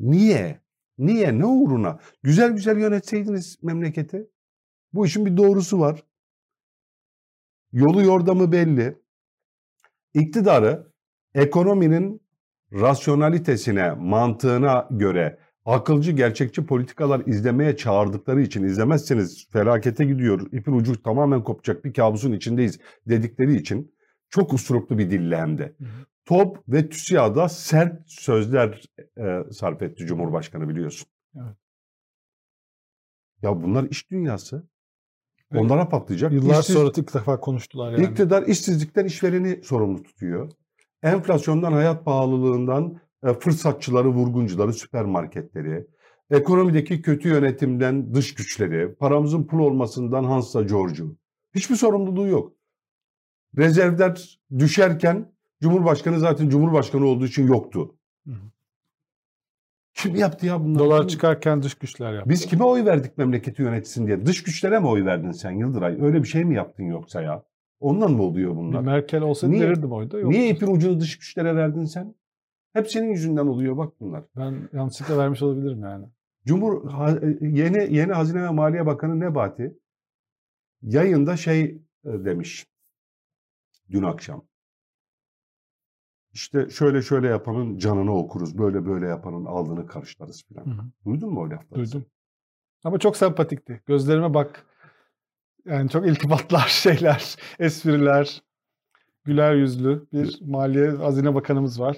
Niye? 0.00 0.60
Niye? 0.98 1.38
Ne 1.38 1.46
uğruna? 1.46 1.98
Güzel 2.22 2.52
güzel 2.52 2.78
yönetseydiniz 2.78 3.62
memleketi. 3.62 4.30
Bu 4.92 5.06
işin 5.06 5.26
bir 5.26 5.36
doğrusu 5.36 5.80
var. 5.80 6.04
Yolu 7.72 8.02
yordamı 8.02 8.52
belli. 8.52 9.02
İktidarı 10.14 10.92
ekonominin 11.34 12.27
rasyonalitesine, 12.72 13.92
mantığına 13.92 14.88
göre 14.90 15.38
akılcı, 15.64 16.12
gerçekçi 16.12 16.66
politikalar 16.66 17.22
izlemeye 17.26 17.76
çağırdıkları 17.76 18.42
için 18.42 18.64
izlemezseniz 18.64 19.48
felakete 19.52 20.04
gidiyor, 20.04 20.52
ipin 20.52 20.72
ucu 20.72 21.02
tamamen 21.02 21.44
kopacak 21.44 21.84
bir 21.84 21.92
kabusun 21.92 22.32
içindeyiz 22.32 22.78
dedikleri 23.06 23.56
için 23.56 23.94
çok 24.30 24.52
usuruplu 24.52 24.98
bir 24.98 25.10
dille 25.10 25.36
hem 25.36 25.58
de. 25.58 25.76
Top 26.24 26.68
ve 26.68 26.88
TÜSİAD'a 26.88 27.48
sert 27.48 28.10
sözler 28.10 28.82
e, 29.18 29.52
sarf 29.52 29.82
etti 29.82 30.06
Cumhurbaşkanı 30.06 30.68
biliyorsun. 30.68 31.08
Evet. 31.36 31.56
Ya 33.42 33.62
bunlar 33.62 33.84
iş 33.84 34.10
dünyası. 34.10 34.68
Evet. 35.52 35.62
Onlara 35.62 35.88
patlayacak. 35.88 36.32
Yıllar 36.32 36.60
İşsiz, 36.60 36.74
sonra 36.74 36.92
ilk 36.96 37.14
defa 37.14 37.40
konuştular 37.40 37.92
yani. 37.92 38.04
İktidar 38.04 38.42
işsizlikten 38.42 39.04
işvereni 39.04 39.64
sorumlu 39.64 40.02
tutuyor 40.02 40.50
enflasyondan, 41.02 41.72
hayat 41.72 42.04
pahalılığından 42.04 43.00
e, 43.24 43.34
fırsatçıları, 43.34 44.08
vurguncuları, 44.08 44.72
süpermarketleri, 44.72 45.86
ekonomideki 46.30 47.02
kötü 47.02 47.28
yönetimden 47.28 48.14
dış 48.14 48.34
güçleri, 48.34 48.94
paramızın 48.94 49.46
pul 49.46 49.58
olmasından 49.58 50.24
Hans'la 50.24 50.62
George'u. 50.62 51.16
Hiçbir 51.54 51.76
sorumluluğu 51.76 52.28
yok. 52.28 52.52
Rezervler 53.56 54.40
düşerken 54.58 55.32
Cumhurbaşkanı 55.62 56.20
zaten 56.20 56.48
Cumhurbaşkanı 56.48 57.06
olduğu 57.06 57.26
için 57.26 57.46
yoktu. 57.46 57.94
Kim 59.94 60.16
yaptı 60.16 60.46
ya 60.46 60.64
bunları? 60.64 60.78
Dolar 60.78 61.08
çıkarken 61.08 61.62
dış 61.62 61.74
güçler 61.74 62.12
yaptı. 62.12 62.30
Biz 62.30 62.46
kime 62.46 62.64
oy 62.64 62.84
verdik 62.84 63.18
memleketi 63.18 63.62
yönetsin 63.62 64.06
diye? 64.06 64.26
Dış 64.26 64.42
güçlere 64.42 64.78
mi 64.78 64.86
oy 64.86 65.04
verdin 65.04 65.30
sen 65.30 65.50
Yıldıray? 65.50 65.96
Öyle 66.00 66.22
bir 66.22 66.28
şey 66.28 66.44
mi 66.44 66.54
yaptın 66.54 66.84
yoksa 66.84 67.22
ya? 67.22 67.42
Ondan 67.80 68.12
mı 68.12 68.22
oluyor 68.22 68.56
bunlar? 68.56 68.80
Merkel 68.80 69.22
olsaydı 69.22 69.54
niye, 69.54 69.66
verirdim 69.66 69.92
oyda. 69.92 70.18
Yoktu. 70.18 70.30
Niye 70.30 70.50
ipin 70.50 70.66
ucunu 70.66 71.00
dış 71.00 71.18
güçlere 71.18 71.56
verdin 71.56 71.84
sen? 71.84 72.14
Hep 72.72 72.90
senin 72.90 73.10
yüzünden 73.10 73.46
oluyor 73.46 73.76
bak 73.76 73.92
bunlar. 74.00 74.24
Ben 74.36 74.68
yanlışlıkla 74.72 75.18
vermiş 75.18 75.42
olabilirim 75.42 75.82
yani. 75.82 76.06
Cumhur 76.46 76.90
yeni 77.40 77.94
yeni 77.96 78.12
Hazine 78.12 78.42
ve 78.42 78.50
Maliye 78.50 78.86
Bakanı 78.86 79.20
Nebati 79.20 79.78
yayında 80.82 81.36
şey 81.36 81.62
e, 82.04 82.24
demiş 82.24 82.66
dün 83.90 84.02
akşam. 84.02 84.44
İşte 86.32 86.70
şöyle 86.70 87.02
şöyle 87.02 87.28
yapanın 87.28 87.78
canını 87.78 88.16
okuruz, 88.16 88.58
böyle 88.58 88.86
böyle 88.86 89.06
yapanın 89.06 89.44
falan. 89.44 90.66
Hı 90.66 90.70
hı. 90.70 90.84
Duydun 91.04 91.32
mu 91.32 91.40
o 91.40 91.50
lafları? 91.50 91.80
Duydum. 91.80 92.06
Ama 92.84 92.98
çok 92.98 93.16
sempatikti. 93.16 93.82
Gözlerime 93.86 94.34
bak 94.34 94.66
yani 95.68 95.90
çok 95.90 96.06
iltifatlar, 96.06 96.66
şeyler, 96.68 97.36
espriler, 97.58 98.42
güler 99.24 99.54
yüzlü 99.54 100.06
bir 100.12 100.38
Maliye 100.42 100.90
Hazine 100.90 101.34
Bakanımız 101.34 101.80
var. 101.80 101.96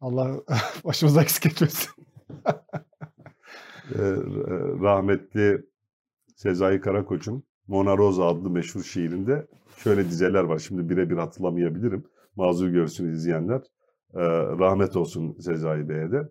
Allah 0.00 0.40
başımıza 0.84 1.22
eksik 1.22 1.46
etmesin. 1.46 1.90
rahmetli 4.82 5.66
Sezai 6.36 6.80
Karakoç'un 6.80 7.44
Mona 7.66 7.98
Rosa 7.98 8.24
adlı 8.26 8.50
meşhur 8.50 8.82
şiirinde 8.82 9.46
şöyle 9.76 10.04
dizeler 10.04 10.44
var. 10.44 10.58
Şimdi 10.58 10.88
birebir 10.88 11.16
hatırlamayabilirim. 11.16 12.04
Mazur 12.36 12.68
görsün 12.68 13.12
izleyenler. 13.12 13.62
rahmet 14.58 14.96
olsun 14.96 15.36
Sezai 15.40 15.88
Bey'e 15.88 16.12
de. 16.12 16.28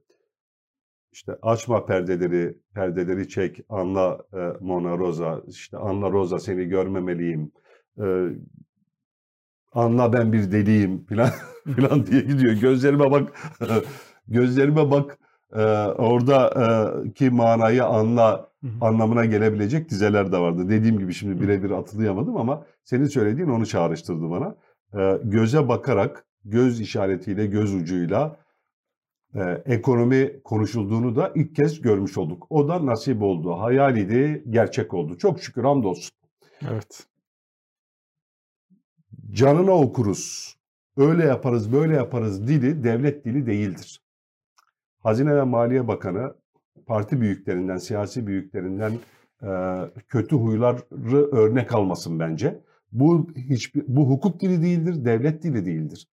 İşte 1.11 1.35
açma 1.41 1.85
perdeleri, 1.85 2.57
perdeleri 2.73 3.29
çek, 3.29 3.59
anla 3.69 4.17
e, 4.33 4.37
Mona 4.59 4.97
Rosa, 4.97 5.41
işte 5.47 5.77
anla 5.77 6.11
Rosa 6.11 6.39
seni 6.39 6.65
görmemeliyim, 6.65 7.51
e, 8.01 8.27
anla 9.73 10.13
ben 10.13 10.33
bir 10.33 10.51
deliyim 10.51 11.05
falan 11.05 11.29
falan 11.77 12.05
diye 12.05 12.21
gidiyor. 12.21 12.53
Gözlerime 12.53 13.11
bak, 13.11 13.33
gözlerime 14.27 14.91
bak, 14.91 15.17
e, 15.53 15.61
orada 15.85 16.49
e, 17.05 17.13
ki 17.13 17.29
manayı 17.29 17.85
anla 17.85 18.51
anlamına 18.81 19.25
gelebilecek 19.25 19.89
dizeler 19.89 20.31
de 20.31 20.37
vardı. 20.37 20.69
Dediğim 20.69 20.99
gibi 20.99 21.13
şimdi 21.13 21.41
birebir 21.41 21.71
hatırlayamadım 21.71 22.37
ama 22.37 22.65
senin 22.83 23.05
söylediğin 23.05 23.49
onu 23.49 23.65
çağrıştırdı 23.65 24.29
bana. 24.29 24.55
E, 24.99 25.19
göze 25.23 25.67
bakarak, 25.67 26.25
göz 26.45 26.81
işaretiyle, 26.81 27.45
göz 27.45 27.73
ucuyla 27.75 28.37
e, 29.35 29.41
ekonomi 29.65 30.43
konuşulduğunu 30.43 31.15
da 31.15 31.31
ilk 31.35 31.55
kez 31.55 31.81
görmüş 31.81 32.17
olduk. 32.17 32.47
O 32.49 32.67
da 32.67 32.85
nasip 32.85 33.21
oldu. 33.21 33.59
Hayaliydi, 33.59 34.43
gerçek 34.49 34.93
oldu. 34.93 35.17
Çok 35.17 35.39
şükür 35.43 35.63
hamdolsun. 35.63 36.11
Evet. 36.71 37.07
Canına 39.31 39.71
okuruz. 39.71 40.55
Öyle 40.97 41.23
yaparız, 41.23 41.73
böyle 41.73 41.95
yaparız 41.95 42.47
dili 42.47 42.83
devlet 42.83 43.25
dili 43.25 43.45
değildir. 43.45 44.01
Hazine 44.99 45.35
ve 45.35 45.43
Maliye 45.43 45.87
Bakanı 45.87 46.35
parti 46.85 47.21
büyüklerinden, 47.21 47.77
siyasi 47.77 48.27
büyüklerinden 48.27 48.91
e, 49.43 49.49
kötü 50.07 50.35
huyları 50.35 51.31
örnek 51.31 51.75
almasın 51.75 52.19
bence. 52.19 52.61
Bu 52.91 53.27
hiçbir 53.35 53.83
bu 53.87 54.09
hukuk 54.09 54.41
dili 54.41 54.61
değildir, 54.61 55.05
devlet 55.05 55.43
dili 55.43 55.65
değildir. 55.65 56.07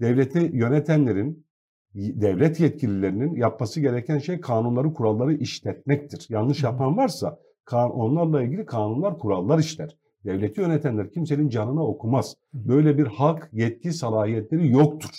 Devleti 0.00 0.50
yönetenlerin 0.52 1.46
devlet 1.94 2.60
yetkililerinin 2.60 3.34
yapması 3.34 3.80
gereken 3.80 4.18
şey 4.18 4.40
kanunları, 4.40 4.92
kuralları 4.94 5.34
işletmektir. 5.34 6.26
Yanlış 6.28 6.62
yapan 6.62 6.96
varsa 6.96 7.38
onlarla 7.72 8.42
ilgili 8.42 8.66
kanunlar, 8.66 9.18
kurallar 9.18 9.58
işler. 9.58 9.96
Devleti 10.24 10.60
yönetenler 10.60 11.10
kimsenin 11.10 11.48
canına 11.48 11.82
okumaz. 11.82 12.36
Böyle 12.54 12.98
bir 12.98 13.06
hak, 13.06 13.50
yetki, 13.52 13.92
salahiyetleri 13.92 14.70
yoktur. 14.70 15.10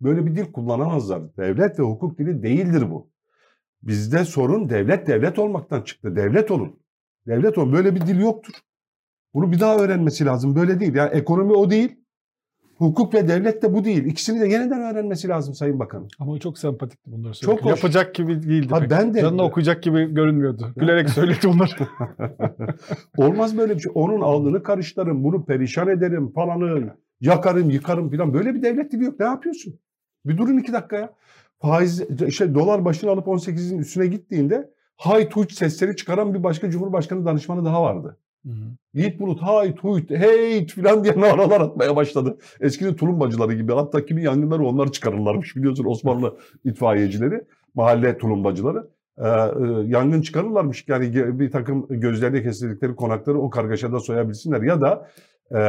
Böyle 0.00 0.26
bir 0.26 0.36
dil 0.36 0.52
kullanamazlar. 0.52 1.36
Devlet 1.36 1.78
ve 1.78 1.82
hukuk 1.82 2.18
dili 2.18 2.42
değildir 2.42 2.90
bu. 2.90 3.10
Bizde 3.82 4.24
sorun 4.24 4.68
devlet 4.68 5.06
devlet 5.06 5.38
olmaktan 5.38 5.82
çıktı. 5.82 6.16
Devlet 6.16 6.50
olun. 6.50 6.80
Devlet 7.26 7.58
olun. 7.58 7.72
Böyle 7.72 7.94
bir 7.94 8.00
dil 8.00 8.20
yoktur. 8.20 8.54
Bunu 9.34 9.52
bir 9.52 9.60
daha 9.60 9.76
öğrenmesi 9.76 10.24
lazım. 10.24 10.56
Böyle 10.56 10.80
değil. 10.80 10.94
Yani 10.94 11.10
ekonomi 11.10 11.52
o 11.52 11.70
değil. 11.70 12.01
Hukuk 12.82 13.14
ve 13.14 13.28
devlet 13.28 13.62
de 13.62 13.74
bu 13.74 13.84
değil. 13.84 14.04
İkisini 14.04 14.40
de 14.40 14.46
yeniden 14.46 14.80
öğrenmesi 14.80 15.28
lazım 15.28 15.54
Sayın 15.54 15.78
Bakan. 15.78 16.08
Ama 16.18 16.38
çok 16.38 16.58
sempatikti 16.58 17.12
bunları 17.12 17.34
söylerken. 17.34 17.62
Çok 17.62 17.72
hoş. 17.72 17.78
Yapacak 17.78 18.14
gibi 18.14 18.42
değildi. 18.42 18.68
Ha, 18.70 18.90
ben 18.90 19.14
de. 19.14 19.20
Canına 19.20 19.42
okuyacak 19.44 19.82
gibi 19.82 20.14
görünmüyordu. 20.14 20.72
Gülerek 20.76 21.10
söyledi 21.18 21.38
bunları. 21.44 21.88
Olmaz 23.16 23.58
böyle 23.58 23.74
bir 23.74 23.80
şey. 23.80 23.92
Onun 23.94 24.20
alnını 24.20 24.62
karıştırırım, 24.62 25.24
bunu 25.24 25.44
perişan 25.44 25.88
ederim 25.88 26.32
falanı, 26.32 26.94
yakarım, 27.20 27.70
yıkarım 27.70 28.10
falan. 28.10 28.34
Böyle 28.34 28.54
bir 28.54 28.62
devlet 28.62 28.92
dili 28.92 29.04
yok. 29.04 29.20
Ne 29.20 29.26
yapıyorsun? 29.26 29.78
Bir 30.24 30.38
durun 30.38 30.58
iki 30.58 30.72
dakika 30.72 30.96
ya. 30.96 31.12
faiz 31.60 32.00
işte 32.26 32.54
dolar 32.54 32.84
başını 32.84 33.10
alıp 33.10 33.26
18'in 33.26 33.78
üstüne 33.78 34.06
gittiğinde 34.06 34.70
hay 34.96 35.28
tuç 35.28 35.52
sesleri 35.52 35.96
çıkaran 35.96 36.34
bir 36.34 36.42
başka 36.42 36.70
Cumhurbaşkanı 36.70 37.26
danışmanı 37.26 37.64
daha 37.64 37.82
vardı. 37.82 38.18
Yiğit 38.94 39.20
Bulut 39.20 39.42
hay 39.42 39.74
tuyt 39.74 40.10
hey 40.10 40.66
filan 40.66 41.04
diye 41.04 41.14
naralar 41.20 41.60
atmaya 41.60 41.96
başladı. 41.96 42.38
Eskinin 42.60 42.94
tulumbacıları 42.94 43.54
gibi. 43.54 43.72
Hatta 43.72 44.04
kimi 44.04 44.22
yangınları 44.22 44.64
onlar 44.64 44.92
çıkarırlarmış 44.92 45.56
biliyorsun 45.56 45.84
Osmanlı 45.84 46.36
itfaiyecileri, 46.64 47.44
mahalle 47.74 48.18
tulumbacıları. 48.18 48.88
Ee, 49.18 49.28
e, 49.28 49.28
yangın 49.86 50.22
çıkarırlarmış 50.22 50.84
yani 50.88 51.38
bir 51.40 51.50
takım 51.50 51.86
gözlerine 51.88 52.42
kesildikleri 52.42 52.96
konakları 52.96 53.38
o 53.38 53.50
kargaşada 53.50 54.00
soyabilsinler 54.00 54.62
ya 54.62 54.80
da 54.80 55.08
e, 55.54 55.60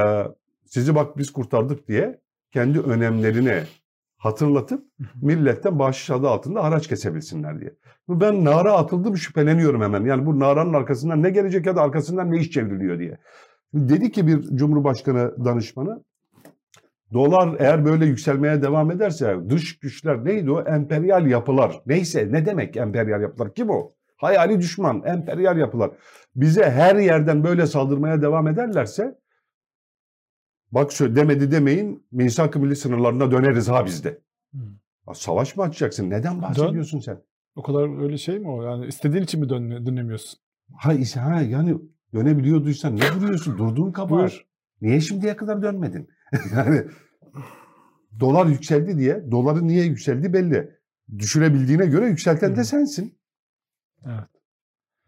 sizi 0.66 0.96
bak 0.96 1.18
biz 1.18 1.34
kurtardık 1.34 1.88
diye 1.88 2.20
kendi 2.52 2.80
önemlerini 2.80 3.64
hatırlatıp 4.24 4.86
milletten 5.22 5.80
bahşiş 5.80 6.10
adı 6.10 6.28
altında 6.28 6.64
haraç 6.64 6.88
kesebilsinler 6.88 7.60
diye. 7.60 7.74
Ben 8.10 8.46
nara 8.46 8.74
atıldım 8.74 9.18
şüpheleniyorum 9.18 9.82
hemen. 9.82 10.06
Yani 10.06 10.26
bu 10.26 10.40
naranın 10.40 10.74
arkasından 10.74 11.24
ne 11.24 11.30
gelecek 11.30 11.66
ya 11.66 11.76
da 11.76 11.82
arkasından 11.82 12.32
ne 12.32 12.38
iş 12.38 12.52
çevriliyor 12.52 13.00
diye. 13.00 13.18
Dedi 13.74 14.12
ki 14.12 14.28
bir 14.28 14.42
Cumhurbaşkanı 14.42 15.46
danışmanı 15.46 16.04
dolar 17.14 17.56
eğer 17.60 17.86
böyle 17.86 18.06
yükselmeye 18.06 18.62
devam 18.62 18.92
ederse 18.92 19.38
dış 19.50 19.80
güçler 19.80 20.26
neydi 20.26 20.52
o? 20.52 20.62
Emperyal 20.62 21.28
yapılar. 21.28 21.82
Neyse 21.86 22.28
ne 22.32 22.46
demek 22.46 22.78
emperyal 22.78 23.22
yapılar? 23.22 23.54
Kim 23.54 23.70
o? 23.70 23.94
Hayali 24.18 24.60
düşman, 24.60 25.04
emperyal 25.06 25.58
yapılar. 25.58 25.92
Bize 26.36 26.70
her 26.70 26.96
yerden 26.96 27.44
böyle 27.44 27.68
saldırmaya 27.68 28.22
devam 28.22 28.48
ederlerse 28.48 29.16
bak 30.74 30.92
şöyle 30.92 31.16
demedi 31.16 31.52
demeyin 31.52 32.06
misak-ı 32.12 32.60
milli 32.60 32.76
sınırlarına 32.76 33.32
döneriz 33.32 33.70
ha 33.70 33.86
bizde. 33.86 34.20
Ya 35.08 35.14
Savaş 35.14 35.56
mı 35.56 35.64
açacaksın? 35.64 36.10
Neden 36.10 36.42
bahsediyorsun 36.42 37.00
sen? 37.00 37.22
O 37.56 37.64
kadar 37.64 38.04
öyle 38.04 38.18
şey 38.18 38.40
mi 38.40 38.50
o? 38.50 38.64
Yani 38.64 38.86
istediğin 38.86 39.24
için 39.24 39.40
mi 39.40 39.50
dön 39.50 39.86
dönemiyorsun? 39.86 40.40
Ha, 40.76 40.94
ha 41.16 41.42
yani 41.42 41.78
dönebiliyorduysan 42.14 42.96
ne 42.96 43.02
duruyorsun? 43.16 43.58
Durduğun. 43.58 43.94
Buyur. 44.10 44.46
Niye 44.82 45.02
şimdiye 45.02 45.36
kadar 45.36 45.62
dönmedin? 45.62 46.10
yani 46.56 46.84
dolar 48.20 48.46
yükseldi 48.46 48.98
diye, 48.98 49.32
doların 49.32 49.68
niye 49.68 49.86
yükseldi 49.86 50.34
belli. 50.34 50.84
Düşürebildiğine 51.18 51.86
göre 51.86 52.06
yükselten 52.08 52.56
de 52.56 52.60
Hı. 52.60 52.66
sensin. 52.66 53.18
Evet. 54.06 54.30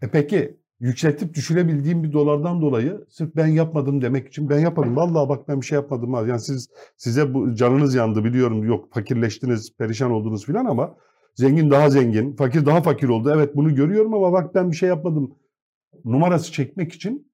E 0.02 0.12
peki 0.12 0.60
yükseltip 0.86 1.34
düşürebildiğim 1.34 2.04
bir 2.04 2.14
dolardan 2.14 2.62
dolayı 2.62 3.06
sırf 3.10 3.36
ben 3.36 3.48
yapmadım 3.48 4.02
demek 4.02 4.28
için 4.28 4.50
ben 4.50 4.60
yapmadım. 4.60 4.96
Vallahi 4.96 5.30
bak 5.30 5.48
ben 5.48 5.62
bir 5.62 5.66
şey 5.66 5.76
yapmadım. 5.76 6.14
Yani 6.14 6.40
siz 6.40 6.70
size 6.98 7.34
bu 7.34 7.56
canınız 7.56 7.96
yandı 7.96 8.24
biliyorum. 8.24 8.64
Yok 8.64 8.94
fakirleştiniz, 8.94 9.78
perişan 9.78 10.12
oldunuz 10.12 10.46
filan 10.46 10.66
ama 10.66 10.96
zengin 11.36 11.72
daha 11.72 11.90
zengin, 11.90 12.36
fakir 12.36 12.66
daha 12.66 12.82
fakir 12.82 13.08
oldu. 13.08 13.32
Evet 13.36 13.56
bunu 13.56 13.76
görüyorum 13.76 14.14
ama 14.14 14.32
bak 14.32 14.56
ben 14.56 14.72
bir 14.72 14.76
şey 14.76 14.90
yapmadım. 14.90 15.36
Numarası 16.06 16.52
çekmek 16.52 16.94
için 16.94 17.32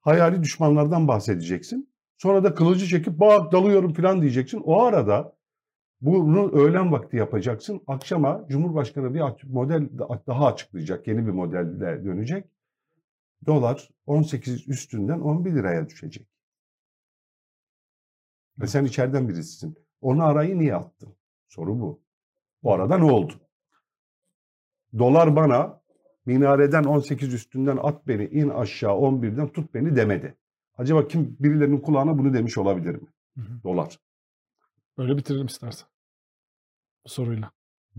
hayali 0.00 0.42
düşmanlardan 0.42 1.08
bahsedeceksin. 1.08 1.88
Sonra 2.16 2.44
da 2.44 2.54
kılıcı 2.54 2.86
çekip 2.86 3.20
bak 3.20 3.52
dalıyorum 3.52 3.92
filan 3.92 4.20
diyeceksin. 4.20 4.62
O 4.64 4.82
arada 4.82 5.32
bunu 6.00 6.52
öğlen 6.52 6.92
vakti 6.92 7.16
yapacaksın. 7.16 7.80
Akşama 7.86 8.44
Cumhurbaşkanı 8.48 9.14
bir 9.14 9.22
model 9.48 9.88
daha 10.26 10.46
açıklayacak. 10.46 11.06
Yeni 11.06 11.26
bir 11.26 11.32
modelle 11.32 12.04
dönecek. 12.04 12.44
Dolar 13.46 13.90
18 14.06 14.68
üstünden 14.68 15.20
11 15.20 15.54
liraya 15.54 15.88
düşecek. 15.88 16.28
Ve 18.58 18.66
sen 18.66 18.84
içeriden 18.84 19.28
birisisin. 19.28 19.78
Onu 20.00 20.24
arayı 20.24 20.58
niye 20.58 20.74
attın? 20.74 21.16
Soru 21.48 21.80
bu. 21.80 22.02
Bu 22.62 22.74
arada 22.74 22.98
ne 22.98 23.12
oldu? 23.12 23.32
Dolar 24.98 25.36
bana 25.36 25.80
minareden 26.26 26.84
18 26.84 27.34
üstünden 27.34 27.78
at 27.82 28.06
beni 28.06 28.24
in 28.24 28.48
aşağı 28.48 28.92
11'den 28.92 29.48
tut 29.48 29.74
beni 29.74 29.96
demedi. 29.96 30.36
Acaba 30.74 31.08
kim 31.08 31.36
birilerinin 31.40 31.80
kulağına 31.80 32.18
bunu 32.18 32.34
demiş 32.34 32.58
olabilir 32.58 32.94
mi? 32.94 33.08
Hı 33.34 33.40
hı. 33.40 33.62
Dolar. 33.64 33.98
Öyle 34.96 35.16
bitirelim 35.16 35.46
istersen. 35.46 35.88
Bu 37.04 37.08
soruyla. 37.08 37.50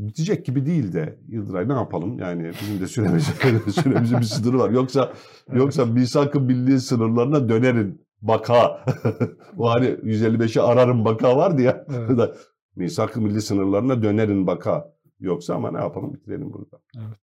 Bitecek 0.08 0.46
gibi 0.46 0.66
değil 0.66 0.94
de 0.94 1.20
Yıldıray 1.28 1.70
ne 1.70 1.74
yapalım? 1.74 2.20
Yani 2.20 2.52
bizim 2.62 2.80
de 2.80 2.88
süremiz, 2.88 3.24
süremizin 3.84 4.20
bir 4.20 4.26
sınırı 4.26 4.60
var. 4.60 4.70
Yoksa 4.70 5.14
yoksa 5.54 5.86
misak-ı 5.86 6.40
milli 6.40 6.80
sınırlarına 6.80 7.50
dönerin 7.50 8.06
baka. 8.22 8.86
Bu 9.58 9.70
hani 9.70 9.86
155'i 9.86 10.62
ararım 10.62 11.06
baka 11.06 11.38
vardı 11.38 11.62
ya. 11.62 11.86
Evet. 11.94 12.38
Misak-ı 12.76 13.22
milli 13.22 13.42
sınırlarına 13.42 14.04
dönerin 14.04 14.48
baka. 14.48 14.94
Yoksa 15.20 15.56
ama 15.56 15.72
ne 15.72 15.78
yapalım 15.78 16.14
bitirelim 16.14 16.54
burada. 16.54 16.80
Evet. 16.98 17.18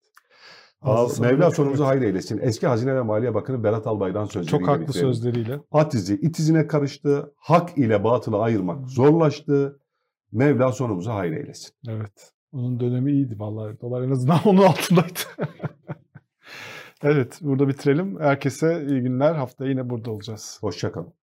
Ağzı 0.82 1.22
Mevla 1.22 1.52
Evet. 1.60 1.80
hayır 1.80 2.02
eylesin. 2.02 2.40
Eski 2.42 2.68
Hazine 2.68 2.96
ve 2.96 3.02
Maliye 3.02 3.34
Bakanı 3.34 3.64
Berat 3.64 3.88
Albayrak'ın 3.88 4.26
sözleriyle 4.26 4.52
Çok 4.52 4.68
haklı 4.68 4.88
bitirelim. 4.88 5.14
sözleriyle. 5.14 5.60
At 5.72 5.94
izi 5.94 6.14
it 6.14 6.40
izine 6.40 6.68
karıştı. 6.68 7.34
Hak 7.38 7.78
ile 7.78 8.04
batılı 8.04 8.38
ayırmak 8.38 8.90
zorlaştı. 8.90 9.80
Mevla 10.32 10.72
sonumuzu 10.72 11.12
hayır 11.12 11.32
eylesin. 11.34 11.72
Evet. 11.88 12.32
Onun 12.56 12.80
dönemi 12.80 13.12
iyiydi 13.12 13.40
vallahi. 13.40 13.82
Dolar 13.82 14.02
en 14.02 14.12
azından 14.12 14.40
onun 14.46 14.64
altındaydı. 14.64 15.20
evet, 17.04 17.40
burada 17.42 17.68
bitirelim. 17.68 18.20
Herkese 18.20 18.86
iyi 18.90 19.02
günler. 19.02 19.36
Haftaya 19.36 19.72
yine 19.72 19.90
burada 19.90 20.12
olacağız. 20.12 20.58
Hoşçakalın. 20.62 21.14